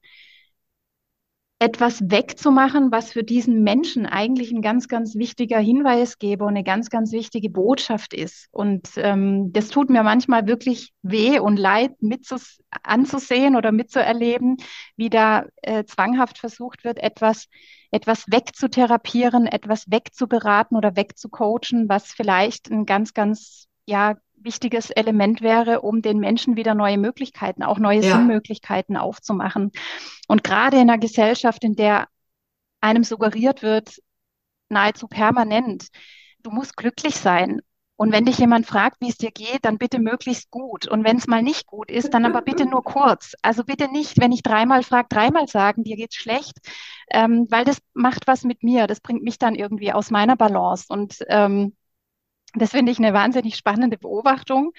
etwas 1.62 2.02
wegzumachen, 2.10 2.92
was 2.92 3.12
für 3.12 3.24
diesen 3.24 3.62
Menschen 3.62 4.08
eigentlich 4.08 4.52
ein 4.52 4.64
ganz, 4.64 4.88
ganz 4.88 5.14
wichtiger 5.14 5.60
Hinweisgeber 5.60 6.46
und 6.46 6.56
eine 6.56 6.64
ganz, 6.64 6.90
ganz 6.90 7.12
wichtige 7.12 7.52
Botschaft 7.52 8.16
ist. 8.16 8.48
Und 8.50 8.90
ähm, 8.96 9.54
das 9.54 9.70
tut 9.70 9.92
mir 9.92 10.02
manchmal 10.02 10.48
wirklich 10.48 10.92
weh 11.04 11.38
und 11.38 11.58
leid, 11.58 12.02
mitzus 12.02 12.62
anzusehen 12.82 13.56
oder 13.56 13.72
mitzuerleben, 13.72 14.58
wie 14.98 15.12
da 15.12 15.46
äh, 15.62 15.84
zwanghaft 15.84 16.40
versucht 16.40 16.84
wird, 16.84 16.98
etwas, 16.98 17.46
etwas 17.92 18.26
wegzutherapieren, 18.28 19.46
etwas 19.46 19.86
wegzuberaten 19.88 20.76
oder 20.76 20.96
wegzucoachen, 20.96 21.88
was 21.88 22.08
vielleicht 22.08 22.72
ein 22.72 22.88
ganz, 22.88 23.14
ganz 23.14 23.68
ja 23.92 24.16
wichtiges 24.44 24.90
Element 24.90 25.42
wäre, 25.42 25.82
um 25.82 26.02
den 26.02 26.20
Menschen 26.20 26.56
wieder 26.56 26.74
neue 26.74 26.98
Möglichkeiten, 26.98 27.64
auch 27.64 27.78
neue 27.78 28.02
ja. 28.02 28.16
Sinnmöglichkeiten 28.16 28.98
aufzumachen. 28.98 29.72
Und 30.28 30.44
gerade 30.44 30.78
in 30.78 30.90
einer 30.90 30.98
Gesellschaft, 30.98 31.64
in 31.64 31.76
der 31.76 32.08
einem 32.82 33.04
suggeriert 33.04 33.62
wird, 33.62 34.02
nahezu 34.70 35.08
permanent, 35.08 35.88
du 36.40 36.52
musst 36.52 36.76
glücklich 36.76 37.16
sein. 37.16 37.62
Und 37.98 38.12
wenn 38.12 38.26
dich 38.26 38.40
jemand 38.40 38.66
fragt, 38.66 39.00
wie 39.00 39.10
es 39.10 39.18
dir 39.18 39.30
geht, 39.30 39.60
dann 39.64 39.78
bitte 39.78 40.00
möglichst 40.00 40.50
gut. 40.50 40.88
Und 40.88 41.04
wenn 41.04 41.18
es 41.18 41.28
mal 41.28 41.44
nicht 41.44 41.68
gut 41.68 41.92
ist, 41.92 42.16
dann 42.16 42.26
aber 42.26 42.42
bitte 42.42 42.66
nur 42.66 42.84
kurz. 42.84 43.36
Also 43.44 43.64
bitte 43.64 43.92
nicht, 43.92 44.20
wenn 44.20 44.32
ich 44.32 44.42
dreimal 44.42 44.82
frage, 44.82 45.08
dreimal 45.08 45.48
sagen, 45.48 45.84
dir 45.84 45.98
geht's 45.98 46.16
schlecht, 46.16 46.58
ähm, 47.12 47.46
weil 47.52 47.64
das 47.64 47.78
macht 47.94 48.26
was 48.26 48.44
mit 48.44 48.64
mir. 48.64 48.88
Das 48.88 49.02
bringt 49.02 49.22
mich 49.22 49.38
dann 49.38 49.54
irgendwie 49.54 49.94
aus 49.94 50.10
meiner 50.10 50.36
Balance. 50.36 50.86
Und 50.90 51.20
ähm, 51.28 51.76
das 52.54 52.72
finde 52.72 52.92
ich 52.92 53.00
eine 53.00 53.14
wahnsinnig 53.14 53.56
spannende 53.56 53.98
Beobachtung. 53.98 54.74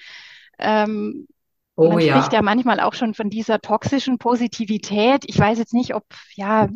Ähm, 0.59 1.27
Oh 1.75 1.89
man 1.89 1.99
ja. 1.99 2.19
spricht 2.19 2.33
ja 2.33 2.41
manchmal 2.41 2.79
auch 2.79 2.93
schon 2.93 3.13
von 3.13 3.29
dieser 3.29 3.59
toxischen 3.59 4.17
Positivität. 4.19 5.23
Ich 5.27 5.39
weiß 5.39 5.57
jetzt 5.57 5.73
nicht, 5.73 5.95
ob, 5.95 6.05
ja, 6.35 6.69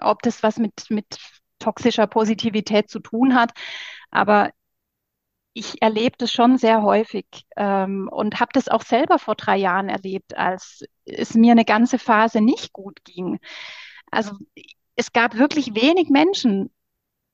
ob 0.00 0.22
das 0.22 0.42
was 0.42 0.58
mit, 0.58 0.72
mit 0.90 1.06
toxischer 1.58 2.06
Positivität 2.06 2.90
zu 2.90 3.00
tun 3.00 3.34
hat, 3.34 3.52
aber 4.10 4.50
ich 5.54 5.82
erlebe 5.82 6.16
das 6.18 6.32
schon 6.32 6.56
sehr 6.56 6.82
häufig 6.82 7.26
ähm, 7.56 8.08
und 8.10 8.40
habe 8.40 8.50
das 8.54 8.68
auch 8.68 8.82
selber 8.82 9.18
vor 9.18 9.34
drei 9.34 9.56
Jahren 9.58 9.88
erlebt, 9.88 10.36
als 10.36 10.84
es 11.04 11.34
mir 11.34 11.52
eine 11.52 11.64
ganze 11.66 11.98
Phase 11.98 12.40
nicht 12.40 12.72
gut 12.72 13.04
ging. 13.04 13.38
Also 14.10 14.32
es 14.96 15.12
gab 15.12 15.36
wirklich 15.38 15.74
wenig 15.74 16.10
Menschen, 16.10 16.70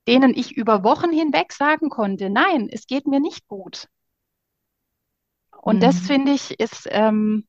denen 0.08 0.34
ich 0.34 0.56
über 0.56 0.84
Wochen 0.84 1.12
hinweg 1.12 1.52
sagen 1.54 1.90
konnte, 1.90 2.30
nein, 2.30 2.68
es 2.72 2.88
geht 2.88 3.06
mir 3.08 3.20
nicht 3.20 3.48
gut. 3.48 3.88
Und 5.62 5.82
das 5.82 5.98
Mhm. 5.98 6.00
finde 6.00 6.32
ich 6.32 6.58
ist 6.60 6.88
ähm, 6.90 7.46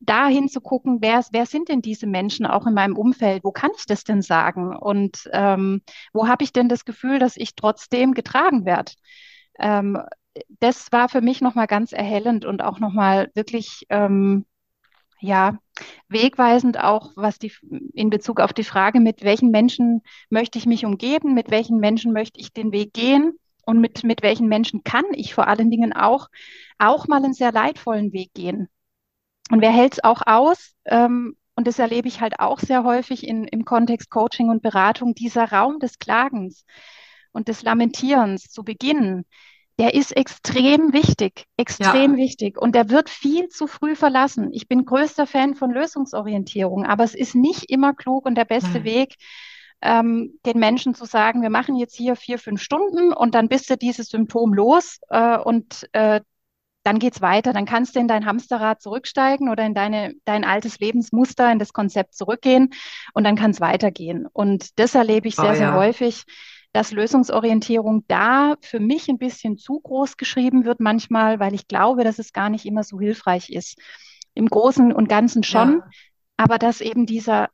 dahin 0.00 0.48
zu 0.48 0.60
gucken, 0.60 0.98
wer, 1.00 1.24
wer 1.32 1.46
sind 1.46 1.68
denn 1.70 1.82
diese 1.82 2.06
Menschen 2.06 2.46
auch 2.46 2.66
in 2.66 2.74
meinem 2.74 2.96
Umfeld? 2.96 3.44
Wo 3.44 3.52
kann 3.52 3.72
ich 3.76 3.86
das 3.86 4.04
denn 4.04 4.22
sagen? 4.22 4.76
Und 4.76 5.28
ähm, 5.32 5.82
wo 6.12 6.28
habe 6.28 6.44
ich 6.44 6.52
denn 6.52 6.68
das 6.68 6.84
Gefühl, 6.84 7.18
dass 7.20 7.36
ich 7.36 7.56
trotzdem 7.56 8.14
getragen 8.14 8.64
werde? 8.66 8.92
Ähm, 9.58 9.98
das 10.60 10.92
war 10.92 11.08
für 11.08 11.20
mich 11.22 11.40
nochmal 11.42 11.66
ganz 11.66 11.92
erhellend 11.92 12.44
und 12.44 12.62
auch 12.62 12.80
nochmal 12.80 13.30
wirklich, 13.34 13.86
ähm, 13.90 14.46
ja, 15.24 15.58
wegweisend 16.08 16.78
auch, 16.78 17.12
was 17.16 17.38
die, 17.38 17.52
in 17.94 18.10
Bezug 18.10 18.40
auf 18.40 18.52
die 18.52 18.64
Frage, 18.64 19.00
mit 19.00 19.24
welchen 19.24 19.50
Menschen 19.50 20.02
möchte 20.30 20.58
ich 20.58 20.66
mich 20.66 20.84
umgeben, 20.84 21.34
mit 21.34 21.50
welchen 21.50 21.78
Menschen 21.78 22.12
möchte 22.12 22.40
ich 22.40 22.52
den 22.52 22.72
Weg 22.72 22.92
gehen 22.92 23.38
und 23.64 23.80
mit, 23.80 24.04
mit 24.04 24.22
welchen 24.22 24.48
Menschen 24.48 24.84
kann 24.84 25.04
ich 25.12 25.34
vor 25.34 25.48
allen 25.48 25.70
Dingen 25.70 25.92
auch, 25.92 26.28
auch 26.78 27.08
mal 27.08 27.24
einen 27.24 27.34
sehr 27.34 27.52
leidvollen 27.52 28.12
Weg 28.12 28.34
gehen. 28.34 28.68
Und 29.50 29.62
wer 29.62 29.72
hält 29.72 29.94
es 29.94 30.04
auch 30.04 30.22
aus? 30.26 30.74
Ähm, 30.84 31.36
und 31.56 31.66
das 31.66 31.78
erlebe 31.78 32.08
ich 32.08 32.20
halt 32.20 32.40
auch 32.40 32.58
sehr 32.58 32.84
häufig 32.84 33.26
in, 33.26 33.44
im 33.44 33.64
Kontext 33.64 34.10
Coaching 34.10 34.50
und 34.50 34.62
Beratung, 34.62 35.14
dieser 35.14 35.50
Raum 35.50 35.78
des 35.78 35.98
Klagens 35.98 36.64
und 37.32 37.48
des 37.48 37.62
Lamentierens 37.62 38.50
zu 38.50 38.62
Beginn, 38.64 39.24
der 39.78 39.94
ist 39.94 40.16
extrem 40.16 40.92
wichtig, 40.92 41.46
extrem 41.56 42.12
Ja, 42.12 42.18
wichtig. 42.18 42.60
Und 42.60 42.74
der 42.74 42.90
wird 42.90 43.10
viel 43.10 43.48
zu 43.48 43.66
früh 43.66 43.96
verlassen. 43.96 44.50
Ich 44.52 44.68
bin 44.68 44.84
größter 44.84 45.26
Fan 45.26 45.54
von 45.54 45.72
Lösungsorientierung, 45.72 46.86
aber 46.86 47.04
es 47.04 47.14
ist 47.14 47.34
nicht 47.34 47.70
immer 47.70 47.92
klug 47.92 48.24
und 48.26 48.36
der 48.36 48.44
beste 48.44 48.78
nein. 48.78 48.84
Weg, 48.84 49.16
ähm, 49.82 50.38
den 50.46 50.58
Menschen 50.58 50.94
zu 50.94 51.04
sagen, 51.04 51.42
wir 51.42 51.50
machen 51.50 51.76
jetzt 51.76 51.96
hier 51.96 52.14
vier, 52.14 52.38
fünf 52.38 52.62
Stunden 52.62 53.12
und 53.12 53.34
dann 53.34 53.48
bist 53.48 53.68
du 53.68 53.76
dieses 53.76 54.08
Symptom 54.08 54.54
los 54.54 55.00
äh, 55.08 55.38
und 55.38 55.88
äh, 55.92 56.20
dann 56.84 56.98
geht's 56.98 57.20
weiter. 57.20 57.52
Dann 57.52 57.64
kannst 57.64 57.96
du 57.96 58.00
in 58.00 58.08
dein 58.08 58.26
Hamsterrad 58.26 58.80
zurücksteigen 58.80 59.48
oder 59.48 59.64
in 59.64 59.74
deine, 59.74 60.14
dein 60.24 60.44
altes 60.44 60.78
Lebensmuster, 60.78 61.50
in 61.50 61.58
das 61.58 61.72
Konzept 61.72 62.14
zurückgehen 62.14 62.72
und 63.12 63.24
dann 63.24 63.36
kann 63.36 63.50
es 63.50 63.60
weitergehen. 63.60 64.26
Und 64.32 64.78
das 64.78 64.94
erlebe 64.94 65.26
ich 65.26 65.38
Oh 65.38 65.42
sehr, 65.42 65.56
sehr 65.56 65.68
ja. 65.68 65.74
häufig, 65.74 66.24
dass 66.74 66.90
Lösungsorientierung 66.90 68.04
da 68.08 68.56
für 68.60 68.80
mich 68.80 69.08
ein 69.08 69.16
bisschen 69.18 69.56
zu 69.56 69.80
groß 69.80 70.16
geschrieben 70.16 70.64
wird 70.64 70.80
manchmal, 70.80 71.38
weil 71.38 71.54
ich 71.54 71.68
glaube, 71.68 72.02
dass 72.02 72.18
es 72.18 72.32
gar 72.32 72.50
nicht 72.50 72.66
immer 72.66 72.82
so 72.82 73.00
hilfreich 73.00 73.50
ist. 73.50 73.78
Im 74.34 74.48
Großen 74.48 74.92
und 74.92 75.08
Ganzen 75.08 75.44
schon, 75.44 75.74
Ja. 75.74 75.90
aber 76.36 76.58
dass 76.58 76.80
eben 76.80 77.06
dieser 77.06 77.48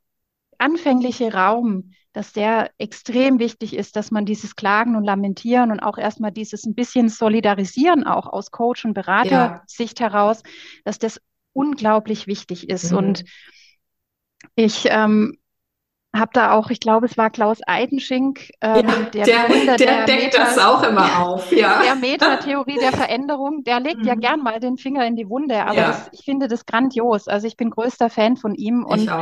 anfängliche 0.57 1.33
Raum, 1.33 1.91
dass 2.13 2.33
der 2.33 2.71
extrem 2.79 3.37
wichtig 3.37 3.75
ist, 3.75 3.95
dass 3.95 4.09
man 4.09 4.25
dieses 4.25 4.55
Klagen 4.55 4.95
und 4.95 5.03
Lamentieren 5.03 5.71
und 5.71 5.79
auch 5.79 5.99
erstmal 5.99 6.31
dieses 6.31 6.65
ein 6.65 6.73
bisschen 6.73 7.07
Solidarisieren 7.07 8.03
auch 8.05 8.25
aus 8.25 8.49
Coach- 8.49 8.85
und 8.85 8.93
Ja. 8.95 9.03
Beratersicht 9.03 9.99
heraus, 9.99 10.41
dass 10.83 10.97
das 10.97 11.21
unglaublich 11.53 12.25
wichtig 12.25 12.69
ist. 12.69 12.91
Und 12.91 13.21
Mhm. 13.21 13.27
ich 14.55 14.85
ähm, 14.89 15.37
habe 16.15 16.31
da 16.33 16.53
auch, 16.53 16.69
ich 16.69 16.79
glaube, 16.79 17.05
es 17.05 17.17
war 17.17 17.29
Klaus 17.29 17.59
Eidenschink, 17.67 18.51
ähm, 18.61 19.09
Ja, 19.13 19.13
der 19.13 19.27
der, 19.27 19.77
der 19.77 19.79
der 19.79 20.07
deckt 20.07 20.33
das 20.33 20.57
Meta, 20.57 20.57
auch 20.57 20.83
immer 20.83 21.19
auf, 21.19 21.51
ja. 21.51 21.81
der 21.83 21.95
Metatheorie 21.95 22.77
der 22.79 22.93
Veränderung, 22.93 23.63
der 23.63 23.79
legt 23.79 24.05
ja 24.05 24.15
Mhm. 24.15 24.21
gern 24.21 24.41
mal 24.41 24.59
den 24.59 24.77
Finger 24.77 25.05
in 25.05 25.15
die 25.15 25.29
Wunde, 25.29 25.65
aber 25.65 25.83
das, 25.83 26.07
Ja, 26.07 26.11
ich 26.11 26.23
finde 26.25 26.47
das 26.47 26.65
grandios. 26.65 27.27
Also 27.27 27.47
ich 27.47 27.57
bin 27.57 27.69
größter 27.71 28.09
Fan 28.09 28.37
von 28.37 28.55
ihm 28.55 28.85
und 28.85 29.13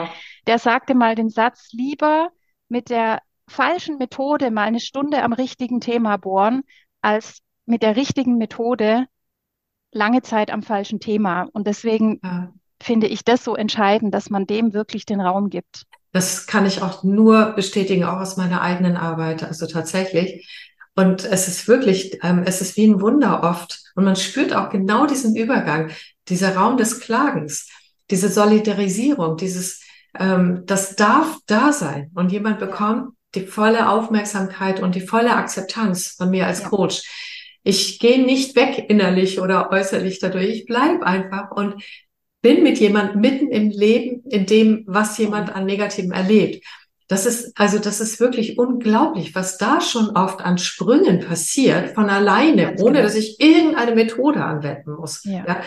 der 0.47 0.59
sagte 0.59 0.95
mal 0.95 1.15
den 1.15 1.29
Satz, 1.29 1.69
lieber 1.73 2.31
mit 2.69 2.89
der 2.89 3.21
falschen 3.49 3.97
Methode 3.97 4.51
mal 4.51 4.63
eine 4.63 4.79
Stunde 4.79 5.23
am 5.23 5.33
richtigen 5.33 5.81
Thema 5.81 6.17
bohren, 6.17 6.63
als 7.01 7.41
mit 7.65 7.83
der 7.83 7.95
richtigen 7.95 8.37
Methode 8.37 9.07
lange 9.91 10.21
Zeit 10.21 10.51
am 10.51 10.63
falschen 10.63 10.99
Thema. 10.99 11.47
Und 11.53 11.67
deswegen 11.67 12.23
Ja. 12.23 12.53
finde 12.81 13.07
ich 13.07 13.23
das 13.25 13.43
so 13.43 13.55
entscheidend, 13.55 14.13
dass 14.13 14.29
man 14.29 14.47
dem 14.47 14.73
wirklich 14.73 15.05
den 15.05 15.21
Raum 15.21 15.49
gibt. 15.49 15.83
Das 16.11 16.47
kann 16.47 16.65
ich 16.65 16.81
auch 16.81 17.03
nur 17.03 17.51
bestätigen, 17.51 18.03
auch 18.03 18.19
aus 18.19 18.37
meiner 18.37 18.61
eigenen 18.61 18.97
Arbeit, 18.97 19.43
also 19.43 19.67
tatsächlich. 19.67 20.47
Und 20.95 21.23
es 21.23 21.47
ist 21.47 21.67
wirklich, 21.67 22.19
ähm, 22.23 22.43
es 22.45 22.61
ist 22.61 22.75
wie 22.75 22.87
ein 22.87 22.99
Wunder 22.99 23.43
oft. 23.43 23.79
Und 23.95 24.05
man 24.05 24.15
spürt 24.15 24.53
auch 24.53 24.69
genau 24.69 25.05
diesen 25.05 25.35
Übergang, 25.35 25.91
dieser 26.27 26.55
Raum 26.55 26.77
des 26.77 26.99
Klagens, 26.99 27.69
diese 28.09 28.29
Solidarisierung, 28.29 29.37
dieses, 29.37 29.81
ähm, 30.17 30.63
das 30.65 30.95
darf 30.95 31.37
da 31.45 31.71
sein. 31.71 32.11
Und 32.15 32.31
jemand 32.31 32.59
bekommt 32.59 33.13
die 33.35 33.45
volle 33.45 33.89
Aufmerksamkeit 33.89 34.81
und 34.81 34.95
die 34.95 35.01
volle 35.07 35.35
Akzeptanz 35.35 36.15
von 36.17 36.31
mir 36.31 36.47
als 36.47 36.61
ja, 36.61 36.69
Coach. 36.69 37.03
Ich 37.63 37.99
gehe 37.99 38.25
nicht 38.25 38.55
weg 38.55 38.85
innerlich 38.89 39.39
oder 39.39 39.71
äußerlich 39.71 40.19
dadurch. 40.19 40.49
Ich 40.49 40.65
bleib 40.65 41.03
einfach 41.03 41.51
und 41.51 41.83
bin 42.41 42.63
mit 42.63 42.79
jemandem 42.79 43.21
mitten 43.21 43.51
im 43.51 43.69
Leben, 43.69 44.23
in 44.29 44.45
dem, 44.45 44.83
was 44.87 45.17
jemand 45.17 45.53
an 45.55 45.65
Negativem 45.65 46.11
erlebt. 46.11 46.63
Das 47.09 47.25
ist, 47.25 47.59
also 47.59 47.79
das 47.79 48.01
ist 48.01 48.19
wirklich 48.19 48.59
unglaublich, 48.59 49.33
was 49.33 49.57
da 49.57 49.81
schon 49.81 50.11
oft 50.11 50.41
an 50.41 50.59
Sprüngen 50.59 51.21
passiert, 51.21 51.95
von 51.95 52.07
alleine, 52.07 52.67
Ganz 52.67 52.81
ohne 52.83 52.91
genau. 52.91 53.03
dass 53.03 53.15
ich 53.15 53.39
irgendeine 53.39 53.95
Methode 53.95 54.43
anwenden 54.43 54.91
muss. 54.93 55.23
Ja, 55.23 55.43
Ja. 55.47 55.61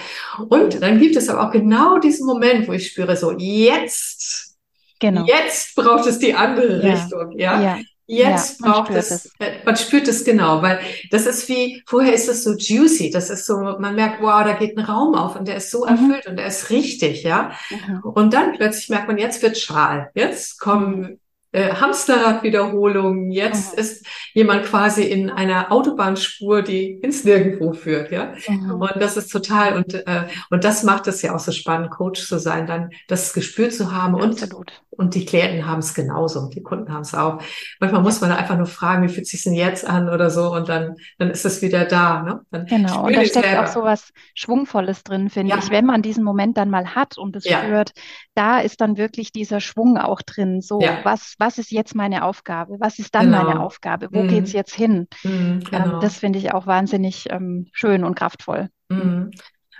Und 0.48 0.80
dann 0.80 1.00
gibt 1.00 1.16
es 1.16 1.28
aber 1.28 1.48
auch 1.48 1.50
genau 1.50 1.98
diesen 1.98 2.26
Moment, 2.26 2.68
wo 2.68 2.72
ich 2.72 2.86
spüre, 2.86 3.16
so 3.16 3.32
jetzt, 3.36 4.56
genau. 5.00 5.26
jetzt 5.26 5.74
braucht 5.74 6.06
es 6.06 6.20
die 6.20 6.32
andere 6.32 6.80
Ja, 6.80 6.94
Richtung, 6.94 7.36
ja, 7.36 7.60
ja, 7.60 7.78
Jetzt 8.06 8.58
man 8.60 8.72
braucht 8.72 8.94
es, 8.94 9.20
es. 9.20 9.32
äh, 9.38 9.64
man 9.64 9.76
spürt 9.76 10.08
es 10.08 10.24
genau, 10.24 10.60
weil 10.62 10.80
das 11.10 11.26
ist 11.26 11.48
wie, 11.48 11.82
vorher 11.86 12.12
ist 12.14 12.28
es 12.28 12.44
so 12.44 12.54
juicy, 12.56 13.10
das 13.10 13.30
ist 13.30 13.46
so, 13.46 13.56
man 13.56 13.94
merkt, 13.94 14.20
wow, 14.22 14.44
da 14.44 14.54
geht 14.54 14.76
ein 14.76 14.84
Raum 14.84 15.14
auf 15.14 15.36
und 15.36 15.48
der 15.48 15.56
ist 15.56 15.70
so 15.70 15.84
Mhm, 15.88 16.12
erfüllt 16.12 16.26
und 16.26 16.36
der 16.36 16.46
ist 16.46 16.70
richtig, 16.70 17.22
ja. 17.22 17.52
mhm, 17.70 18.02
Und 18.02 18.34
dann 18.34 18.54
plötzlich 18.56 18.88
merkt 18.90 19.08
man, 19.08 19.18
jetzt 19.18 19.42
wird 19.42 19.56
schal. 19.58 20.10
Jetzt 20.14 20.58
mhm, 20.72 21.02
kommen 21.02 21.20
äh, 21.52 21.74
Hamsterradwiederholungen. 21.74 23.30
Jetzt 23.30 23.74
mhm, 23.74 23.78
ist 23.80 24.06
jemand 24.34 24.64
quasi 24.64 25.04
in 25.04 25.30
einer 25.30 25.70
Autobahnspur, 25.70 26.62
die 26.62 26.92
ins 27.02 27.24
Nirgendwo 27.24 27.72
führt, 27.72 28.10
ja. 28.10 28.34
mhm. 28.48 28.72
Und 28.80 28.92
das 28.96 29.16
ist 29.16 29.28
total, 29.28 29.76
und, 29.76 29.94
äh, 29.94 30.26
und 30.50 30.64
das 30.64 30.82
macht 30.82 31.06
es 31.08 31.22
ja 31.22 31.34
auch 31.34 31.38
so 31.38 31.52
spannend, 31.52 31.90
Coach 31.90 32.26
zu 32.26 32.38
sein, 32.38 32.66
dann 32.66 32.90
das 33.08 33.32
Gespür 33.34 33.70
zu 33.70 33.92
haben 33.92 34.14
und 34.14 34.42
Absolut. 34.42 34.82
und 34.90 35.14
die 35.14 35.24
Klienten 35.24 35.66
haben 35.66 35.80
es 35.80 35.94
genauso, 35.94 36.48
die 36.48 36.62
Kunden 36.62 36.92
haben 36.92 37.02
es 37.02 37.14
auch. 37.14 37.40
Manchmal 37.80 38.02
Ja. 38.02 38.02
muss 38.02 38.20
man 38.20 38.32
einfach 38.32 38.56
nur 38.56 38.66
fragen, 38.66 39.02
wie 39.04 39.08
fühlt 39.12 39.26
sich 39.26 39.42
denn 39.44 39.54
jetzt 39.54 39.86
an 39.86 40.08
oder 40.08 40.30
so, 40.30 40.52
und 40.52 40.68
dann, 40.68 40.96
dann 41.18 41.30
ist 41.30 41.44
es 41.44 41.62
wieder 41.62 41.84
da, 41.84 42.22
ne? 42.22 42.40
Dann 42.50 42.66
Genau, 42.66 43.04
und 43.06 43.16
da 43.16 43.24
steckt 43.24 43.54
auch 43.56 43.66
selber. 43.66 43.66
so 43.66 43.82
was 43.82 44.12
Schwungvolles 44.34 45.02
drin, 45.04 45.28
finde 45.30 45.56
ich. 45.56 45.64
Ja, 45.66 45.70
Wenn 45.70 45.84
man 45.86 46.02
diesen 46.02 46.24
Moment 46.24 46.56
dann 46.56 46.70
mal 46.70 46.94
hat 46.94 47.18
und 47.18 47.36
es 47.36 47.46
ja, 47.46 47.58
spürt, 47.58 47.92
da 48.34 48.60
ist 48.60 48.80
dann 48.80 48.96
wirklich 48.96 49.32
dieser 49.32 49.60
Schwung 49.60 49.98
auch 49.98 50.22
drin. 50.22 50.60
So, 50.62 50.80
ja, 50.80 51.00
was, 51.02 51.34
was 51.42 51.58
ist 51.58 51.70
jetzt 51.72 51.94
meine 51.94 52.24
Aufgabe? 52.24 52.76
Was 52.80 52.98
ist 52.98 53.14
dann 53.14 53.30
meine 53.30 53.48
genau. 53.50 53.64
Aufgabe? 53.64 54.08
Wo 54.12 54.22
geht's 54.24 54.52
Mhm. 54.52 54.56
jetzt 54.56 54.74
hin? 54.74 55.08
Mhm, 55.24 55.64
Ähm, 55.72 55.98
das 56.00 56.14
genau. 56.14 56.20
finde 56.20 56.38
ich 56.38 56.52
auch 56.54 56.66
wahnsinnig 56.66 57.26
ähm, 57.30 57.66
schön 57.72 58.04
und 58.04 58.14
kraftvoll. 58.14 58.68
Mhm. 58.88 59.30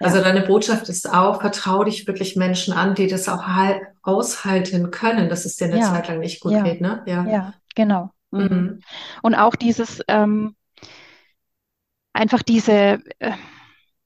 Also 0.00 0.18
Ja, 0.18 0.24
deine 0.24 0.42
Botschaft 0.42 0.88
ist 0.88 1.08
auch, 1.08 1.40
vertrau 1.40 1.84
dich 1.84 2.06
wirklich 2.08 2.34
Menschen 2.34 2.74
an, 2.74 2.94
die 2.96 3.06
das 3.06 3.28
auch 3.28 3.44
hal- 3.46 3.80
aushalten 4.02 4.90
können, 4.90 5.28
dass 5.28 5.44
es 5.44 5.56
dir 5.56 5.66
eine 5.66 5.78
ja, 5.78 5.92
Zeit 5.92 6.08
lang 6.08 6.18
nicht 6.18 6.40
gut 6.40 6.52
ja, 6.52 6.62
geht, 6.62 6.80
ne? 6.80 7.02
Ja. 7.06 7.24
ja, 7.24 7.54
genau. 7.76 8.10
Mhm. 8.32 8.42
Mhm. 8.48 8.80
Und 9.22 9.34
auch 9.36 9.54
dieses, 9.54 10.00
ähm, 10.08 10.56
einfach 12.12 12.42
diese, 12.42 13.00
äh, 13.18 13.32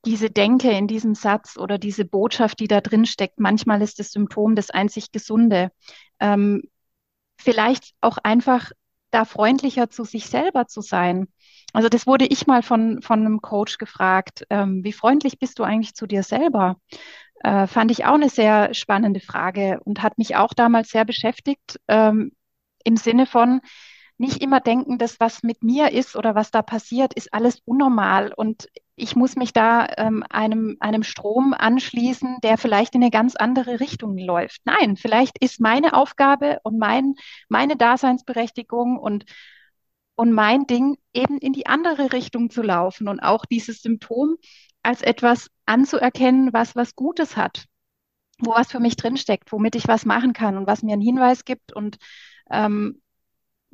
diese 0.05 0.31
Denke 0.31 0.71
in 0.71 0.87
diesem 0.87 1.15
Satz 1.15 1.57
oder 1.57 1.79
diese 1.79 2.05
Botschaft, 2.05 2.61
die 2.61 2.69
da 2.69 2.81
drin 2.81 3.07
steckt. 3.07 3.41
Manchmal 3.41 3.83
ist 3.83 3.99
das 3.99 4.13
Symptom 4.13 4.55
das 4.55 4.71
einzig 4.71 5.11
Gesunde. 5.13 5.71
Ähm, 6.21 6.63
vielleicht 7.37 7.95
auch 8.01 8.19
einfach 8.19 8.71
da 9.11 9.25
freundlicher 9.25 9.89
zu 9.91 10.05
sich 10.05 10.27
selber 10.27 10.67
zu 10.67 10.81
sein. 10.81 11.29
Also 11.73 11.89
das 11.89 12.07
wurde 12.07 12.27
ich 12.27 12.47
mal 12.47 12.63
von, 12.63 13.03
von 13.03 13.21
einem 13.21 13.41
Coach 13.41 13.79
gefragt, 13.79 14.45
ähm, 14.51 14.83
wie 14.85 14.93
freundlich 14.93 15.39
bist 15.39 15.59
du 15.59 15.63
eigentlich 15.63 15.95
zu 15.95 16.07
dir 16.07 16.23
selber? 16.23 16.77
Äh, 17.41 17.67
fand 17.67 17.91
ich 17.91 18.05
auch 18.05 18.15
eine 18.15 18.29
sehr 18.31 18.75
spannende 18.75 19.21
Frage 19.21 19.81
und 19.85 20.03
hat 20.03 20.19
mich 20.19 20.37
auch 20.37 20.55
damals 20.55 20.89
sehr 20.91 21.05
beschäftigt, 21.05 21.79
ähm, 21.89 22.33
im 22.85 22.97
Sinne 22.97 23.27
von, 23.27 23.61
nicht 24.19 24.43
immer 24.43 24.61
denken, 24.61 24.99
dass 24.99 25.21
was 25.21 25.43
mit 25.43 25.63
mir 25.63 25.93
ist 25.93 26.17
oder 26.17 26.35
was 26.35 26.51
da 26.51 26.63
passiert, 26.63 27.15
ist 27.15 27.35
alles 27.35 27.61
unnormal 27.65 28.33
und 28.35 28.69
ich 28.97 29.15
muss 29.15 29.37
mich 29.37 29.53
da 29.53 29.87
ähm, 29.99 30.25
einem, 30.31 30.79
einem 30.81 31.03
Strom 31.03 31.53
anschließen, 31.53 32.39
der 32.43 32.57
vielleicht 32.57 32.95
in 32.95 33.03
eine 33.03 33.11
ganz 33.11 33.37
andere 33.37 33.79
Richtung 33.79 34.17
läuft. 34.17 34.63
Nein, 34.65 34.97
vielleicht 34.97 35.39
ist 35.39 35.61
meine 35.61 35.93
Aufgabe 35.93 36.61
und 36.63 36.79
mein, 36.79 37.15
meine 37.51 37.77
Daseinsberechtigung 37.77 38.99
und, 38.99 39.27
und 40.15 40.33
mein 40.33 40.67
Ding 40.67 40.97
eben 41.13 41.37
in 41.39 41.53
die 41.53 41.67
andere 41.67 42.13
Richtung 42.15 42.49
zu 42.49 42.63
laufen 42.63 43.09
und 43.09 43.21
auch 43.21 43.45
dieses 43.45 43.83
Symptom 43.83 44.37
als 44.83 45.03
etwas 45.03 45.51
anzuerkennen, 45.67 46.55
was 46.55 46.75
was 46.75 46.95
Gutes 46.95 47.37
hat, 47.37 47.67
wo 48.39 48.53
was 48.53 48.71
für 48.73 48.81
mich 48.81 48.97
drinsteckt, 48.97 49.53
womit 49.53 49.75
ich 49.75 49.89
was 49.89 50.07
machen 50.07 50.33
kann 50.33 50.57
und 50.57 50.67
was 50.67 50.83
mir 50.83 50.95
einen 50.95 51.03
Hinweis 51.03 51.45
gibt 51.45 51.73
und 51.75 51.99
ähm, 52.51 53.03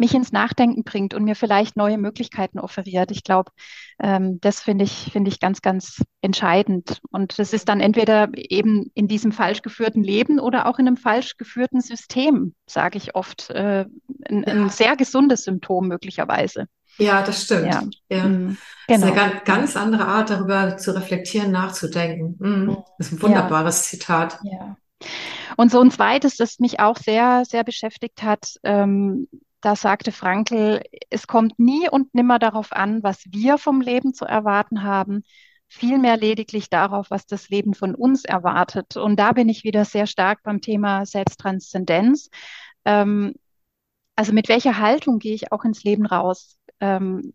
mich 0.03 0.15
ins 0.15 0.33
Nachdenken 0.33 0.83
bringt 0.83 1.15
und 1.15 1.23
mir 1.23 1.37
vielleicht 1.37 1.77
neue 1.77 1.97
Möglichkeiten 1.97 2.59
offeriert. 2.59 3.13
Ich 3.13 3.23
glaube, 3.23 3.53
ähm, 4.01 4.41
das 4.41 4.59
finde 4.59 4.85
ich, 4.85 5.11
finde 5.13 5.31
ich 5.31 5.39
ganz, 5.39 5.63
ganz 5.63 6.03
entscheidend. 6.23 6.99
Und 7.13 7.39
das 7.39 7.53
ist 7.53 7.69
dann 7.69 7.79
entweder 7.79 8.29
eben 8.35 8.91
in 8.95 9.07
diesem 9.07 9.31
falsch 9.31 9.63
geführten 9.63 10.03
Leben 10.03 10.41
oder 10.41 10.67
auch 10.67 10.81
in 10.81 10.89
einem 10.89 10.97
falsch 10.97 11.37
geführten 11.37 11.81
System, 11.81 12.53
sage 12.67 12.99
ich 12.99 13.15
oft. 13.15 13.51
Äh, 13.51 13.87
ein, 14.29 14.43
ja. 14.45 14.53
ein, 14.53 14.71
sehr 14.71 14.97
gesundes 14.97 15.45
Symptom 15.45 15.87
möglicherweise. 15.87 16.67
Ja, 16.99 17.23
das 17.23 17.45
stimmt. 17.45 17.73
Ja. 17.73 17.83
ja. 18.11 18.25
Mhm. 18.25 18.57
Genau. 18.89 18.89
Das 18.89 18.97
ist 18.97 19.03
eine 19.05 19.15
ganz, 19.15 19.45
ganz, 19.45 19.77
andere 19.77 20.07
Art, 20.07 20.31
darüber 20.31 20.77
zu 20.79 20.97
reflektieren, 20.97 21.53
nachzudenken. 21.53 22.35
Mhm. 22.41 22.77
Das 22.99 23.07
ist 23.07 23.13
ein 23.13 23.23
wunderbares 23.23 23.93
ja. 23.93 23.99
Zitat. 23.99 24.41
Ja. 24.43 24.77
Und 25.57 25.71
so 25.71 25.81
ein 25.81 25.93
zweites, 25.93 26.37
das 26.37 26.59
mich 26.59 26.81
auch 26.81 26.97
sehr, 26.97 27.45
sehr 27.47 27.63
beschäftigt 27.63 28.25
hat, 28.25 28.55
ähm, 28.65 29.29
da 29.63 29.77
sagte 29.77 30.13
Frankl, 30.13 30.83
es 31.09 31.27
kommt 31.27 31.59
nie 31.59 31.89
und 31.89 32.15
nimmer 32.15 32.39
darauf 32.39 32.73
an, 32.73 33.03
was 33.03 33.25
wir 33.31 33.59
vom 33.59 33.81
Leben 33.81 34.13
zu 34.13 34.25
erwarten 34.25 34.83
haben, 34.83 35.23
vielmehr 35.69 36.17
lediglich 36.19 36.69
darauf, 36.69 37.11
was 37.11 37.27
das 37.27 37.49
Leben 37.49 37.73
von 37.75 37.95
uns 37.95 38.25
erwartet. 38.25 38.97
Und 38.97 39.17
da 39.17 39.33
bin 39.33 39.49
ich 39.49 39.65
wieder 39.65 39.85
sehr 39.85 40.07
stark 40.07 40.43
beim 40.43 40.61
Thema 40.61 41.07
Selbsttranszendenz. 41.07 42.29
Ähm, 42.85 43.35
also 44.17 44.33
mit 44.33 44.49
welcher 44.49 44.79
Haltung 44.79 45.19
gehe 45.19 45.35
ich 45.35 45.53
auch 45.53 45.65
ins 45.65 45.85
Leben 45.85 46.07
raus? 46.07 46.59
Ähm, 46.81 47.33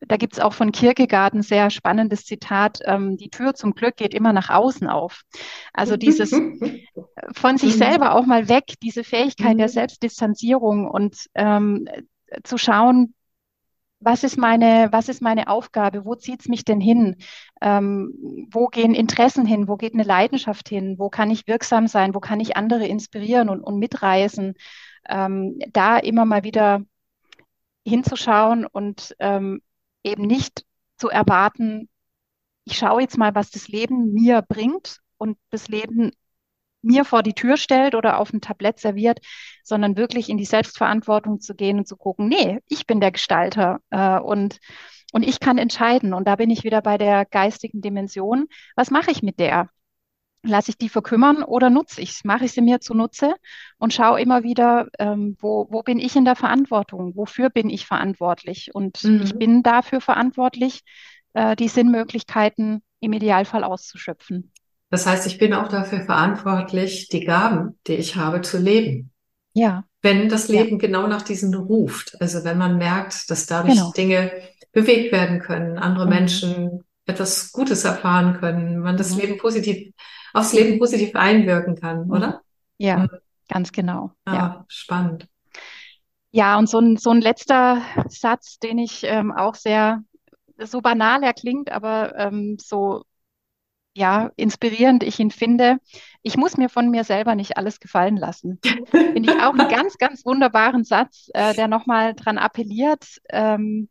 da 0.00 0.16
gibt 0.16 0.34
es 0.34 0.40
auch 0.40 0.54
von 0.54 0.72
Kierkegaard 0.72 1.34
ein 1.34 1.42
sehr 1.42 1.70
spannendes 1.70 2.24
Zitat, 2.24 2.80
ähm, 2.84 3.16
die 3.16 3.30
Tür 3.30 3.54
zum 3.54 3.74
Glück 3.74 3.96
geht 3.96 4.14
immer 4.14 4.32
nach 4.32 4.50
außen 4.50 4.88
auf. 4.88 5.22
Also 5.72 5.96
dieses 5.96 6.30
von 7.32 7.58
sich 7.58 7.74
mhm. 7.74 7.78
selber 7.78 8.14
auch 8.14 8.26
mal 8.26 8.48
weg, 8.48 8.74
diese 8.82 9.04
Fähigkeit 9.04 9.58
der 9.58 9.68
mhm. 9.68 9.72
Selbstdistanzierung 9.72 10.88
und 10.88 11.26
ähm, 11.34 11.86
zu 12.44 12.58
schauen, 12.58 13.14
was 14.02 14.24
ist 14.24 14.38
meine, 14.38 14.88
was 14.92 15.10
ist 15.10 15.20
meine 15.20 15.48
Aufgabe? 15.48 16.06
Wo 16.06 16.14
zieht 16.14 16.40
es 16.40 16.48
mich 16.48 16.64
denn 16.64 16.80
hin? 16.80 17.16
Ähm, 17.60 18.48
wo 18.50 18.68
gehen 18.68 18.94
Interessen 18.94 19.44
hin? 19.44 19.68
Wo 19.68 19.76
geht 19.76 19.92
eine 19.92 20.04
Leidenschaft 20.04 20.70
hin? 20.70 20.98
Wo 20.98 21.10
kann 21.10 21.30
ich 21.30 21.46
wirksam 21.46 21.86
sein? 21.86 22.14
Wo 22.14 22.20
kann 22.20 22.40
ich 22.40 22.56
andere 22.56 22.86
inspirieren 22.86 23.50
und, 23.50 23.60
und 23.60 23.78
mitreißen? 23.78 24.54
Ähm, 25.06 25.58
da 25.72 25.98
immer 25.98 26.24
mal 26.24 26.44
wieder 26.44 26.80
hinzuschauen 27.84 28.64
und 28.64 29.14
ähm, 29.18 29.60
eben 30.04 30.22
nicht 30.26 30.64
zu 30.96 31.08
erwarten, 31.08 31.88
ich 32.64 32.78
schaue 32.78 33.02
jetzt 33.02 33.18
mal, 33.18 33.34
was 33.34 33.50
das 33.50 33.68
Leben 33.68 34.12
mir 34.12 34.42
bringt 34.42 34.98
und 35.18 35.38
das 35.50 35.68
Leben 35.68 36.12
mir 36.82 37.04
vor 37.04 37.22
die 37.22 37.34
Tür 37.34 37.56
stellt 37.56 37.94
oder 37.94 38.18
auf 38.18 38.32
ein 38.32 38.40
Tablett 38.40 38.78
serviert, 38.78 39.20
sondern 39.64 39.96
wirklich 39.96 40.28
in 40.28 40.38
die 40.38 40.44
Selbstverantwortung 40.44 41.40
zu 41.40 41.54
gehen 41.54 41.78
und 41.78 41.86
zu 41.86 41.96
gucken, 41.96 42.28
nee, 42.28 42.60
ich 42.68 42.86
bin 42.86 43.00
der 43.00 43.12
Gestalter 43.12 43.80
äh, 43.90 44.18
und, 44.18 44.58
und 45.12 45.26
ich 45.26 45.40
kann 45.40 45.58
entscheiden. 45.58 46.14
Und 46.14 46.26
da 46.26 46.36
bin 46.36 46.50
ich 46.50 46.64
wieder 46.64 46.80
bei 46.80 46.96
der 46.96 47.26
geistigen 47.26 47.80
Dimension. 47.82 48.46
Was 48.76 48.90
mache 48.90 49.10
ich 49.10 49.22
mit 49.22 49.40
der? 49.40 49.68
Lasse 50.42 50.70
ich 50.70 50.78
die 50.78 50.88
verkümmern 50.88 51.42
oder 51.42 51.68
nutze 51.68 52.00
ich 52.00 52.12
es? 52.12 52.24
Mache 52.24 52.46
ich 52.46 52.52
sie 52.52 52.62
mir 52.62 52.80
zunutze 52.80 53.34
und 53.78 53.92
schaue 53.92 54.20
immer 54.20 54.42
wieder, 54.42 54.88
ähm, 54.98 55.36
wo, 55.38 55.66
wo 55.70 55.82
bin 55.82 55.98
ich 55.98 56.16
in 56.16 56.24
der 56.24 56.36
Verantwortung? 56.36 57.14
Wofür 57.14 57.50
bin 57.50 57.68
ich 57.68 57.86
verantwortlich? 57.86 58.70
Und 58.74 59.04
mhm. 59.04 59.20
ich 59.22 59.34
bin 59.34 59.62
dafür 59.62 60.00
verantwortlich, 60.00 60.80
äh, 61.34 61.56
die 61.56 61.68
Sinnmöglichkeiten 61.68 62.82
im 63.00 63.12
Idealfall 63.12 63.64
auszuschöpfen. 63.64 64.52
Das 64.90 65.06
heißt, 65.06 65.26
ich 65.26 65.38
bin 65.38 65.54
auch 65.54 65.68
dafür 65.68 66.00
verantwortlich, 66.00 67.08
die 67.08 67.24
Gaben, 67.24 67.78
die 67.86 67.94
ich 67.94 68.16
habe, 68.16 68.40
zu 68.42 68.58
leben. 68.58 69.12
Ja. 69.52 69.84
Wenn 70.02 70.28
das 70.28 70.48
Leben 70.48 70.72
ja. 70.72 70.78
genau 70.78 71.06
nach 71.06 71.22
diesen 71.22 71.54
ruft. 71.54 72.20
Also 72.20 72.44
wenn 72.44 72.58
man 72.58 72.78
merkt, 72.78 73.30
dass 73.30 73.46
dadurch 73.46 73.74
genau. 73.74 73.92
Dinge 73.92 74.32
bewegt 74.72 75.12
werden 75.12 75.40
können, 75.40 75.78
andere 75.78 76.06
mhm. 76.06 76.10
Menschen 76.10 76.84
etwas 77.06 77.52
Gutes 77.52 77.84
erfahren 77.84 78.38
können, 78.40 78.80
man 78.80 78.96
das 78.96 79.14
mhm. 79.14 79.20
Leben 79.20 79.38
positiv, 79.38 79.92
aufs 80.32 80.52
Leben 80.52 80.78
positiv 80.78 81.14
einwirken 81.14 81.76
kann, 81.76 82.06
mhm. 82.06 82.10
oder? 82.10 82.42
Ja, 82.78 82.98
mhm. 82.98 83.08
ganz 83.48 83.72
genau. 83.72 84.12
Ah, 84.24 84.34
ja. 84.34 84.64
Spannend. 84.68 85.28
Ja, 86.32 86.58
und 86.58 86.68
so 86.68 86.78
ein, 86.78 86.96
so 86.96 87.10
ein 87.10 87.20
letzter 87.20 87.82
Satz, 88.08 88.58
den 88.58 88.78
ich 88.78 89.02
ähm, 89.04 89.32
auch 89.32 89.56
sehr 89.56 90.02
so 90.58 90.80
banal 90.80 91.22
erklingt, 91.22 91.72
aber 91.72 92.16
ähm, 92.16 92.56
so 92.60 93.02
ja, 93.94 94.30
inspirierend 94.36 95.02
ich 95.02 95.18
ihn 95.18 95.30
finde. 95.30 95.78
Ich 96.22 96.36
muss 96.36 96.56
mir 96.56 96.68
von 96.68 96.90
mir 96.90 97.04
selber 97.04 97.34
nicht 97.34 97.56
alles 97.56 97.80
gefallen 97.80 98.16
lassen. 98.16 98.60
Finde 98.90 99.32
ich 99.32 99.42
auch 99.42 99.52
einen 99.52 99.68
ganz, 99.68 99.98
ganz 99.98 100.24
wunderbaren 100.24 100.84
Satz, 100.84 101.28
äh, 101.34 101.54
der 101.54 101.66
nochmal 101.68 102.14
dran 102.14 102.38
appelliert. 102.38 103.04
Ähm, 103.30 103.88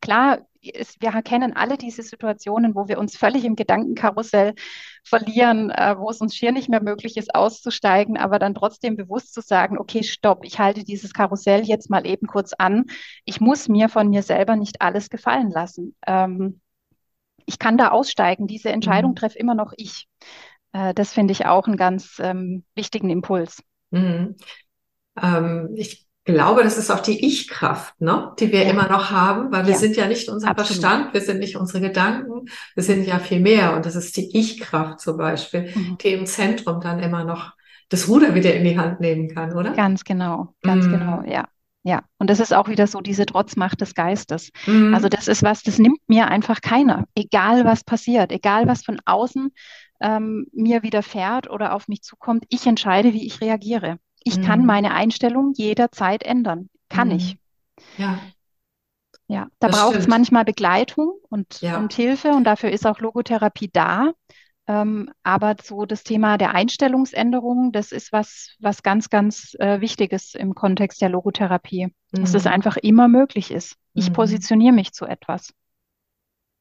klar, 0.00 0.46
ist, 0.62 1.00
wir 1.02 1.10
kennen 1.22 1.54
alle 1.54 1.76
diese 1.76 2.02
Situationen, 2.02 2.74
wo 2.74 2.88
wir 2.88 2.98
uns 2.98 3.16
völlig 3.16 3.44
im 3.44 3.56
Gedankenkarussell 3.56 4.54
verlieren, 5.04 5.70
äh, 5.70 5.96
wo 5.98 6.10
es 6.10 6.20
uns 6.20 6.34
schier 6.34 6.52
nicht 6.52 6.68
mehr 6.68 6.82
möglich 6.82 7.16
ist, 7.16 7.34
auszusteigen, 7.34 8.16
aber 8.16 8.38
dann 8.38 8.54
trotzdem 8.54 8.96
bewusst 8.96 9.34
zu 9.34 9.40
sagen, 9.40 9.78
okay, 9.78 10.02
stopp, 10.02 10.44
ich 10.44 10.58
halte 10.58 10.84
dieses 10.84 11.12
Karussell 11.12 11.62
jetzt 11.62 11.90
mal 11.90 12.06
eben 12.06 12.26
kurz 12.26 12.52
an. 12.52 12.86
Ich 13.24 13.40
muss 13.40 13.68
mir 13.68 13.88
von 13.88 14.08
mir 14.08 14.22
selber 14.22 14.56
nicht 14.56 14.80
alles 14.80 15.10
gefallen 15.10 15.50
lassen. 15.50 15.94
Ähm, 16.06 16.60
ich 17.46 17.58
kann 17.58 17.76
da 17.76 17.88
aussteigen. 17.88 18.46
Diese 18.46 18.70
Entscheidung 18.70 19.12
mhm. 19.12 19.16
treffe 19.16 19.38
immer 19.38 19.54
noch 19.54 19.72
ich. 19.76 20.08
Äh, 20.72 20.94
das 20.94 21.12
finde 21.12 21.32
ich 21.32 21.46
auch 21.46 21.66
einen 21.66 21.76
ganz 21.76 22.18
ähm, 22.22 22.64
wichtigen 22.74 23.10
Impuls. 23.10 23.62
Mhm. 23.90 24.36
Ähm, 25.20 25.70
ich 25.76 26.06
glaube, 26.24 26.62
das 26.62 26.78
ist 26.78 26.90
auch 26.90 27.00
die 27.00 27.24
Ich-Kraft, 27.26 28.00
ne? 28.00 28.32
die 28.38 28.52
wir 28.52 28.64
ja. 28.64 28.70
immer 28.70 28.88
noch 28.88 29.10
haben, 29.10 29.50
weil 29.50 29.66
wir 29.66 29.72
ja. 29.72 29.78
sind 29.78 29.96
ja 29.96 30.06
nicht 30.06 30.28
unser 30.28 30.48
Absolut. 30.48 30.68
Verstand, 30.68 31.14
wir 31.14 31.20
sind 31.20 31.40
nicht 31.40 31.56
unsere 31.56 31.80
Gedanken, 31.80 32.48
wir 32.74 32.82
sind 32.82 33.06
ja 33.06 33.18
viel 33.18 33.40
mehr. 33.40 33.74
Und 33.74 33.86
das 33.86 33.96
ist 33.96 34.16
die 34.16 34.36
Ich-Kraft 34.36 35.00
zum 35.00 35.16
Beispiel, 35.16 35.70
mhm. 35.74 35.98
die 35.98 36.12
im 36.12 36.26
Zentrum 36.26 36.80
dann 36.80 37.00
immer 37.00 37.24
noch 37.24 37.52
das 37.88 38.08
Ruder 38.08 38.34
wieder 38.34 38.54
in 38.54 38.64
die 38.64 38.78
Hand 38.78 39.00
nehmen 39.00 39.28
kann, 39.28 39.52
oder? 39.52 39.72
Ganz 39.72 40.04
genau, 40.04 40.54
ganz 40.62 40.86
mhm. 40.86 40.92
genau, 40.92 41.22
ja. 41.26 41.44
Ja, 41.84 42.04
und 42.18 42.30
das 42.30 42.38
ist 42.38 42.54
auch 42.54 42.68
wieder 42.68 42.86
so 42.86 43.00
diese 43.00 43.26
Trotzmacht 43.26 43.80
des 43.80 43.94
Geistes. 43.94 44.50
Mhm. 44.66 44.94
Also 44.94 45.08
das 45.08 45.26
ist 45.26 45.42
was, 45.42 45.64
das 45.64 45.78
nimmt 45.78 45.98
mir 46.06 46.28
einfach 46.28 46.60
keiner, 46.60 47.06
egal 47.16 47.64
was 47.64 47.82
passiert, 47.82 48.30
egal 48.30 48.68
was 48.68 48.84
von 48.84 49.00
außen 49.04 49.50
ähm, 50.00 50.46
mir 50.52 50.84
widerfährt 50.84 51.50
oder 51.50 51.74
auf 51.74 51.88
mich 51.88 52.02
zukommt. 52.02 52.44
Ich 52.50 52.66
entscheide, 52.68 53.12
wie 53.12 53.26
ich 53.26 53.40
reagiere. 53.40 53.98
Ich 54.24 54.38
mhm. 54.38 54.42
kann 54.42 54.66
meine 54.66 54.92
Einstellung 54.92 55.52
jederzeit 55.54 56.22
ändern. 56.22 56.68
Kann 56.88 57.08
mhm. 57.08 57.14
ich. 57.14 57.36
Ja. 57.96 58.18
Ja, 59.28 59.48
da 59.60 59.68
braucht 59.68 59.96
es 59.96 60.06
manchmal 60.08 60.44
Begleitung 60.44 61.14
und, 61.30 61.62
ja. 61.62 61.78
und 61.78 61.94
Hilfe 61.94 62.32
und 62.32 62.44
dafür 62.44 62.70
ist 62.70 62.86
auch 62.86 62.98
Logotherapie 62.98 63.70
da. 63.72 64.12
Ähm, 64.68 65.10
aber 65.22 65.56
so 65.62 65.86
das 65.86 66.04
Thema 66.04 66.36
der 66.38 66.54
Einstellungsänderung, 66.54 67.72
das 67.72 67.92
ist 67.92 68.12
was, 68.12 68.54
was 68.60 68.82
ganz, 68.82 69.10
ganz 69.10 69.56
äh, 69.58 69.80
Wichtiges 69.80 70.34
im 70.34 70.54
Kontext 70.54 71.00
der 71.00 71.08
Logotherapie. 71.08 71.86
Mhm. 71.86 72.20
Dass 72.20 72.34
es 72.34 72.46
einfach 72.46 72.76
immer 72.76 73.08
möglich 73.08 73.50
ist. 73.50 73.76
Ich 73.94 74.10
mhm. 74.10 74.14
positioniere 74.14 74.74
mich 74.74 74.92
zu 74.92 75.06
etwas. 75.06 75.52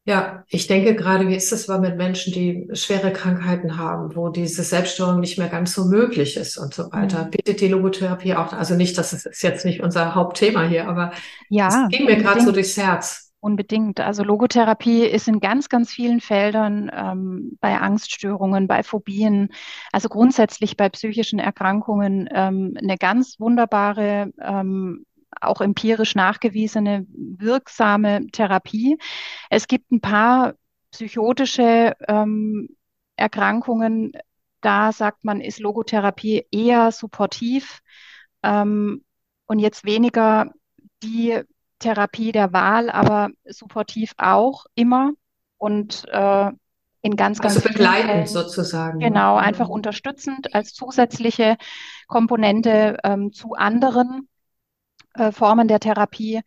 Ja, 0.04 0.44
ich 0.48 0.66
denke 0.66 0.96
gerade, 0.96 1.28
wie 1.28 1.36
ist 1.36 1.52
es 1.52 1.70
aber 1.70 1.80
mit 1.80 1.96
Menschen, 1.96 2.34
die 2.34 2.68
schwere 2.74 3.14
Krankheiten 3.14 3.78
haben, 3.78 4.16
wo 4.16 4.30
diese 4.30 4.64
Selbststeuerung 4.64 5.20
nicht 5.20 5.38
mehr 5.38 5.50
ganz 5.50 5.74
so 5.74 5.86
möglich 5.86 6.38
ist 6.38 6.58
und 6.58 6.74
so 6.74 6.92
weiter. 6.92 7.26
Mhm. 7.26 7.32
Bietet 7.32 7.62
die 7.62 7.68
Logotherapie 7.68 8.34
auch, 8.34 8.52
also 8.52 8.74
nicht, 8.74 8.98
das 8.98 9.14
ist 9.14 9.44
jetzt 9.44 9.64
nicht 9.64 9.82
unser 9.82 10.16
Hauptthema 10.16 10.64
hier, 10.64 10.88
aber 10.88 11.12
ja, 11.50 11.68
es 11.68 11.90
ging 11.96 12.06
mir 12.06 12.18
gerade 12.18 12.42
so 12.42 12.52
durchs 12.52 12.78
Herz. 12.78 13.32
Unbedingt. 13.44 14.00
Also 14.00 14.24
Logotherapie 14.24 15.04
ist 15.04 15.28
in 15.28 15.40
ganz, 15.40 15.68
ganz 15.68 15.92
vielen 15.92 16.20
Feldern 16.20 16.92
ähm, 16.94 17.58
bei 17.60 17.80
Angststörungen, 17.80 18.68
bei 18.68 18.84
Phobien, 18.84 19.50
also 19.92 20.10
grundsätzlich 20.10 20.78
bei 20.78 20.90
psychischen 20.90 21.40
Erkrankungen 21.40 22.30
ähm, 22.32 22.76
eine 22.80 22.98
ganz 22.98 23.40
wunderbare 23.40 24.32
ähm, 24.40 25.06
auch 25.42 25.62
empirisch 25.62 26.16
nachgewiesene 26.16 27.06
wirksame 27.10 28.28
Therapie. 28.32 28.98
Es 29.50 29.68
gibt 29.68 29.92
ein 29.92 30.02
paar 30.02 30.54
psychotische 30.92 31.96
ähm, 32.08 32.70
Erkrankungen, 33.16 34.14
da 34.62 34.92
sagt 34.92 35.24
man, 35.24 35.42
ist 35.42 35.60
Logotherapie 35.60 36.46
eher 36.52 36.92
supportiv 36.92 37.80
ähm, 38.44 39.04
und 39.48 39.60
jetzt 39.60 39.86
weniger 39.86 40.52
die 41.04 41.42
Therapie 41.80 42.32
der 42.32 42.54
Wahl, 42.54 42.90
aber 42.90 43.30
supportiv 43.46 44.14
auch 44.18 44.66
immer 44.76 45.12
und 45.58 46.06
äh, 46.10 46.52
in 47.04 47.16
ganz, 47.16 47.40
ganz 47.40 47.56
also 47.56 47.68
begleitend 47.68 48.30
sozusagen. 48.30 49.00
Genau, 49.00 49.36
einfach 49.36 49.68
mhm. 49.68 49.74
unterstützend 49.74 50.54
als 50.54 50.74
zusätzliche 50.74 51.58
Komponente 52.08 52.98
ähm, 53.04 53.34
zu 53.34 53.54
anderen 53.54 54.28
äh, 55.14 55.32
Formen 55.32 55.68
der 55.68 55.80
Therapie. 55.80 56.42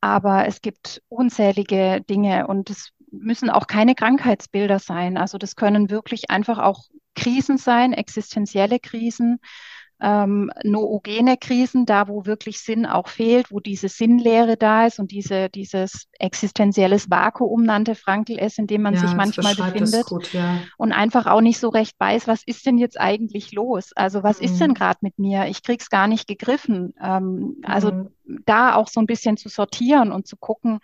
Aber 0.00 0.46
es 0.46 0.60
gibt 0.60 1.02
unzählige 1.08 2.02
Dinge 2.08 2.46
und 2.46 2.70
es 2.70 2.90
müssen 3.10 3.50
auch 3.50 3.66
keine 3.66 3.94
Krankheitsbilder 3.94 4.78
sein. 4.78 5.16
Also 5.16 5.38
das 5.38 5.56
können 5.56 5.90
wirklich 5.90 6.30
einfach 6.30 6.58
auch 6.58 6.84
Krisen 7.14 7.56
sein, 7.58 7.92
existenzielle 7.92 8.78
Krisen, 8.78 9.38
ähm, 10.00 10.50
noogene 10.62 11.36
Krisen, 11.38 11.86
da 11.86 12.08
wo 12.08 12.26
wirklich 12.26 12.60
Sinn 12.60 12.84
auch 12.84 13.08
fehlt, 13.08 13.50
wo 13.50 13.60
diese 13.60 13.88
Sinnlehre 13.88 14.56
da 14.56 14.86
ist 14.86 14.98
und 14.98 15.10
diese, 15.10 15.48
dieses 15.48 16.08
existenzielles 16.18 17.10
Vakuum 17.10 17.62
nannte 17.62 17.94
Frankel 17.94 18.38
es, 18.38 18.58
in 18.58 18.66
dem 18.66 18.82
man 18.82 18.94
ja, 18.94 19.00
sich 19.00 19.14
manchmal 19.14 19.54
befindet 19.54 20.06
gut, 20.06 20.32
ja. 20.34 20.60
und 20.76 20.92
einfach 20.92 21.26
auch 21.26 21.40
nicht 21.40 21.58
so 21.58 21.68
recht 21.68 21.98
weiß, 21.98 22.26
was 22.26 22.42
ist 22.44 22.66
denn 22.66 22.76
jetzt 22.76 23.00
eigentlich 23.00 23.52
los? 23.52 23.92
Also 23.96 24.22
was 24.22 24.40
mhm. 24.40 24.44
ist 24.46 24.60
denn 24.60 24.74
gerade 24.74 24.98
mit 25.00 25.18
mir? 25.18 25.46
Ich 25.46 25.62
krieg's 25.62 25.88
gar 25.88 26.08
nicht 26.08 26.28
gegriffen. 26.28 26.92
Ähm, 27.00 27.56
also 27.62 27.92
mhm. 27.92 28.10
da 28.44 28.74
auch 28.74 28.88
so 28.88 29.00
ein 29.00 29.06
bisschen 29.06 29.38
zu 29.38 29.48
sortieren 29.48 30.12
und 30.12 30.26
zu 30.26 30.36
gucken, 30.36 30.80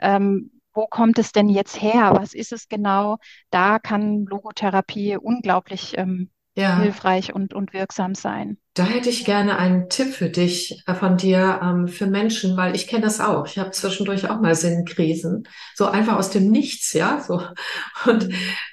ähm, 0.00 0.50
wo 0.72 0.86
kommt 0.86 1.18
es 1.18 1.32
denn 1.32 1.48
jetzt 1.48 1.80
her? 1.80 2.14
Was 2.16 2.34
ist 2.34 2.52
es 2.52 2.68
genau? 2.68 3.18
Da 3.50 3.78
kann 3.78 4.24
Logotherapie 4.24 5.16
unglaublich 5.16 5.96
ähm, 5.96 6.30
ja. 6.56 6.78
hilfreich 6.78 7.34
und, 7.34 7.54
und 7.54 7.72
wirksam 7.72 8.14
sein. 8.14 8.58
Da 8.74 8.84
hätte 8.84 9.08
ich 9.08 9.24
gerne 9.24 9.56
einen 9.56 9.88
Tipp 9.88 10.14
für 10.14 10.28
dich, 10.28 10.82
äh, 10.86 10.94
von 10.94 11.16
dir, 11.16 11.60
ähm, 11.62 11.86
für 11.86 12.06
Menschen, 12.06 12.56
weil 12.56 12.74
ich 12.74 12.88
kenne 12.88 13.04
das 13.04 13.20
auch. 13.20 13.46
Ich 13.46 13.58
habe 13.58 13.70
zwischendurch 13.70 14.28
auch 14.28 14.40
mal 14.40 14.54
Sinnkrisen, 14.54 15.46
so 15.74 15.86
einfach 15.86 16.16
aus 16.16 16.30
dem 16.30 16.50
Nichts, 16.50 16.92
ja, 16.92 17.20
so. 17.20 17.40
Und, 18.06 18.28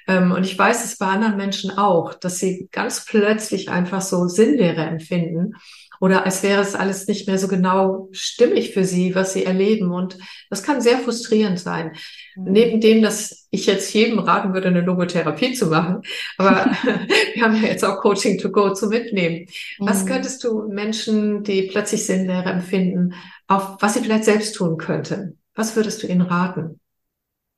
ähm, 0.08 0.32
und 0.32 0.44
ich 0.44 0.58
weiß 0.58 0.84
es 0.84 0.98
bei 0.98 1.06
anderen 1.06 1.36
Menschen 1.36 1.76
auch, 1.78 2.14
dass 2.14 2.38
sie 2.38 2.68
ganz 2.72 3.04
plötzlich 3.04 3.70
einfach 3.70 4.00
so 4.00 4.26
Sinnlehre 4.26 4.82
empfinden 4.82 5.54
oder 6.02 6.24
als 6.24 6.42
wäre 6.42 6.60
es 6.60 6.74
alles 6.74 7.06
nicht 7.06 7.28
mehr 7.28 7.38
so 7.38 7.46
genau 7.46 8.08
stimmig 8.10 8.74
für 8.74 8.84
sie, 8.84 9.14
was 9.14 9.34
sie 9.34 9.44
erleben. 9.44 9.92
Und 9.92 10.18
das 10.50 10.64
kann 10.64 10.80
sehr 10.80 10.98
frustrierend 10.98 11.60
sein. 11.60 11.92
Mhm. 12.34 12.52
Neben 12.52 12.80
dem, 12.80 13.02
dass 13.02 13.46
ich 13.52 13.66
jetzt 13.66 13.94
jedem 13.94 14.18
raten 14.18 14.52
würde, 14.52 14.66
eine 14.66 14.80
Logotherapie 14.80 15.52
zu 15.52 15.68
machen, 15.68 16.02
aber 16.38 16.66
wir 17.34 17.44
haben 17.44 17.54
ja 17.54 17.68
jetzt 17.68 17.84
auch 17.84 18.00
Coaching 18.00 18.36
to 18.36 18.50
go 18.50 18.74
zu 18.74 18.88
mitnehmen. 18.88 19.46
Mhm. 19.78 19.86
Was 19.86 20.04
könntest 20.04 20.42
du 20.42 20.66
Menschen, 20.66 21.44
die 21.44 21.68
plötzlich 21.70 22.04
Sinnlehre 22.04 22.50
empfinden, 22.50 23.14
auf 23.46 23.76
was 23.78 23.94
sie 23.94 24.00
vielleicht 24.00 24.24
selbst 24.24 24.56
tun 24.56 24.78
könnten? 24.78 25.38
Was 25.54 25.76
würdest 25.76 26.02
du 26.02 26.08
ihnen 26.08 26.22
raten? 26.22 26.80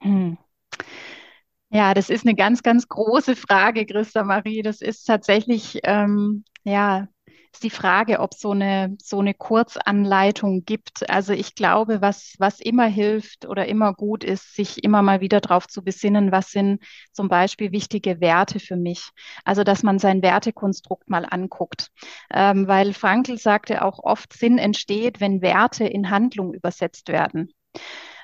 Mhm. 0.02 0.36
Ja, 1.70 1.94
das 1.94 2.10
ist 2.10 2.26
eine 2.26 2.34
ganz, 2.34 2.62
ganz 2.62 2.88
große 2.88 3.36
Frage, 3.36 3.86
Christa 3.86 4.22
Marie. 4.22 4.60
Das 4.60 4.82
ist 4.82 5.06
tatsächlich, 5.06 5.80
ähm, 5.84 6.44
ja, 6.62 7.08
ist 7.54 7.62
die 7.62 7.70
Frage, 7.70 8.20
ob 8.20 8.34
so 8.34 8.50
eine, 8.50 8.96
so 9.00 9.20
eine 9.20 9.32
Kurzanleitung 9.32 10.64
gibt. 10.64 11.08
Also 11.08 11.32
ich 11.32 11.54
glaube, 11.54 12.00
was, 12.00 12.34
was 12.38 12.60
immer 12.60 12.86
hilft 12.86 13.46
oder 13.46 13.66
immer 13.66 13.94
gut 13.94 14.24
ist, 14.24 14.54
sich 14.54 14.82
immer 14.82 15.02
mal 15.02 15.20
wieder 15.20 15.40
darauf 15.40 15.68
zu 15.68 15.82
besinnen, 15.82 16.32
was 16.32 16.50
sind 16.50 16.82
zum 17.12 17.28
Beispiel 17.28 17.72
wichtige 17.72 18.20
Werte 18.20 18.58
für 18.58 18.76
mich. 18.76 19.10
Also 19.44 19.64
dass 19.64 19.82
man 19.82 19.98
sein 19.98 20.22
Wertekonstrukt 20.22 21.08
mal 21.08 21.26
anguckt. 21.28 21.90
Ähm, 22.32 22.66
weil 22.66 22.92
Frankl 22.92 23.38
sagte 23.38 23.84
auch 23.84 24.00
oft, 24.02 24.32
Sinn 24.32 24.58
entsteht, 24.58 25.20
wenn 25.20 25.40
Werte 25.40 25.84
in 25.84 26.10
Handlung 26.10 26.52
übersetzt 26.54 27.08
werden. 27.08 27.52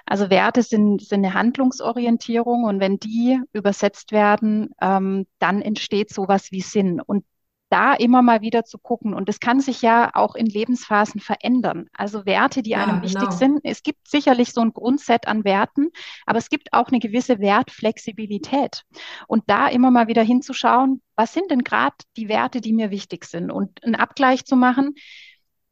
Also 0.07 0.28
Werte 0.28 0.62
sind, 0.64 1.03
sind 1.03 1.24
eine 1.24 1.35
Handlungsorientierung 1.35 2.64
und 2.64 2.81
wenn 2.81 2.99
die 2.99 3.41
übersetzt 3.53 4.11
werden, 4.11 4.70
ähm, 4.83 5.26
dann 5.39 5.62
entsteht 5.62 6.12
sowas 6.12 6.51
wie 6.51 6.62
Sinn. 6.62 7.01
Und 7.01 7.24
da 7.71 7.95
immer 7.95 8.21
mal 8.21 8.43
wieder 8.43 8.64
zu 8.64 8.79
gucken. 8.79 9.14
Und 9.14 9.29
das 9.29 9.41
kann 9.41 9.61
sich 9.61 9.81
ja 9.81 10.11
auch 10.14 10.35
in 10.35 10.47
Lebensphasen 10.47 11.21
verändern. 11.21 11.87
Also 11.93 12.27
Werte, 12.27 12.62
die 12.62 12.71
ja, 12.71 12.85
einem 12.85 13.03
wichtig 13.03 13.21
genau. 13.21 13.31
sind. 13.31 13.61
Es 13.62 13.83
gibt 13.83 14.09
sicherlich 14.09 14.53
so 14.53 14.61
ein 14.61 14.73
Grundset 14.73 15.27
an 15.29 15.45
Werten, 15.45 15.89
aber 16.27 16.39
es 16.39 16.51
gibt 16.51 16.73
auch 16.73 16.89
eine 16.89 16.99
gewisse 16.99 17.39
Wertflexibilität. 17.39 18.85
Und 19.29 19.45
da 19.47 19.68
immer 19.68 19.91
mal 19.91 20.09
wieder 20.09 20.23
hinzuschauen, 20.23 21.01
was 21.16 21.33
sind 21.33 21.51
denn 21.51 21.62
gerade 21.62 21.97
die 22.16 22.29
Werte, 22.29 22.61
die 22.61 22.73
mir 22.73 22.91
wichtig 22.91 23.25
sind? 23.25 23.51
Und 23.51 23.83
einen 23.85 23.95
Abgleich 23.95 24.45
zu 24.45 24.57
machen, 24.57 24.95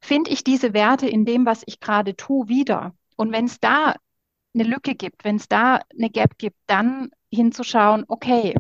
finde 0.01 0.31
ich 0.31 0.45
diese 0.45 0.73
Werte 0.73 1.09
in 1.09 1.25
dem, 1.25 1.45
was 1.45 1.63
ich 1.67 1.81
gerade 1.81 2.17
tue, 2.17 2.49
wieder? 2.49 2.95
Und 3.17 3.33
wenn 3.33 3.47
es 3.47 3.59
da 3.59 3.97
eine 4.55 4.65
Lücke 4.65 4.95
gibt, 4.95 5.25
wenn 5.25 5.37
es 5.37 5.49
da 5.49 5.81
eine 5.97 6.11
Gap 6.11 6.39
gibt, 6.39 6.57
dann 6.67 7.11
hinzuschauen, 7.31 8.05
okay, 8.09 8.55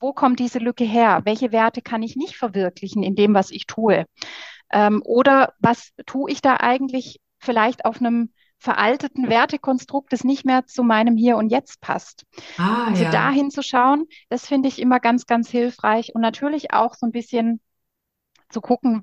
wo 0.00 0.12
kommt 0.12 0.40
diese 0.40 0.58
Lücke 0.58 0.84
her? 0.84 1.20
Welche 1.24 1.52
Werte 1.52 1.82
kann 1.82 2.02
ich 2.02 2.16
nicht 2.16 2.36
verwirklichen 2.36 3.02
in 3.02 3.14
dem, 3.14 3.34
was 3.34 3.50
ich 3.50 3.66
tue? 3.66 4.06
Ähm, 4.72 5.02
oder 5.04 5.52
was 5.58 5.92
tue 6.06 6.30
ich 6.30 6.42
da 6.42 6.56
eigentlich 6.56 7.20
vielleicht 7.38 7.84
auf 7.84 8.00
einem 8.00 8.32
veralteten 8.58 9.28
Wertekonstrukt, 9.28 10.12
das 10.12 10.22
nicht 10.22 10.44
mehr 10.44 10.66
zu 10.66 10.82
meinem 10.82 11.16
Hier 11.16 11.36
und 11.36 11.48
Jetzt 11.48 11.80
passt. 11.80 12.26
Ah, 12.58 12.88
also 12.88 13.04
ja. 13.04 13.10
da 13.10 13.30
hinzuschauen, 13.30 14.06
das 14.28 14.46
finde 14.46 14.68
ich 14.68 14.78
immer 14.78 15.00
ganz, 15.00 15.26
ganz 15.26 15.48
hilfreich 15.48 16.14
und 16.14 16.20
natürlich 16.20 16.72
auch 16.72 16.94
so 16.94 17.06
ein 17.06 17.12
bisschen 17.12 17.60
zu 18.50 18.60
gucken, 18.60 19.02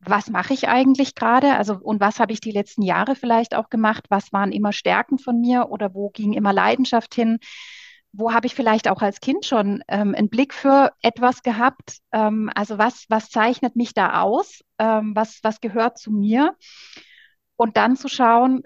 was 0.00 0.28
mache 0.28 0.52
ich 0.52 0.68
eigentlich 0.68 1.14
gerade? 1.14 1.54
Also, 1.54 1.74
und 1.74 2.00
was 2.00 2.18
habe 2.18 2.32
ich 2.32 2.40
die 2.40 2.50
letzten 2.50 2.82
Jahre 2.82 3.14
vielleicht 3.14 3.54
auch 3.54 3.70
gemacht? 3.70 4.06
Was 4.10 4.32
waren 4.32 4.52
immer 4.52 4.72
Stärken 4.72 5.18
von 5.18 5.40
mir 5.40 5.70
oder 5.70 5.94
wo 5.94 6.10
ging 6.10 6.32
immer 6.32 6.52
Leidenschaft 6.52 7.14
hin? 7.14 7.38
Wo 8.12 8.32
habe 8.32 8.46
ich 8.46 8.54
vielleicht 8.54 8.88
auch 8.88 9.02
als 9.02 9.20
Kind 9.20 9.46
schon 9.46 9.82
ähm, 9.88 10.14
einen 10.14 10.28
Blick 10.28 10.52
für 10.52 10.92
etwas 11.00 11.42
gehabt? 11.42 11.98
Ähm, 12.12 12.50
also 12.54 12.78
was, 12.78 13.06
was 13.08 13.30
zeichnet 13.30 13.74
mich 13.74 13.94
da 13.94 14.20
aus? 14.20 14.60
Ähm, 14.78 15.12
was, 15.14 15.40
was 15.42 15.60
gehört 15.60 15.98
zu 15.98 16.10
mir? 16.10 16.54
Und 17.56 17.76
dann 17.76 17.96
zu 17.96 18.08
schauen, 18.08 18.62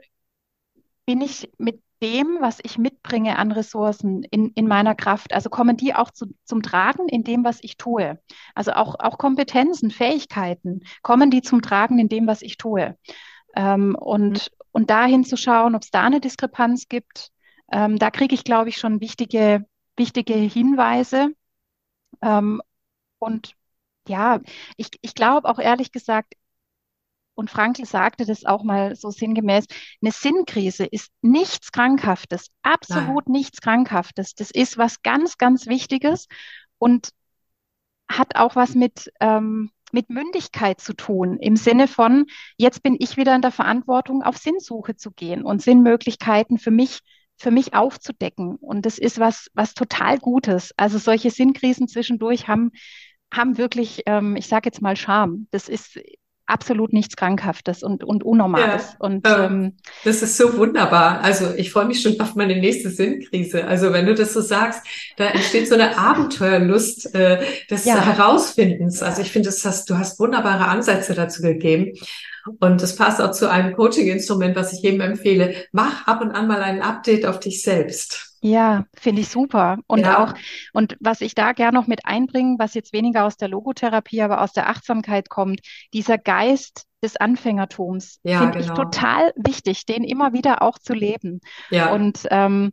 bin 1.05 1.21
ich 1.21 1.51
mit 1.59 1.81
dem, 2.03 2.39
was 2.41 2.59
ich 2.63 2.77
mitbringe 2.77 3.39
an 3.39 3.53
Ressourcen 3.53 4.23
in, 4.25 4.51
in 4.51 4.67
meiner 4.67 4.95
Kraft, 4.95 5.33
also 5.33 5.49
kommen 5.49 5.77
die 5.77 5.95
auch 5.95 6.11
zu, 6.11 6.27
zum 6.45 6.63
Tragen 6.63 7.09
in 7.09 7.25
dem, 7.25 7.45
was 7.45 7.59
ich 7.63 7.77
tue? 7.77 8.19
Also 8.55 8.73
auch, 8.73 8.97
auch 8.99 9.17
Kompetenzen, 9.17 9.91
Fähigkeiten, 9.91 10.81
kommen 11.03 11.31
die 11.31 11.43
zum 11.43 11.63
Tragen 11.63 11.99
in 11.99 12.09
dem, 12.09 12.27
was 12.27 12.43
ich 12.43 12.59
tue? 12.59 12.99
Ähm, 13.55 13.95
und, 13.95 14.51
mhm. 14.51 14.65
und 14.73 14.91
dahin 14.91 15.25
zu 15.25 15.37
schauen, 15.37 15.75
ob 15.75 15.83
es 15.83 15.91
da 15.91 16.03
eine 16.03 16.21
Diskrepanz 16.21 16.89
gibt, 16.89 17.31
ähm, 17.73 17.99
da 17.99 18.11
kriege 18.11 18.35
ich, 18.35 18.45
glaube 18.45 18.69
ich, 18.69 18.77
schon 18.77 19.01
wichtige, 19.01 19.65
wichtige 19.97 20.35
Hinweise. 20.35 21.31
Ähm, 22.23 22.63
und 23.19 23.55
ja, 24.09 24.41
ich, 24.77 24.91
ich 25.01 25.15
glaube 25.15 25.49
auch 25.49 25.59
ehrlich 25.59 25.93
gesagt, 25.93 26.35
und 27.35 27.51
Frankl 27.51 27.85
sagte 27.85 28.25
das 28.25 28.45
auch 28.45 28.63
mal 28.65 28.97
so 28.97 29.11
sinngemäß, 29.11 29.67
eine 30.01 30.11
Sinnkrise 30.11 30.87
ist 30.87 31.13
nichts 31.21 31.71
Krankhaftes, 31.71 32.51
absolut 32.63 33.29
Nein. 33.29 33.33
nichts 33.33 33.61
Krankhaftes. 33.61 34.35
Das 34.35 34.51
ist 34.51 34.79
was 34.79 35.03
ganz, 35.03 35.37
ganz 35.37 35.67
Wichtiges 35.67 36.29
und 36.79 37.11
hat 38.09 38.37
auch 38.37 38.57
was 38.57 38.75
mit, 38.75 39.13
ähm, 39.21 39.71
mit 39.93 40.09
Mündigkeit 40.09 40.81
zu 40.81 40.95
tun, 40.95 41.39
im 41.39 41.57
Sinne 41.57 41.89
von, 41.89 42.27
jetzt 42.57 42.83
bin 42.83 42.97
ich 42.99 43.19
wieder 43.19 43.35
in 43.35 43.43
der 43.43 43.53
Verantwortung, 43.53 44.23
auf 44.23 44.39
Sinnsuche 44.39 44.97
zu 44.97 45.11
gehen 45.11 45.45
und 45.45 45.61
Sinnmöglichkeiten 45.61 46.59
für 46.59 46.71
mich 46.71 47.01
für 47.37 47.51
mich 47.51 47.75
aufzudecken. 47.75 48.57
Und 48.57 48.87
das 48.87 48.99
ist 48.99 49.19
was, 49.19 49.51
was 49.55 49.75
total 49.75 50.19
Gutes. 50.19 50.73
Also 50.77 50.99
solche 50.99 51.31
Sinnkrisen 51.31 51.89
zwischendurch 51.89 52.49
haben, 52.49 52.73
haben 53.33 53.59
wirklich, 53.59 54.03
ähm, 54.07 54.37
ich 54.37 54.49
sage 54.49 54.67
jetzt 54.67 54.83
mal 54.83 54.97
Charme. 54.97 55.47
Das 55.51 55.69
ist 55.69 55.99
absolut 56.47 56.93
nichts 56.93 57.17
Krankhaftes 57.17 57.83
und, 57.83 58.05
und 58.05 58.25
Unnormales. 58.25 58.93
Ja, 58.93 58.97
und, 59.01 59.27
ähm, 59.27 59.77
das 60.05 60.23
ist 60.23 60.37
so 60.37 60.57
wunderbar. 60.57 61.21
Also 61.23 61.53
ich 61.57 61.73
freue 61.73 61.87
mich 61.87 62.01
schon 62.01 62.19
auf 62.21 62.37
meine 62.37 62.57
nächste 62.57 62.89
Sinnkrise. 62.91 63.67
Also 63.67 63.93
wenn 63.93 64.07
du 64.07 64.15
das 64.15 64.33
so 64.33 64.41
sagst, 64.41 64.83
da 65.17 65.27
entsteht 65.27 65.69
so 65.69 65.75
eine 65.75 65.99
Abenteuerlust 65.99 67.15
äh, 67.15 67.45
des 67.69 67.85
ja. 67.85 68.01
Herausfindens. 68.01 69.03
Also 69.03 69.23
ich 69.23 69.33
finde, 69.33 69.49
das 69.49 69.65
hast, 69.65 69.91
du 69.91 69.99
hast 69.99 70.19
wunderbare 70.21 70.67
Ansätze 70.69 71.15
dazu 71.15 71.43
gegeben. 71.43 71.93
Und 72.61 72.83
das 72.83 72.97
passt 72.97 73.21
auch 73.21 73.33
zu 73.33 73.51
einem 73.51 73.75
Coaching-Instrument, 73.75 74.57
was 74.57 74.73
ich 74.73 74.83
jedem 74.83 75.01
empfehle. 75.01 75.55
Mach 75.73 76.07
ab 76.07 76.21
und 76.21 76.33
an 76.33 76.47
mal 76.47 76.63
ein 76.63 76.83
Update 76.83 77.27
auf 77.27 77.41
dich 77.41 77.63
selbst. 77.63 78.37
Ja, 78.41 78.85
finde 78.95 79.23
ich 79.23 79.29
super. 79.29 79.79
Und 79.87 80.01
ja. 80.01 80.23
auch, 80.23 80.35
und 80.73 80.97
was 81.01 81.21
ich 81.21 81.35
da 81.35 81.53
gerne 81.53 81.77
noch 81.77 81.87
mit 81.87 82.07
einbringen, 82.07 82.59
was 82.59 82.75
jetzt 82.75 82.93
weniger 82.93 83.25
aus 83.25 83.37
der 83.37 83.49
Logotherapie, 83.49 84.23
aber 84.23 84.41
aus 84.41 84.53
der 84.53 84.69
Achtsamkeit 84.69 85.29
kommt, 85.29 85.61
dieser 85.93 86.19
Geist 86.19 86.85
des 87.03 87.17
Anfängertums 87.17 88.21
ja, 88.23 88.41
finde 88.41 88.59
genau. 88.59 88.73
ich 88.73 88.79
total 88.79 89.33
wichtig, 89.37 89.87
den 89.87 90.05
immer 90.05 90.33
wieder 90.33 90.63
auch 90.63 90.79
zu 90.79 90.93
leben. 90.93 91.41
Ja. 91.71 91.93
Und 91.93 92.21
ähm, 92.31 92.73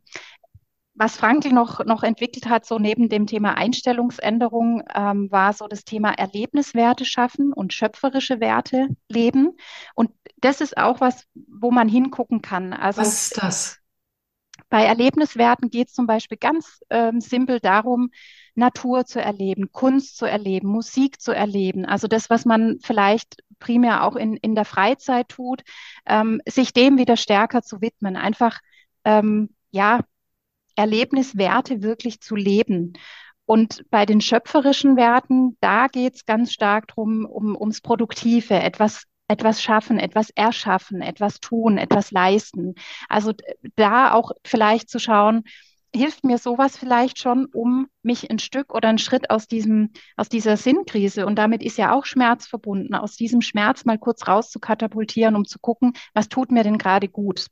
was 0.95 1.15
Frankl 1.17 1.51
noch, 1.51 1.83
noch 1.85 2.03
entwickelt 2.03 2.47
hat, 2.47 2.65
so 2.65 2.77
neben 2.77 3.09
dem 3.09 3.25
Thema 3.25 3.55
Einstellungsänderung, 3.57 4.83
ähm, 4.93 5.31
war 5.31 5.53
so 5.53 5.67
das 5.67 5.85
Thema 5.85 6.11
Erlebniswerte 6.11 7.05
schaffen 7.05 7.51
und 7.51 7.73
schöpferische 7.73 8.39
Werte 8.39 8.89
leben. 9.09 9.57
Und 9.95 10.11
das 10.37 10.61
ist 10.61 10.77
auch 10.77 11.01
was, 11.01 11.25
wo 11.33 11.71
man 11.71 11.89
hingucken 11.89 12.41
kann. 12.41 12.73
Also, 12.73 13.01
was 13.01 13.31
ist 13.31 13.37
das? 13.41 13.79
Bei 14.69 14.85
Erlebniswerten 14.85 15.69
geht 15.69 15.89
es 15.89 15.93
zum 15.93 16.07
Beispiel 16.07 16.37
ganz 16.37 16.79
ähm, 16.89 17.21
simpel 17.21 17.59
darum, 17.59 18.09
Natur 18.55 19.05
zu 19.05 19.21
erleben, 19.21 19.71
Kunst 19.71 20.17
zu 20.17 20.25
erleben, 20.25 20.67
Musik 20.67 21.21
zu 21.21 21.31
erleben. 21.31 21.85
Also 21.85 22.07
das, 22.07 22.29
was 22.29 22.45
man 22.45 22.79
vielleicht 22.81 23.43
primär 23.59 24.03
auch 24.03 24.15
in, 24.15 24.35
in 24.37 24.55
der 24.55 24.65
Freizeit 24.65 25.29
tut, 25.29 25.63
ähm, 26.05 26.41
sich 26.47 26.73
dem 26.73 26.97
wieder 26.97 27.17
stärker 27.17 27.61
zu 27.61 27.81
widmen. 27.81 28.15
Einfach, 28.15 28.59
ähm, 29.05 29.55
ja, 29.71 30.01
Erlebniswerte 30.75 31.81
wirklich 31.81 32.21
zu 32.21 32.35
leben. 32.35 32.93
Und 33.45 33.83
bei 33.89 34.05
den 34.05 34.21
schöpferischen 34.21 34.95
Werten, 34.95 35.57
da 35.59 35.87
geht 35.87 36.15
es 36.15 36.25
ganz 36.25 36.53
stark 36.53 36.87
drum, 36.87 37.25
um, 37.25 37.55
ums 37.55 37.81
Produktive, 37.81 38.55
etwas 38.55 39.03
etwas 39.27 39.63
schaffen, 39.63 39.99
etwas 39.99 40.29
erschaffen, 40.31 41.01
etwas 41.01 41.39
tun, 41.39 41.77
etwas 41.77 42.11
leisten. 42.11 42.75
Also 43.09 43.31
da 43.75 44.13
auch 44.13 44.31
vielleicht 44.45 44.89
zu 44.89 44.99
schauen, 44.99 45.43
hilft 45.95 46.23
mir 46.23 46.37
sowas 46.37 46.77
vielleicht 46.77 47.19
schon, 47.19 47.45
um 47.45 47.87
mich 48.01 48.29
ein 48.29 48.39
Stück 48.39 48.73
oder 48.73 48.89
einen 48.89 48.97
Schritt 48.97 49.29
aus 49.29 49.47
diesem, 49.47 49.91
aus 50.17 50.27
dieser 50.27 50.57
Sinnkrise 50.57 51.25
und 51.25 51.35
damit 51.35 51.61
ist 51.61 51.77
ja 51.77 51.93
auch 51.93 52.05
Schmerz 52.05 52.47
verbunden, 52.47 52.95
aus 52.95 53.15
diesem 53.15 53.41
Schmerz 53.41 53.85
mal 53.85 53.99
kurz 53.99 54.27
raus 54.27 54.49
zu 54.49 54.59
katapultieren, 54.59 55.35
um 55.35 55.45
zu 55.45 55.59
gucken, 55.59 55.93
was 56.13 56.29
tut 56.29 56.51
mir 56.51 56.63
denn 56.63 56.77
gerade 56.77 57.07
gut. 57.07 57.47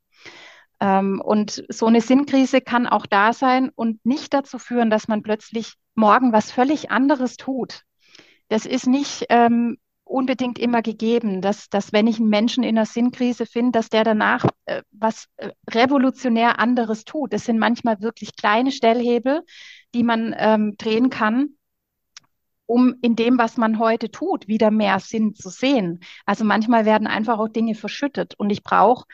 Ähm, 0.82 1.22
und 1.22 1.64
so 1.70 1.86
eine 1.86 2.02
Sinnkrise 2.02 2.60
kann 2.60 2.88
auch 2.88 3.06
da 3.06 3.32
sein 3.32 3.70
und 3.74 4.04
nicht 4.04 4.34
dazu 4.34 4.58
führen, 4.58 4.90
dass 4.90 5.08
man 5.08 5.22
plötzlich 5.22 5.76
morgen 5.94 6.34
was 6.34 6.52
völlig 6.52 6.90
anderes 6.90 7.38
tut. 7.38 7.84
Das 8.50 8.66
ist 8.66 8.88
nicht 8.88 9.26
ähm, 9.30 9.78
unbedingt 10.04 10.60
immer 10.60 10.82
gegeben, 10.82 11.42
dass, 11.42 11.70
dass 11.70 11.94
wenn 11.94 12.08
ich 12.08 12.20
einen 12.20 12.30
Menschen 12.30 12.64
in 12.64 12.78
einer 12.78 12.88
Sinnkrise 12.88 13.46
finde, 13.46 13.72
dass 13.72 13.90
der 13.90 14.04
danach 14.04 14.46
äh, 14.66 14.82
was 14.92 15.28
äh, 15.38 15.52
revolutionär 15.70 16.60
anderes 16.60 17.06
tut. 17.06 17.32
Das 17.32 17.46
sind 17.46 17.60
manchmal 17.60 18.02
wirklich 18.02 18.36
kleine 18.36 18.72
Stellhebel, 18.72 19.44
die 19.94 20.04
man 20.04 20.36
ähm, 20.38 20.76
drehen 20.78 21.12
kann, 21.12 21.52
um 22.66 22.96
in 23.04 23.16
dem, 23.16 23.38
was 23.38 23.58
man 23.58 23.78
heute 23.78 24.10
tut, 24.10 24.48
wieder 24.48 24.72
mehr 24.72 25.00
Sinn 25.00 25.36
zu 25.36 25.50
sehen. 25.50 26.00
Also 26.26 26.44
manchmal 26.44 26.86
werden 26.86 27.06
einfach 27.06 27.38
auch 27.38 27.50
Dinge 27.50 27.76
verschüttet 27.76 28.34
und 28.38 28.50
ich 28.50 28.64
brauche 28.64 29.06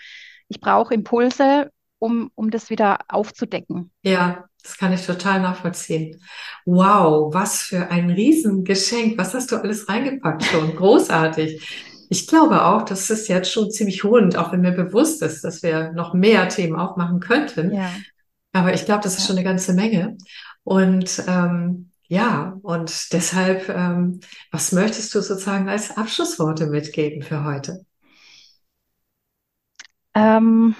ich 0.48 0.60
brauche 0.60 0.94
Impulse, 0.94 1.72
um, 2.00 2.32
um 2.36 2.52
das 2.52 2.70
wieder 2.70 3.00
aufzudecken. 3.08 3.92
Ja, 4.04 4.46
das 4.64 4.78
kann 4.78 4.94
ich 4.94 5.06
total 5.06 5.42
nachvollziehen. 5.42 6.20
Wow, 6.66 7.34
was 7.34 7.62
für 7.62 7.90
ein 7.90 8.10
Riesengeschenk. 8.10 9.18
Was 9.18 9.34
hast 9.34 9.52
du 9.52 9.58
alles 9.58 9.88
reingepackt 9.88 10.44
schon? 10.44 10.76
Großartig. 10.76 12.06
Ich 12.10 12.28
glaube 12.28 12.64
auch, 12.66 12.84
das 12.84 13.10
ist 13.10 13.28
jetzt 13.28 13.52
schon 13.52 13.72
ziemlich 13.72 14.04
rund, 14.04 14.38
auch 14.38 14.52
wenn 14.52 14.62
mir 14.62 14.72
bewusst 14.72 15.22
ist, 15.22 15.44
dass 15.44 15.64
wir 15.64 15.92
noch 15.94 16.14
mehr 16.14 16.48
Themen 16.50 16.76
aufmachen 16.76 17.20
könnten. 17.20 17.74
Ja. 17.74 17.90
Aber 18.54 18.74
ich 18.74 18.86
glaube, 18.86 19.04
das 19.04 19.14
ist 19.14 19.22
ja. 19.22 19.28
schon 19.28 19.38
eine 19.38 19.46
ganze 19.46 19.74
Menge. 19.74 20.18
Und 20.64 21.24
ähm, 21.28 21.92
ja, 22.10 22.58
und 22.62 23.14
deshalb, 23.14 23.68
ähm, 23.70 24.22
was 24.52 24.72
möchtest 24.72 25.14
du 25.14 25.22
sozusagen 25.22 25.68
als 25.68 25.96
Abschlussworte 25.96 26.68
mitgeben 26.68 27.22
für 27.22 27.44
heute? 27.44 27.86
Ähm, 30.18 30.76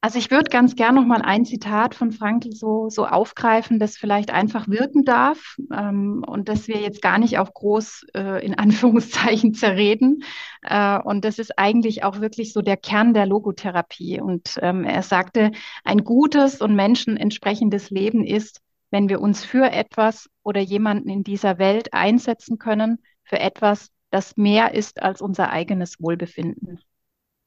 also 0.00 0.18
ich 0.18 0.30
würde 0.30 0.50
ganz 0.50 0.76
gern 0.76 0.94
noch 0.96 1.04
mal 1.04 1.22
ein 1.22 1.44
Zitat 1.46 1.94
von 1.94 2.12
Frankl 2.12 2.52
so, 2.52 2.90
so 2.90 3.06
aufgreifen, 3.06 3.78
das 3.78 3.96
vielleicht 3.96 4.30
einfach 4.30 4.68
wirken 4.68 5.04
darf 5.04 5.56
ähm, 5.72 6.22
und 6.26 6.48
das 6.48 6.68
wir 6.68 6.80
jetzt 6.80 7.00
gar 7.00 7.18
nicht 7.18 7.38
auf 7.38 7.54
groß 7.54 8.06
äh, 8.14 8.44
in 8.44 8.54
Anführungszeichen 8.58 9.54
zerreden. 9.54 10.22
Äh, 10.62 10.98
und 11.00 11.24
das 11.24 11.38
ist 11.38 11.58
eigentlich 11.58 12.04
auch 12.04 12.20
wirklich 12.20 12.52
so 12.52 12.62
der 12.62 12.76
Kern 12.76 13.14
der 13.14 13.26
Logotherapie. 13.26 14.20
Und 14.20 14.58
ähm, 14.62 14.84
er 14.84 15.02
sagte, 15.02 15.52
ein 15.84 16.04
gutes 16.04 16.60
und 16.60 16.74
menschenentsprechendes 16.74 17.90
Leben 17.90 18.24
ist, 18.24 18.60
wenn 18.90 19.08
wir 19.08 19.20
uns 19.20 19.44
für 19.44 19.70
etwas 19.70 20.28
oder 20.42 20.60
jemanden 20.60 21.08
in 21.08 21.24
dieser 21.24 21.58
Welt 21.58 21.92
einsetzen 21.94 22.58
können, 22.58 22.98
für 23.22 23.38
etwas, 23.38 23.90
das 24.10 24.36
mehr 24.36 24.74
ist 24.74 25.02
als 25.02 25.20
unser 25.20 25.50
eigenes 25.50 26.00
Wohlbefinden. 26.00 26.80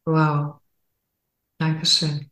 Wow. 0.06 0.60
Dankeschön. 1.58 2.30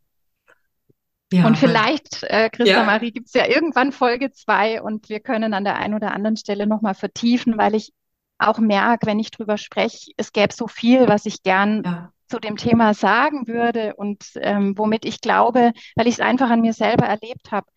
Ja, 1.33 1.47
und 1.47 1.57
vielleicht, 1.57 2.23
äh, 2.23 2.49
Christa 2.49 2.77
ja. 2.77 2.83
Marie, 2.83 3.11
gibt 3.11 3.27
es 3.27 3.33
ja 3.33 3.47
irgendwann 3.47 3.91
Folge 3.91 4.31
zwei 4.31 4.81
und 4.81 5.09
wir 5.09 5.19
können 5.19 5.53
an 5.53 5.63
der 5.63 5.75
einen 5.77 5.95
oder 5.95 6.13
anderen 6.13 6.37
Stelle 6.37 6.67
nochmal 6.67 6.93
vertiefen, 6.93 7.57
weil 7.57 7.75
ich 7.75 7.93
auch 8.37 8.59
merke, 8.59 9.07
wenn 9.07 9.19
ich 9.19 9.31
drüber 9.31 9.57
spreche, 9.57 10.11
es 10.17 10.31
gäbe 10.31 10.53
so 10.53 10.67
viel, 10.67 11.07
was 11.07 11.25
ich 11.25 11.41
gern 11.41 11.83
ja. 11.83 12.11
zu 12.29 12.39
dem 12.39 12.57
Thema 12.57 12.93
sagen 12.93 13.47
würde 13.47 13.95
und 13.95 14.23
ähm, 14.35 14.77
womit 14.77 15.03
ich 15.05 15.19
glaube, 15.19 15.73
weil 15.95 16.07
ich 16.07 16.15
es 16.15 16.19
einfach 16.19 16.49
an 16.49 16.61
mir 16.61 16.73
selber 16.73 17.05
erlebt 17.05 17.51
habe. 17.51 17.67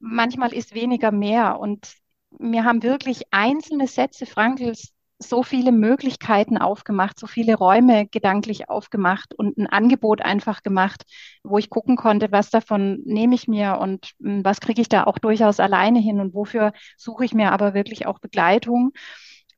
Manchmal 0.00 0.52
ist 0.52 0.74
weniger 0.74 1.12
mehr 1.12 1.60
und 1.60 1.94
mir 2.38 2.64
haben 2.64 2.82
wirklich 2.82 3.22
einzelne 3.30 3.86
Sätze 3.86 4.26
Frankels 4.26 4.92
so 5.20 5.42
viele 5.42 5.72
Möglichkeiten 5.72 6.58
aufgemacht, 6.58 7.18
so 7.18 7.26
viele 7.26 7.56
Räume 7.56 8.06
gedanklich 8.06 8.68
aufgemacht 8.68 9.34
und 9.34 9.58
ein 9.58 9.66
Angebot 9.66 10.22
einfach 10.22 10.62
gemacht, 10.62 11.04
wo 11.42 11.58
ich 11.58 11.70
gucken 11.70 11.96
konnte, 11.96 12.30
was 12.32 12.50
davon 12.50 13.00
nehme 13.04 13.34
ich 13.34 13.48
mir 13.48 13.78
und 13.80 14.12
hm, 14.20 14.44
was 14.44 14.60
kriege 14.60 14.80
ich 14.80 14.88
da 14.88 15.04
auch 15.04 15.18
durchaus 15.18 15.60
alleine 15.60 15.98
hin 15.98 16.20
und 16.20 16.34
wofür 16.34 16.72
suche 16.96 17.24
ich 17.24 17.34
mir 17.34 17.52
aber 17.52 17.74
wirklich 17.74 18.06
auch 18.06 18.20
Begleitung. 18.20 18.92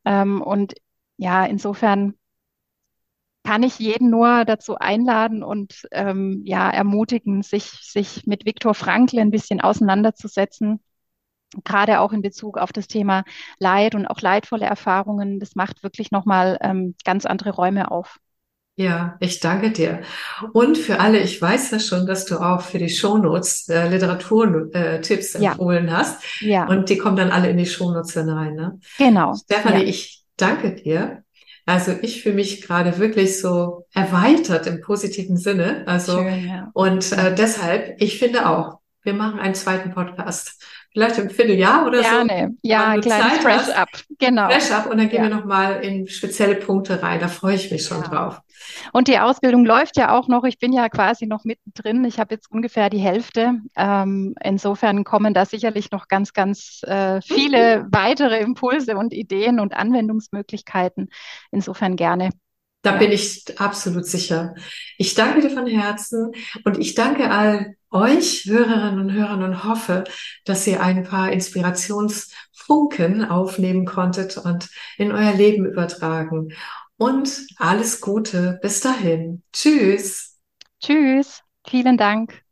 Ähm, 0.05 0.41
und 0.43 0.75
ja, 1.19 1.45
insofern 1.45 2.15
kann 3.45 3.63
ich 3.63 3.79
jeden 3.79 4.11
nur 4.11 4.45
dazu 4.45 4.77
einladen 4.77 5.43
und 5.43 5.89
ähm, 5.93 6.43
ja 6.45 6.71
ermutigen, 6.71 7.43
sich, 7.43 7.65
sich 7.65 8.27
mit 8.27 8.45
Viktor 8.45 8.75
Frankl 8.75 9.19
ein 9.19 9.31
bisschen 9.31 9.61
auseinanderzusetzen 9.61 10.81
gerade 11.65 12.01
auch 12.01 12.13
in 12.13 12.23
Bezug 12.23 12.59
auf 12.59 12.73
das 12.73 12.87
Thema 12.87 13.25
Leid 13.59 13.95
und 13.95 14.07
auch 14.07 14.21
leidvolle 14.21 14.67
Erfahrungen, 14.67 15.41
das 15.41 15.55
macht 15.55 15.83
wirklich 15.83 16.11
nochmal 16.11 16.59
ähm, 16.63 16.95
ganz 17.05 17.27
andere 17.27 17.51
Räume 17.51 17.91
auf. 17.91 18.19
Ja, 18.77 19.19
ich 19.21 19.41
danke 19.41 19.73
dir. 19.73 20.01
Und 20.55 20.79
für 20.79 21.01
alle, 21.01 21.21
ich 21.21 21.41
weiß 21.43 21.71
ja 21.73 21.81
schon, 21.81 22.07
dass 22.07 22.25
du 22.25 22.39
auch 22.39 22.63
für 22.63 22.79
die 22.79 22.89
Shownotes 22.89 23.69
äh, 23.69 23.89
Literaturtipps 23.89 25.35
äh, 25.35 25.45
empfohlen 25.45 25.89
ja. 25.89 25.93
hast. 25.99 26.23
Ja. 26.41 26.67
Und 26.67 26.89
die 26.89 26.97
kommen 26.97 27.17
dann 27.17 27.31
alle 27.31 27.51
in 27.51 27.59
die 27.59 27.67
Shownotes 27.67 28.15
dann 28.15 28.31
rein. 28.31 28.55
Ne? 28.55 28.79
Genau. 28.97 29.35
Stefanie, 29.35 29.83
ja. 29.83 29.89
ich 29.89 30.25
danke 30.37 30.75
dir. 30.75 31.25
Also 31.67 31.93
ich 32.01 32.23
fühle 32.23 32.37
mich 32.37 32.63
gerade 32.63 32.99
wirklich 32.99 33.39
so 33.39 33.87
erweitert 33.93 34.67
im 34.67 34.81
positiven 34.81 35.37
Sinne. 35.37 35.85
Also 35.87 36.19
Schön, 36.19 36.49
ja. 36.49 36.71
und 36.73 37.13
äh, 37.13 37.35
deshalb, 37.35 38.01
ich 38.01 38.19
finde 38.19 38.49
auch, 38.49 38.79
wir 39.03 39.15
machen 39.15 39.41
einen 39.41 39.55
zweiten 39.55 39.93
Podcast 39.93 40.65
vielleicht 40.93 41.19
im 41.19 41.31
Vierteljahr 41.31 41.87
oder 41.87 42.01
Gerne. 42.01 42.21
so. 42.21 42.27
Gerne, 42.27 42.57
ja, 42.63 42.89
ein 42.89 43.01
kleines 43.01 43.39
Fresh-Up, 43.39 43.89
genau. 44.19 44.49
Fresh-Up 44.49 44.87
und 44.87 44.99
dann 44.99 45.09
gehen 45.09 45.23
ja. 45.23 45.31
wir 45.31 45.37
nochmal 45.37 45.85
in 45.85 46.09
spezielle 46.09 46.57
Punkte 46.57 47.03
rein, 47.03 47.21
da 47.21 47.29
freue 47.29 47.55
ich 47.55 47.71
mich 47.71 47.85
schon 47.85 48.03
ja. 48.03 48.09
drauf. 48.09 48.41
Und 48.93 49.09
die 49.09 49.19
Ausbildung 49.19 49.65
läuft 49.65 49.97
ja 49.97 50.17
auch 50.17 50.29
noch, 50.29 50.45
ich 50.45 50.59
bin 50.59 50.73
ja 50.73 50.89
quasi 50.89 51.27
noch 51.27 51.45
mittendrin, 51.45 52.05
ich 52.05 52.19
habe 52.19 52.35
jetzt 52.35 52.51
ungefähr 52.51 52.91
die 52.91 52.99
Hälfte. 52.99 53.55
Ähm, 53.77 54.35
insofern 54.43 55.05
kommen 55.05 55.35
da 55.35 55.47
sicherlich 55.47 55.91
noch 55.91 56.09
ganz, 56.09 56.33
ganz 56.33 56.83
äh, 56.85 57.21
viele 57.23 57.87
weitere 57.91 58.41
Impulse 58.41 58.97
und 58.97 59.13
Ideen 59.13 59.61
und 59.61 59.75
Anwendungsmöglichkeiten. 59.75 61.09
Insofern 61.51 61.97
gerne. 61.97 62.31
Da 62.83 62.93
bin 62.93 63.13
ich 63.13 63.45
absolut 63.61 64.07
sicher. 64.07 64.55
Ich 64.97 65.15
danke 65.15 65.43
dir 65.43 65.51
von 65.51 65.67
Herzen 65.67 66.33
und 66.65 66.79
ich 66.79 66.95
danke 66.95 67.31
all 67.31 67.77
euch, 67.91 68.47
Hörerinnen 68.47 69.01
und 69.01 69.13
Hörern, 69.13 69.43
und 69.43 69.65
hoffe, 69.65 70.05
dass 70.45 70.67
ihr 70.67 70.83
ein 70.83 71.05
paar 71.05 71.31
Inspirationsfunken 71.33 73.25
aufnehmen 73.25 73.85
konntet 73.85 74.39
und 74.39 74.69
in 74.97 75.13
euer 75.13 75.35
Leben 75.35 75.67
übertragen. 75.67 76.55
Und 76.97 77.47
alles 77.57 78.01
Gute. 78.01 78.59
Bis 78.63 78.81
dahin. 78.81 79.43
Tschüss. 79.53 80.39
Tschüss. 80.81 81.43
Vielen 81.67 81.97
Dank. 81.97 82.43